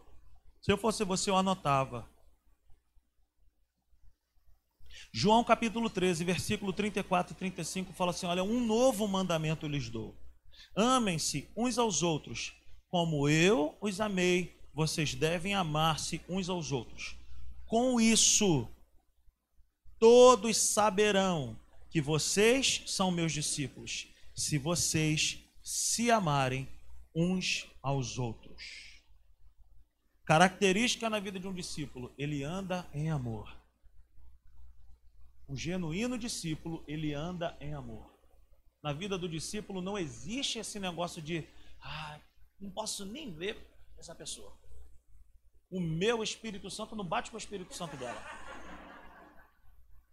Se 0.62 0.72
eu 0.72 0.78
fosse 0.78 1.04
você, 1.04 1.32
eu 1.32 1.36
anotava. 1.36 2.08
João 5.12 5.44
capítulo 5.44 5.90
13, 5.90 6.24
versículo 6.24 6.72
34 6.72 7.34
e 7.34 7.36
35 7.36 7.94
fala 7.94 8.12
assim: 8.12 8.28
Olha, 8.28 8.44
um 8.44 8.64
novo 8.64 9.08
mandamento 9.08 9.68
lhes 9.68 9.90
dou. 9.90 10.16
Amem-se 10.76 11.50
uns 11.58 11.80
aos 11.80 12.04
outros, 12.04 12.54
como 12.90 13.28
eu 13.28 13.76
os 13.82 14.00
amei, 14.00 14.56
vocês 14.72 15.16
devem 15.16 15.56
amar-se 15.56 16.22
uns 16.30 16.48
aos 16.48 16.72
outros. 16.72 17.16
Com 17.66 18.00
isso, 18.00 18.68
todos 19.98 20.58
saberão 20.58 21.60
que 21.90 22.00
vocês 22.00 22.84
são 22.86 23.10
meus 23.10 23.34
discípulos, 23.34 24.13
se 24.36 24.58
vocês 24.58 25.44
se 25.62 26.10
amarem 26.12 26.68
uns 27.16 27.68
aos 27.82 28.18
outros. 28.18 29.02
Característica 30.26 31.10
na 31.10 31.20
vida 31.20 31.40
de 31.40 31.48
um 31.48 31.54
discípulo, 31.54 32.14
ele 32.18 32.44
anda 32.44 32.90
em 32.94 33.12
amor. 33.12 33.56
O 35.48 35.56
genuíno 35.56 36.18
discípulo, 36.18 36.84
ele 36.88 37.14
anda 37.14 37.58
em 37.60 37.74
amor. 37.74 38.12
Na 38.82 38.94
vida 38.94 39.18
do 39.18 39.30
discípulo 39.30 39.82
não 39.82 39.98
existe 39.98 40.60
esse 40.60 40.80
negócio 40.80 41.22
de, 41.22 41.48
ah, 41.82 42.20
não 42.60 42.72
posso 42.72 43.06
nem 43.06 43.34
ver 43.34 43.70
essa 43.98 44.16
pessoa. 44.16 44.58
O 45.70 45.80
meu 45.80 46.24
Espírito 46.24 46.70
Santo 46.70 46.96
não 46.96 47.06
bate 47.06 47.30
com 47.30 47.36
o 47.36 47.40
Espírito 47.40 47.74
Santo 47.76 47.98
dela. 47.98 48.22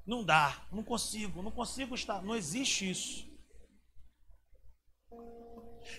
Não 0.07 0.25
dá, 0.25 0.67
não 0.73 0.83
consigo, 0.83 1.43
não 1.43 1.53
consigo 1.53 1.95
estar, 1.95 2.23
não 2.23 2.35
existe 2.35 2.91
isso. 2.91 3.30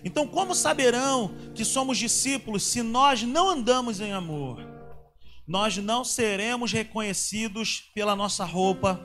Então, 0.04 0.26
como 0.26 0.54
saberão 0.54 1.34
que 1.54 1.64
somos 1.64 1.98
discípulos 1.98 2.62
se 2.62 2.82
nós 2.82 3.22
não 3.22 3.50
andamos 3.50 4.00
em 4.00 4.12
amor? 4.12 4.60
Nós 5.46 5.76
não 5.76 6.04
seremos 6.04 6.72
reconhecidos 6.72 7.90
pela 7.94 8.14
nossa 8.14 8.44
roupa, 8.44 9.00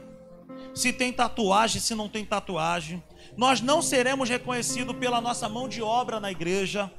se 0.74 0.94
tem 0.94 1.12
tatuagem, 1.12 1.82
se 1.82 1.96
não 1.96 2.08
tem 2.08 2.24
tatuagem. 2.24 3.04
Nós 3.36 3.62
não 3.62 3.82
seremos 3.82 4.30
reconhecidos 4.30 4.96
pela 4.96 5.20
nossa 5.20 5.50
mão 5.50 5.68
de 5.68 5.82
obra 5.82 6.20
na 6.20 6.32
igreja. 6.32 6.92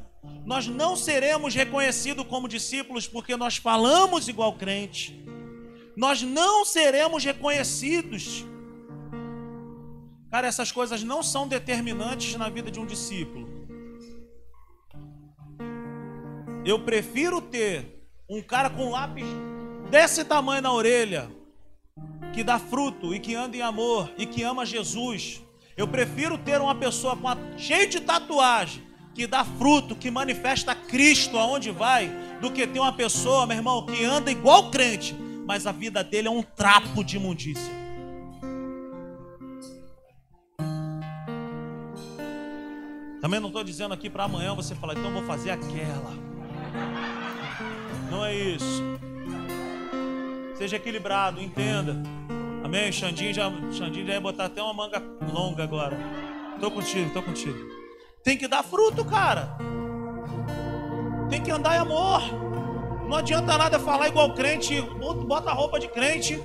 Nós 0.44 0.66
não 0.66 0.96
seremos 0.96 1.54
reconhecidos 1.54 2.26
como 2.26 2.48
discípulos 2.48 3.06
porque 3.06 3.36
nós 3.36 3.56
falamos 3.56 4.28
igual 4.28 4.52
crente. 4.54 5.24
Nós 5.96 6.22
não 6.22 6.64
seremos 6.64 7.24
reconhecidos. 7.24 8.44
Cara, 10.30 10.46
essas 10.46 10.70
coisas 10.70 11.02
não 11.02 11.22
são 11.22 11.48
determinantes 11.48 12.34
na 12.36 12.48
vida 12.48 12.70
de 12.70 12.78
um 12.78 12.86
discípulo. 12.86 13.57
Eu 16.68 16.78
prefiro 16.78 17.40
ter 17.40 18.06
um 18.28 18.42
cara 18.42 18.68
com 18.68 18.90
lápis 18.90 19.24
desse 19.88 20.22
tamanho 20.22 20.60
na 20.60 20.70
orelha, 20.70 21.30
que 22.34 22.44
dá 22.44 22.58
fruto 22.58 23.14
e 23.14 23.18
que 23.18 23.34
anda 23.34 23.56
em 23.56 23.62
amor 23.62 24.12
e 24.18 24.26
que 24.26 24.42
ama 24.42 24.66
Jesus. 24.66 25.40
Eu 25.78 25.88
prefiro 25.88 26.36
ter 26.36 26.60
uma 26.60 26.74
pessoa 26.74 27.16
com 27.16 27.26
a, 27.26 27.38
cheia 27.56 27.86
de 27.86 28.00
tatuagem, 28.00 28.82
que 29.14 29.26
dá 29.26 29.46
fruto, 29.46 29.96
que 29.96 30.10
manifesta 30.10 30.74
Cristo 30.74 31.38
aonde 31.38 31.70
vai, 31.70 32.10
do 32.38 32.52
que 32.52 32.66
ter 32.66 32.80
uma 32.80 32.92
pessoa, 32.92 33.46
meu 33.46 33.56
irmão, 33.56 33.86
que 33.86 34.04
anda 34.04 34.30
igual 34.30 34.70
crente, 34.70 35.16
mas 35.46 35.66
a 35.66 35.72
vida 35.72 36.04
dele 36.04 36.28
é 36.28 36.30
um 36.30 36.42
trapo 36.42 37.02
de 37.02 37.16
imundícia. 37.16 37.72
Também 43.22 43.40
não 43.40 43.48
estou 43.48 43.64
dizendo 43.64 43.94
aqui 43.94 44.10
para 44.10 44.24
amanhã 44.24 44.54
você 44.54 44.74
falar, 44.74 44.92
então 44.92 45.10
vou 45.10 45.22
fazer 45.22 45.50
aquela. 45.50 46.37
Não 48.10 48.24
é 48.24 48.34
isso. 48.34 48.82
Seja 50.56 50.76
equilibrado, 50.76 51.40
entenda. 51.40 51.96
Amém? 52.64 52.90
Xandinho 52.90 53.32
já, 53.32 53.50
Xandinho 53.72 54.06
já 54.06 54.14
ia 54.14 54.20
botar 54.20 54.46
até 54.46 54.62
uma 54.62 54.74
manga 54.74 55.02
longa 55.32 55.62
agora. 55.62 55.96
Tô 56.60 56.70
contigo, 56.70 57.10
tô 57.12 57.22
contigo. 57.22 57.58
Tem 58.22 58.36
que 58.36 58.48
dar 58.48 58.62
fruto, 58.62 59.04
cara. 59.04 59.56
Tem 61.30 61.40
que 61.42 61.50
andar 61.50 61.76
em 61.76 61.78
amor. 61.78 62.22
Não 63.08 63.16
adianta 63.16 63.56
nada 63.56 63.78
falar 63.78 64.08
igual 64.08 64.34
crente, 64.34 64.82
bota 65.26 65.50
a 65.50 65.54
roupa 65.54 65.78
de 65.78 65.88
crente, 65.88 66.38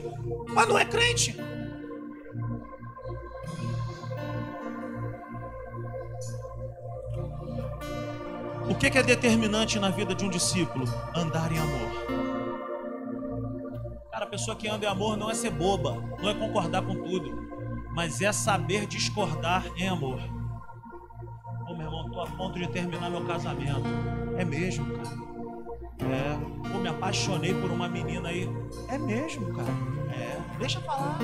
mas 0.47 0.67
não 0.67 0.77
é 0.77 0.85
crente. 0.85 1.35
O 8.69 8.75
que 8.75 8.97
é 8.97 9.03
determinante 9.03 9.77
na 9.77 9.89
vida 9.89 10.15
de 10.15 10.23
um 10.23 10.29
discípulo? 10.29 10.85
Andar 11.13 11.51
em 11.51 11.59
amor. 11.59 11.89
Cara, 14.09 14.23
a 14.23 14.27
pessoa 14.27 14.55
que 14.55 14.69
anda 14.69 14.85
em 14.85 14.89
amor 14.89 15.17
não 15.17 15.29
é 15.29 15.33
ser 15.33 15.49
boba, 15.49 15.97
não 16.21 16.29
é 16.29 16.33
concordar 16.33 16.81
com 16.81 16.95
tudo, 16.95 17.29
mas 17.93 18.21
é 18.21 18.31
saber 18.31 18.85
discordar 18.85 19.65
em 19.75 19.89
amor. 19.89 20.19
Ô 21.67 21.73
meu 21.75 21.87
irmão, 21.87 22.05
estou 22.05 22.21
a 22.21 22.27
ponto 22.27 22.57
de 22.57 22.67
terminar 22.67 23.09
meu 23.09 23.25
casamento. 23.25 23.83
É 24.37 24.45
mesmo, 24.45 24.85
cara. 24.93 25.33
É. 25.99 26.69
Pô, 26.69 26.79
me 26.79 26.87
apaixonei 26.87 27.53
por 27.53 27.69
uma 27.69 27.89
menina 27.89 28.29
aí. 28.29 28.49
É 28.87 28.97
mesmo, 28.97 29.53
cara. 29.53 29.69
É. 30.09 30.57
Deixa 30.57 30.79
falar. 30.81 31.17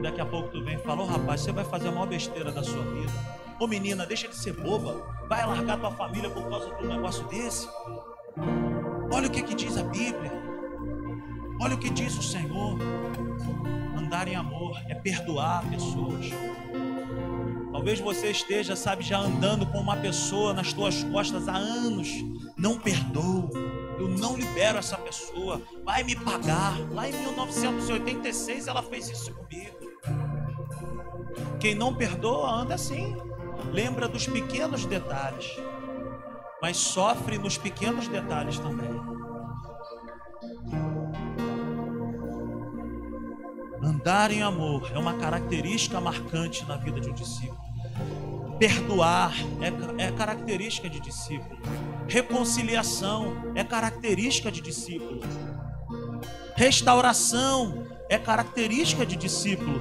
Daqui 0.00 0.20
a 0.20 0.26
pouco 0.26 0.50
tu 0.50 0.62
vem 0.62 0.76
e 0.76 0.78
fala, 0.78 1.02
ô 1.02 1.06
rapaz, 1.06 1.40
você 1.40 1.50
vai 1.50 1.64
fazer 1.64 1.88
a 1.88 1.92
maior 1.92 2.06
besteira 2.06 2.52
da 2.52 2.62
sua 2.62 2.82
vida. 2.82 3.43
Ô 3.58 3.66
menina, 3.66 4.04
deixa 4.04 4.26
de 4.26 4.34
ser 4.34 4.52
boba. 4.52 5.00
Vai 5.28 5.46
largar 5.46 5.78
tua 5.78 5.92
família 5.92 6.28
por 6.28 6.48
causa 6.48 6.74
de 6.74 6.84
um 6.84 6.88
negócio 6.88 7.24
desse. 7.28 7.68
Olha 9.12 9.28
o 9.28 9.30
que, 9.30 9.42
que 9.42 9.54
diz 9.54 9.76
a 9.76 9.84
Bíblia. 9.84 10.32
Olha 11.60 11.74
o 11.76 11.78
que 11.78 11.88
diz 11.88 12.16
o 12.18 12.22
Senhor. 12.22 12.76
Andar 13.96 14.26
em 14.26 14.34
amor 14.34 14.76
é 14.88 14.94
perdoar 14.94 15.64
pessoas. 15.70 16.26
Talvez 17.70 18.00
você 18.00 18.30
esteja, 18.30 18.74
sabe, 18.74 19.04
já 19.04 19.18
andando 19.18 19.66
com 19.66 19.78
uma 19.78 19.96
pessoa 19.96 20.52
nas 20.52 20.72
tuas 20.72 21.04
costas 21.04 21.48
há 21.48 21.54
anos. 21.54 22.08
Não 22.56 22.78
perdoa. 22.78 23.50
Eu 23.98 24.08
não 24.08 24.36
libero 24.36 24.78
essa 24.78 24.98
pessoa. 24.98 25.62
Vai 25.84 26.02
me 26.02 26.16
pagar. 26.16 26.76
Lá 26.90 27.08
em 27.08 27.12
1986 27.12 28.66
ela 28.66 28.82
fez 28.82 29.08
isso 29.08 29.32
comigo. 29.32 29.74
Quem 31.60 31.74
não 31.74 31.94
perdoa 31.94 32.50
anda 32.50 32.74
assim 32.74 33.16
lembra 33.72 34.08
dos 34.08 34.26
pequenos 34.26 34.84
detalhes, 34.84 35.56
mas 36.60 36.76
sofre 36.76 37.38
nos 37.38 37.58
pequenos 37.58 38.08
detalhes 38.08 38.58
também. 38.58 38.90
Andar 43.82 44.30
em 44.30 44.42
amor 44.42 44.90
é 44.94 44.98
uma 44.98 45.14
característica 45.14 46.00
marcante 46.00 46.64
na 46.66 46.76
vida 46.76 47.00
de 47.00 47.10
um 47.10 47.14
discípulo. 47.14 47.60
Perdoar 48.58 49.34
é, 49.98 50.06
é 50.06 50.12
característica 50.12 50.88
de 50.88 51.00
discípulo. 51.00 51.58
Reconciliação 52.08 53.52
é 53.54 53.64
característica 53.64 54.50
de 54.50 54.60
discípulo. 54.60 55.20
Restauração 56.56 57.86
é 58.08 58.18
característica 58.18 59.04
de 59.04 59.16
discípulo. 59.16 59.80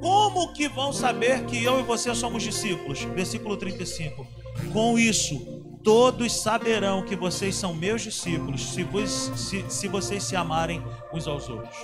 Como 0.00 0.52
que 0.54 0.66
vão 0.66 0.92
saber 0.92 1.44
que 1.44 1.62
eu 1.62 1.78
e 1.78 1.82
você 1.82 2.14
somos 2.14 2.42
discípulos? 2.42 3.02
Versículo 3.02 3.56
35. 3.56 4.26
Com 4.72 4.98
isso, 4.98 5.38
todos 5.84 6.40
saberão 6.40 7.04
que 7.04 7.14
vocês 7.14 7.54
são 7.54 7.74
meus 7.74 8.00
discípulos, 8.02 8.72
se, 8.72 8.82
vos, 8.82 9.10
se, 9.10 9.64
se 9.68 9.88
vocês 9.88 10.22
se 10.22 10.34
amarem 10.34 10.82
uns 11.12 11.28
aos 11.28 11.48
outros. 11.50 11.76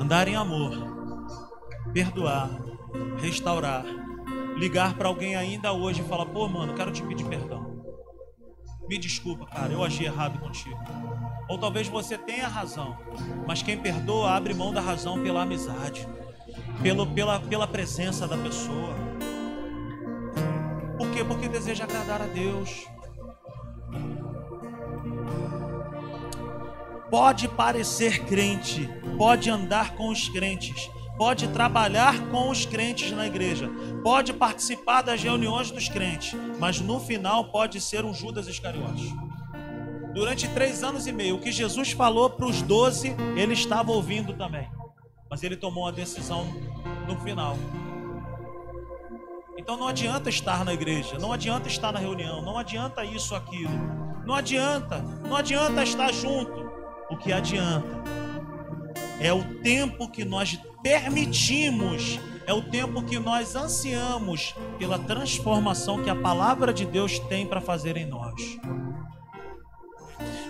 Andar 0.00 0.26
em 0.26 0.34
amor, 0.34 0.72
perdoar, 1.92 2.50
restaurar, 3.18 3.84
ligar 4.56 4.94
para 4.94 5.08
alguém 5.08 5.36
ainda 5.36 5.72
hoje 5.72 6.00
e 6.00 6.04
falar: 6.04 6.26
pô, 6.26 6.48
mano, 6.48 6.74
quero 6.74 6.90
te 6.90 7.02
pedir 7.02 7.26
perdão. 7.26 7.76
Me 8.88 8.98
desculpa, 8.98 9.46
cara, 9.46 9.72
eu 9.72 9.84
agi 9.84 10.04
errado 10.04 10.38
contigo. 10.40 10.78
Ou 11.48 11.58
talvez 11.58 11.86
você 11.86 12.18
tenha 12.18 12.48
razão, 12.48 12.96
mas 13.46 13.62
quem 13.62 13.78
perdoa 13.78 14.32
abre 14.32 14.52
mão 14.52 14.72
da 14.72 14.80
razão 14.80 15.22
pela 15.22 15.42
amizade 15.42 16.06
pelo, 16.82 17.06
pela, 17.06 17.40
pela 17.40 17.66
presença 17.66 18.26
da 18.26 18.36
pessoa. 18.36 18.94
Por 20.96 21.10
quê? 21.10 21.24
Porque 21.24 21.48
deseja 21.48 21.84
agradar 21.84 22.22
a 22.22 22.26
Deus. 22.26 22.86
Pode 27.10 27.48
parecer 27.48 28.24
crente, 28.24 28.90
pode 29.16 29.48
andar 29.48 29.94
com 29.94 30.08
os 30.08 30.28
crentes, 30.28 30.90
pode 31.16 31.48
trabalhar 31.48 32.18
com 32.30 32.50
os 32.50 32.66
crentes 32.66 33.12
na 33.12 33.26
igreja, 33.26 33.70
pode 34.02 34.32
participar 34.32 35.02
das 35.02 35.22
reuniões 35.22 35.70
dos 35.70 35.88
crentes, 35.88 36.38
mas 36.58 36.80
no 36.80 36.98
final 36.98 37.52
pode 37.52 37.80
ser 37.80 38.04
um 38.04 38.12
Judas 38.12 38.48
Iscariotes. 38.48 39.14
Durante 40.12 40.48
três 40.48 40.82
anos 40.82 41.06
e 41.06 41.12
meio, 41.12 41.36
o 41.36 41.38
que 41.38 41.52
Jesus 41.52 41.92
falou 41.92 42.30
para 42.30 42.46
os 42.46 42.60
doze, 42.62 43.14
ele 43.36 43.52
estava 43.52 43.92
ouvindo 43.92 44.32
também. 44.32 44.66
Mas 45.28 45.42
ele 45.42 45.56
tomou 45.56 45.84
uma 45.84 45.92
decisão 45.92 46.46
no 47.06 47.18
final. 47.20 47.56
Então 49.58 49.76
não 49.76 49.88
adianta 49.88 50.28
estar 50.28 50.64
na 50.64 50.72
igreja, 50.72 51.18
não 51.18 51.32
adianta 51.32 51.68
estar 51.68 51.92
na 51.92 51.98
reunião, 51.98 52.42
não 52.42 52.56
adianta 52.56 53.04
isso, 53.04 53.34
aquilo. 53.34 53.72
Não 54.24 54.34
adianta, 54.34 54.98
não 54.98 55.36
adianta 55.36 55.82
estar 55.82 56.12
junto. 56.12 56.70
O 57.08 57.16
que 57.16 57.32
adianta 57.32 58.02
é 59.20 59.32
o 59.32 59.60
tempo 59.62 60.08
que 60.08 60.24
nós 60.24 60.58
permitimos, 60.82 62.20
é 62.46 62.52
o 62.52 62.62
tempo 62.62 63.02
que 63.02 63.18
nós 63.18 63.56
ansiamos 63.56 64.54
pela 64.78 64.98
transformação 64.98 66.02
que 66.02 66.10
a 66.10 66.14
palavra 66.14 66.72
de 66.72 66.84
Deus 66.84 67.18
tem 67.18 67.46
para 67.46 67.60
fazer 67.60 67.96
em 67.96 68.06
nós. 68.06 68.58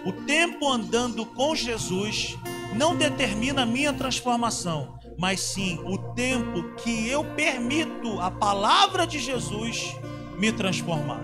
O 0.04 0.12
tempo 0.12 0.68
andando 0.68 1.24
com 1.26 1.54
Jesus 1.54 2.38
não 2.74 2.94
determina 2.94 3.62
a 3.62 3.66
minha 3.66 3.92
transformação, 3.92 4.98
mas 5.18 5.40
sim 5.40 5.80
o 5.84 5.98
tempo 6.14 6.74
que 6.76 7.08
eu 7.08 7.24
permito 7.34 8.20
a 8.20 8.30
palavra 8.30 9.06
de 9.06 9.18
Jesus 9.18 9.96
me 10.38 10.52
transformar. 10.52 11.22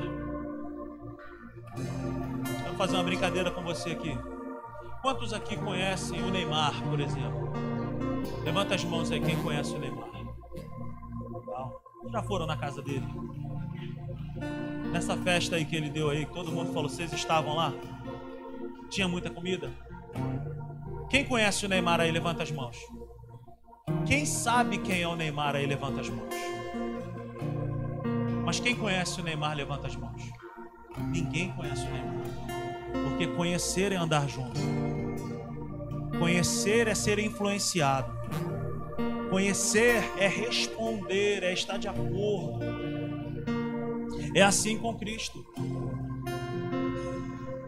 Vou 2.66 2.74
fazer 2.76 2.94
uma 2.94 3.04
brincadeira 3.04 3.50
com 3.50 3.62
você 3.62 3.90
aqui. 3.90 4.18
Quantos 5.02 5.32
aqui 5.32 5.56
conhecem 5.56 6.22
o 6.22 6.30
Neymar, 6.30 6.82
por 6.84 7.00
exemplo? 7.00 7.52
Levanta 8.44 8.74
as 8.74 8.84
mãos 8.84 9.10
aí 9.10 9.20
quem 9.20 9.36
conhece 9.42 9.74
o 9.74 9.78
Neymar. 9.78 10.10
Já 12.10 12.22
foram 12.22 12.46
na 12.46 12.56
casa 12.56 12.82
dele? 12.82 13.06
Nessa 14.92 15.16
festa 15.16 15.56
aí 15.56 15.64
que 15.64 15.74
ele 15.74 15.88
deu 15.88 16.10
aí, 16.10 16.26
todo 16.26 16.52
mundo 16.52 16.72
falou, 16.72 16.88
vocês 16.88 17.12
estavam 17.12 17.54
lá? 17.54 17.72
Tinha 18.92 19.08
muita 19.08 19.30
comida? 19.30 19.70
Quem 21.08 21.24
conhece 21.24 21.64
o 21.64 21.68
Neymar 21.68 21.98
aí, 21.98 22.10
levanta 22.10 22.42
as 22.42 22.50
mãos. 22.50 22.76
Quem 24.04 24.26
sabe 24.26 24.76
quem 24.76 25.00
é 25.00 25.08
o 25.08 25.16
Neymar 25.16 25.56
aí, 25.56 25.64
levanta 25.64 26.02
as 26.02 26.10
mãos. 26.10 26.34
Mas 28.44 28.60
quem 28.60 28.76
conhece 28.76 29.18
o 29.18 29.24
Neymar, 29.24 29.56
levanta 29.56 29.86
as 29.86 29.96
mãos. 29.96 30.22
Ninguém 31.10 31.50
conhece 31.52 31.86
o 31.86 31.90
Neymar. 31.90 32.22
Porque 33.08 33.26
conhecer 33.28 33.92
é 33.92 33.96
andar 33.96 34.28
junto. 34.28 34.60
Conhecer 36.18 36.86
é 36.86 36.94
ser 36.94 37.18
influenciado. 37.18 38.12
Conhecer 39.30 40.04
é 40.18 40.28
responder, 40.28 41.42
é 41.44 41.54
estar 41.54 41.78
de 41.78 41.88
acordo. 41.88 42.60
É 44.34 44.42
assim 44.42 44.76
com 44.76 44.94
Cristo. 44.98 45.42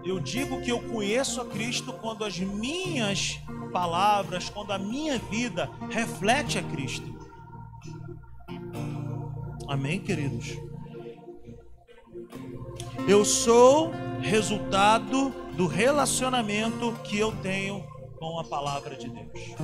Eu 0.05 0.20
digo 0.20 0.61
que 0.61 0.70
eu 0.70 0.80
conheço 0.82 1.40
a 1.40 1.46
Cristo 1.46 1.92
quando 1.94 2.24
as 2.24 2.38
minhas 2.38 3.40
palavras, 3.72 4.50
quando 4.50 4.70
a 4.72 4.78
minha 4.78 5.18
vida 5.18 5.70
reflete 5.90 6.59
a 6.59 6.62
Cristo. 6.62 7.14
Amém, 9.66 9.98
queridos? 9.98 10.59
Eu 13.09 13.24
sou 13.24 13.90
resultado 14.20 15.30
do 15.57 15.66
relacionamento 15.66 16.92
que 17.05 17.18
eu 17.18 17.32
tenho 17.42 17.82
com 18.18 18.38
a 18.38 18.44
palavra 18.44 18.96
de 18.96 19.09
Deus. 19.09 19.55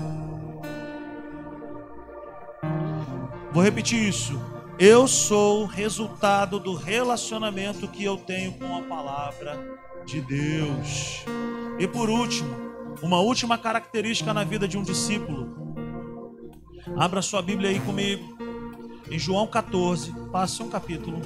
Vou 3.53 3.63
repetir 3.63 4.09
isso. 4.09 4.41
Eu 4.83 5.07
sou 5.07 5.67
resultado 5.67 6.59
do 6.59 6.73
relacionamento 6.73 7.87
que 7.87 8.03
eu 8.03 8.17
tenho 8.17 8.53
com 8.53 8.75
a 8.75 8.81
palavra 8.81 9.79
de 10.07 10.23
Deus. 10.23 11.23
E 11.79 11.87
por 11.87 12.09
último, 12.09 12.49
uma 13.03 13.21
última 13.21 13.59
característica 13.59 14.33
na 14.33 14.43
vida 14.43 14.67
de 14.67 14.79
um 14.79 14.83
discípulo. 14.83 15.55
Abra 16.97 17.21
sua 17.21 17.43
Bíblia 17.43 17.69
aí 17.69 17.81
comigo. 17.81 18.39
Em 19.11 19.19
João 19.19 19.47
14, 19.47 20.15
passe 20.33 20.63
um 20.63 20.71
capítulo. 20.71 21.21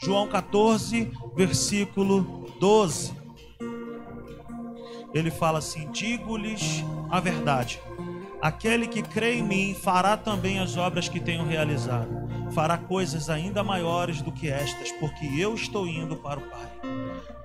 João 0.00 0.28
14, 0.28 1.10
versículo 1.34 2.46
12. 2.60 3.12
Ele 5.12 5.32
fala 5.32 5.58
assim: 5.58 5.90
Digo-lhes 5.90 6.84
a 7.10 7.18
verdade. 7.18 7.80
Aquele 8.40 8.86
que 8.86 9.02
crê 9.02 9.34
em 9.34 9.42
mim 9.42 9.74
fará 9.74 10.16
também 10.16 10.60
as 10.60 10.76
obras 10.76 11.08
que 11.08 11.18
tenho 11.18 11.44
realizado. 11.44 12.23
Fará 12.54 12.78
coisas 12.78 13.28
ainda 13.28 13.62
maiores 13.62 14.22
do 14.22 14.32
que 14.32 14.48
estas, 14.48 14.92
porque 14.92 15.26
eu 15.38 15.54
estou 15.54 15.86
indo 15.86 16.16
para 16.16 16.38
o 16.38 16.42
Pai 16.42 16.70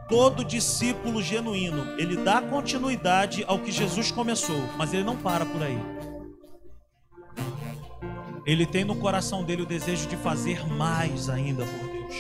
todo 0.09 0.43
discípulo 0.43 1.21
genuíno, 1.21 1.99
ele 1.99 2.17
dá 2.17 2.41
continuidade 2.41 3.45
ao 3.47 3.59
que 3.59 3.71
Jesus 3.71 4.11
começou, 4.11 4.59
mas 4.75 4.91
ele 4.91 5.03
não 5.03 5.15
para 5.15 5.45
por 5.45 5.61
aí. 5.61 5.77
Ele 8.43 8.65
tem 8.65 8.83
no 8.83 8.95
coração 8.95 9.43
dele 9.43 9.61
o 9.61 9.67
desejo 9.67 10.07
de 10.07 10.17
fazer 10.17 10.67
mais 10.67 11.29
ainda 11.29 11.63
por 11.63 11.87
Deus. 11.87 12.15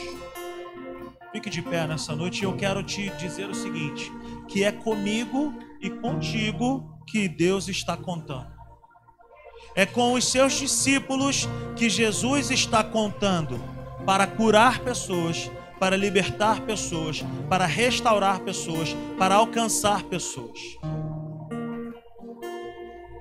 Fique 1.31 1.49
de 1.49 1.63
pé 1.63 1.87
nessa 1.87 2.15
noite 2.15 2.41
e 2.41 2.43
eu 2.43 2.55
quero 2.55 2.83
te 2.83 3.09
dizer 3.17 3.49
o 3.49 3.55
seguinte: 3.55 4.11
que 4.47 4.63
é 4.63 4.71
comigo 4.71 5.51
e 5.81 5.89
contigo 5.89 6.95
que 7.07 7.27
Deus 7.27 7.67
está 7.67 7.97
contando. 7.97 8.58
É 9.75 9.85
com 9.85 10.13
os 10.13 10.25
seus 10.25 10.53
discípulos 10.53 11.47
que 11.75 11.89
Jesus 11.89 12.51
está 12.51 12.83
contando 12.83 13.59
para 14.05 14.25
curar 14.27 14.79
pessoas, 14.79 15.49
para 15.79 15.95
libertar 15.95 16.61
pessoas, 16.61 17.23
para 17.49 17.65
restaurar 17.65 18.39
pessoas, 18.41 18.95
para 19.17 19.35
alcançar 19.35 20.03
pessoas. 20.03 20.59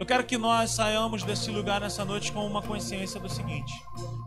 Eu 0.01 0.07
quero 0.07 0.25
que 0.25 0.39
nós 0.39 0.71
saiamos 0.71 1.25
desse 1.25 1.51
lugar 1.51 1.81
nessa 1.81 2.05
noite 2.05 2.31
com 2.31 2.47
uma 2.47 2.63
consciência 2.63 3.19
do 3.19 3.29
seguinte: 3.29 3.73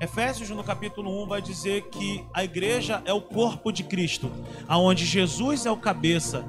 Efésios 0.01 0.49
no 0.49 0.63
capítulo 0.63 1.23
1 1.23 1.27
vai 1.27 1.41
dizer 1.41 1.83
que 1.89 2.25
a 2.33 2.43
igreja 2.43 3.01
é 3.05 3.13
o 3.13 3.21
corpo 3.21 3.71
de 3.71 3.83
Cristo, 3.83 4.29
aonde 4.67 5.05
Jesus 5.05 5.65
é 5.65 5.71
o 5.71 5.77
cabeça 5.77 6.45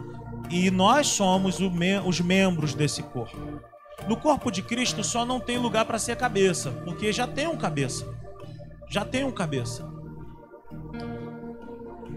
e 0.51 0.71
nós 0.71 1.07
somos 1.07 1.59
os 1.61 2.21
membros 2.21 2.75
desse 2.75 3.03
corpo. 3.03 3.72
No 4.09 4.17
corpo 4.17 4.51
de 4.51 4.63
Cristo 4.63 5.05
só 5.05 5.25
não 5.25 5.39
tem 5.39 5.59
lugar 5.59 5.85
para 5.85 5.99
ser 5.99 6.17
cabeça, 6.17 6.71
porque 6.85 7.13
já 7.13 7.27
tem 7.27 7.47
um 7.47 7.57
cabeça. 7.57 8.13
Já 8.89 9.05
tem 9.05 9.25
um 9.25 9.31
cabeça. 9.31 9.89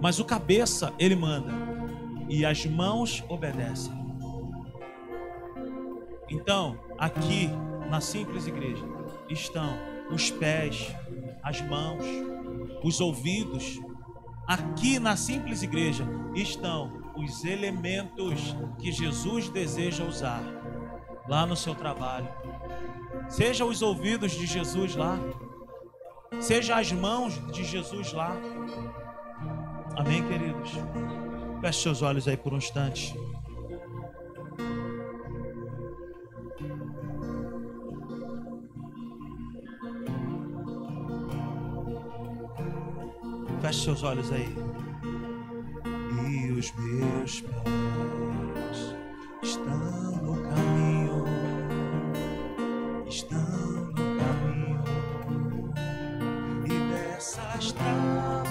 Mas 0.01 0.19
o 0.19 0.25
cabeça, 0.25 0.93
ele 0.97 1.15
manda. 1.15 1.51
E 2.27 2.45
as 2.45 2.65
mãos 2.65 3.23
obedecem. 3.29 3.93
Então, 6.29 6.79
aqui 6.97 7.49
na 7.89 8.01
simples 8.01 8.47
igreja 8.47 8.83
estão 9.29 9.77
os 10.09 10.31
pés, 10.31 10.93
as 11.43 11.61
mãos, 11.61 12.03
os 12.83 12.99
ouvidos. 12.99 13.79
Aqui 14.47 14.99
na 14.99 15.15
simples 15.15 15.61
igreja 15.61 16.05
estão 16.33 17.13
os 17.15 17.45
elementos 17.45 18.55
que 18.79 18.91
Jesus 18.91 19.49
deseja 19.49 20.03
usar 20.03 20.43
lá 21.27 21.45
no 21.45 21.55
seu 21.55 21.75
trabalho. 21.75 22.27
Seja 23.29 23.65
os 23.65 23.81
ouvidos 23.81 24.31
de 24.31 24.45
Jesus 24.45 24.95
lá, 24.95 25.17
seja 26.39 26.75
as 26.75 26.91
mãos 26.91 27.33
de 27.51 27.63
Jesus 27.63 28.13
lá, 28.13 28.35
Amém, 29.97 30.21
queridos? 30.27 30.71
Feche 31.61 31.83
seus 31.83 32.01
olhos 32.01 32.27
aí 32.27 32.35
por 32.35 32.53
um 32.53 32.57
instante. 32.57 33.17
Feche 43.61 43.83
seus 43.83 44.03
olhos 44.03 44.29
aí. 44.33 44.53
E 46.27 46.51
os 46.51 46.73
meus 46.73 47.41
pés 47.41 48.95
estão 49.41 50.21
no 50.23 50.44
estão 53.07 53.39
no 53.39 53.93
caminho, 53.93 54.83
e 56.65 56.91
dessa 56.91 57.57
estrada 57.59 58.49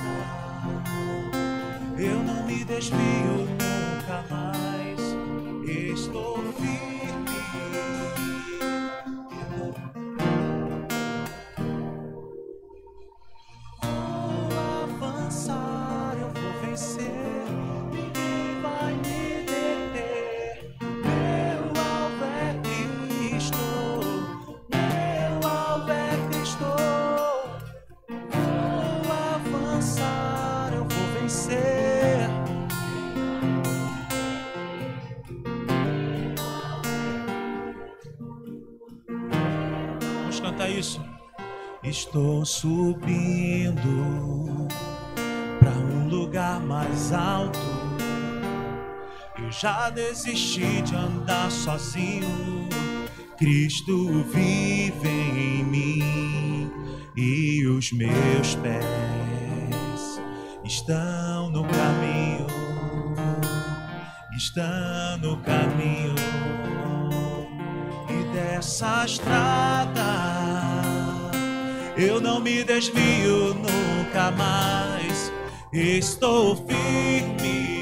eu 1.98 2.16
não 2.22 2.46
me 2.46 2.64
desvio 2.64 3.63
Estou 42.14 42.46
subindo 42.46 43.82
para 45.58 45.72
um 45.72 46.06
lugar 46.06 46.60
mais 46.60 47.12
alto. 47.12 47.58
Eu 49.36 49.50
já 49.50 49.90
desisti 49.90 50.80
de 50.82 50.94
andar 50.94 51.50
sozinho. 51.50 52.68
Cristo 53.36 54.22
vive 54.32 55.08
em 55.08 55.64
mim 55.64 56.70
e 57.16 57.66
os 57.66 57.90
meus 57.90 58.54
pés 58.62 60.20
estão 60.64 61.50
no 61.50 61.64
caminho, 61.64 62.46
estão 64.36 65.18
no 65.20 65.36
caminho 65.38 66.14
e 68.08 68.32
dessa 68.32 69.04
estrada 69.04 70.03
eu 71.96 72.20
não 72.20 72.40
me 72.40 72.64
desvio 72.64 73.54
nunca 73.54 74.30
mais, 74.32 75.32
estou 75.72 76.56
firme. 76.56 77.73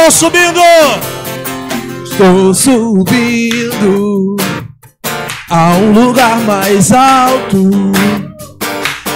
Estou 0.00 0.30
subindo. 0.30 0.62
Estou 2.04 2.54
subindo 2.54 4.36
a 5.50 5.72
um 5.72 5.92
lugar 5.92 6.38
mais 6.40 6.90
alto. 6.90 7.70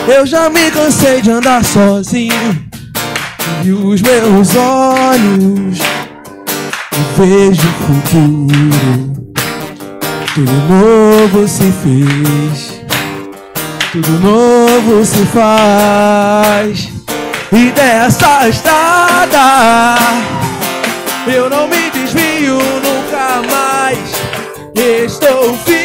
Eu 0.07 0.27
já 0.27 0.51
me 0.51 0.71
cansei 0.71 1.23
de 1.23 1.31
andar 1.31 1.65
sozinho. 1.65 2.69
E 3.65 3.73
os 3.73 4.03
meus 4.03 4.55
olhos 4.55 5.79
vejo 7.17 7.67
o 7.67 7.73
futuro. 7.87 9.25
Tudo 10.35 10.53
novo 10.69 11.49
se 11.49 11.73
fez. 11.83 12.83
Tudo 13.91 14.11
novo 14.21 15.03
se 15.03 15.25
faz. 15.27 16.91
E 17.51 17.71
dessa 17.71 18.49
estrada 18.51 20.05
eu 21.27 21.49
não 21.49 21.67
me 21.69 21.91
desvio 21.91 22.59
nunca 22.59 23.43
mais. 23.51 24.13
Estou 24.75 25.55
firme. 25.59 25.84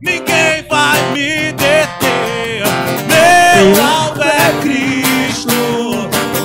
Ninguém 0.00 0.66
vai 0.68 1.00
me 1.12 1.52
deter. 1.52 2.62
Meu 3.08 3.84
alvo 3.84 4.22
é 4.22 4.60
Cristo, 4.62 5.50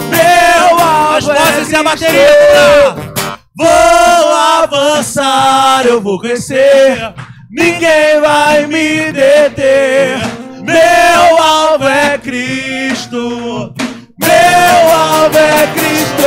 meu 0.10 0.80
alvo 0.80 1.18
As 1.18 1.26
vozes 1.26 1.40
é 1.40 1.54
Cristo. 1.54 1.72
e 1.72 1.76
a 1.76 1.84
bateria. 1.84 3.14
Vou 3.56 4.36
avançar, 4.64 5.86
eu 5.86 6.02
vou 6.02 6.20
vencer 6.20 7.14
ninguém 7.54 8.20
vai 8.20 8.66
me 8.66 9.12
deter. 9.12 10.18
Meu 10.64 11.38
alvo 11.44 11.86
é 11.88 12.18
Cristo, 12.18 13.74
meu 14.20 14.92
alvo 14.92 15.38
é 15.38 15.68
Cristo. 15.74 16.24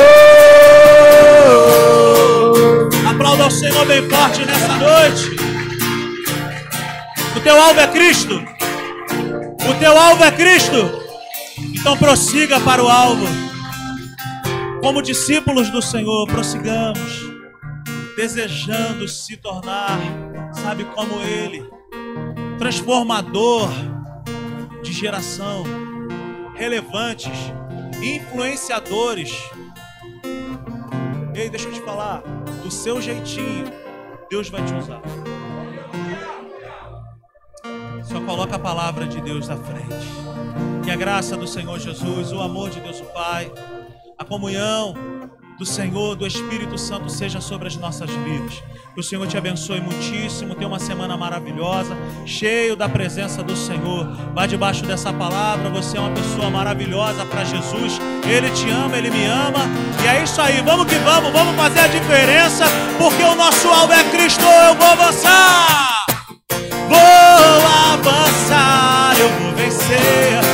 Aplauda 3.09 3.47
o 3.47 3.51
Senhor 3.51 3.85
bem 3.85 4.07
forte 4.09 4.45
nessa 4.45 4.73
noite. 4.75 5.36
Teu 7.47 7.61
alvo 7.61 7.79
é 7.79 7.87
Cristo. 7.87 8.33
O 8.35 9.79
teu 9.79 9.97
alvo 9.97 10.21
é 10.21 10.31
Cristo. 10.33 10.75
Então 11.79 11.95
prossiga 11.95 12.59
para 12.59 12.83
o 12.83 12.89
alvo. 12.89 13.25
Como 14.81 15.01
discípulos 15.01 15.69
do 15.69 15.81
Senhor, 15.81 16.27
prossigamos 16.27 16.99
desejando 18.17 19.07
se 19.07 19.37
tornar, 19.37 19.97
sabe 20.61 20.83
como 20.93 21.21
ele, 21.21 21.65
transformador 22.57 23.69
de 24.83 24.91
geração, 24.91 25.63
relevantes, 26.53 27.31
influenciadores. 28.03 29.31
Ei, 31.33 31.49
deixa 31.49 31.69
eu 31.69 31.71
te 31.71 31.79
falar, 31.79 32.23
do 32.61 32.69
seu 32.69 33.01
jeitinho, 33.01 33.71
Deus 34.29 34.49
vai 34.49 34.65
te 34.65 34.73
usar. 34.73 35.01
Só 38.07 38.21
coloca 38.21 38.55
a 38.55 38.59
palavra 38.59 39.05
de 39.05 39.19
Deus 39.19 39.47
na 39.47 39.57
frente. 39.57 40.07
Que 40.83 40.89
a 40.89 40.95
graça 40.95 41.35
do 41.35 41.45
Senhor 41.45 41.77
Jesus, 41.77 42.31
o 42.31 42.39
amor 42.39 42.69
de 42.69 42.79
Deus 42.79 43.01
o 43.01 43.05
Pai, 43.05 43.51
a 44.17 44.23
comunhão 44.23 44.95
do 45.59 45.65
Senhor, 45.65 46.15
do 46.15 46.25
Espírito 46.25 46.77
Santo 46.77 47.09
seja 47.09 47.41
sobre 47.41 47.67
as 47.67 47.75
nossas 47.75 48.09
vidas. 48.09 48.63
Que 48.93 49.01
o 49.01 49.03
Senhor 49.03 49.27
te 49.27 49.37
abençoe 49.37 49.81
muitíssimo. 49.81 50.55
Tenha 50.55 50.67
uma 50.69 50.79
semana 50.79 51.17
maravilhosa, 51.17 51.97
cheio 52.25 52.75
da 52.75 52.87
presença 52.87 53.43
do 53.43 53.55
Senhor. 53.55 54.07
Vá 54.33 54.45
debaixo 54.45 54.85
dessa 54.85 55.11
palavra. 55.11 55.69
Você 55.69 55.97
é 55.97 55.99
uma 55.99 56.11
pessoa 56.11 56.49
maravilhosa 56.49 57.25
para 57.25 57.43
Jesus. 57.43 57.99
Ele 58.25 58.49
te 58.51 58.69
ama, 58.69 58.97
ele 58.97 59.09
me 59.09 59.25
ama. 59.25 59.65
E 60.03 60.07
é 60.07 60.23
isso 60.23 60.39
aí. 60.41 60.61
Vamos 60.61 60.85
que 60.85 60.95
vamos, 60.99 61.31
vamos 61.33 61.55
fazer 61.55 61.79
a 61.81 61.87
diferença, 61.87 62.65
porque 62.97 63.23
o 63.23 63.35
nosso 63.35 63.67
alvo 63.67 63.91
é 63.91 64.03
Cristo. 64.11 64.45
Eu 64.45 64.75
vou 64.75 64.87
avançar. 64.87 66.05
Vou 66.87 67.16
avançar, 67.93 69.15
eu 69.19 69.29
vou 69.29 69.53
vencer. 69.53 70.46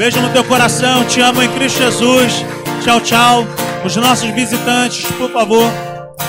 Beijo 0.00 0.18
no 0.22 0.30
teu 0.30 0.42
coração, 0.44 1.04
te 1.04 1.20
amo 1.20 1.42
em 1.42 1.48
Cristo 1.50 1.76
Jesus. 1.76 2.42
Tchau, 2.82 3.02
tchau. 3.02 3.44
Os 3.84 3.96
nossos 3.96 4.30
visitantes, 4.30 5.04
por 5.12 5.30
favor, 5.30 5.70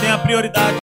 tenha 0.02 0.18
prioridade. 0.18 0.78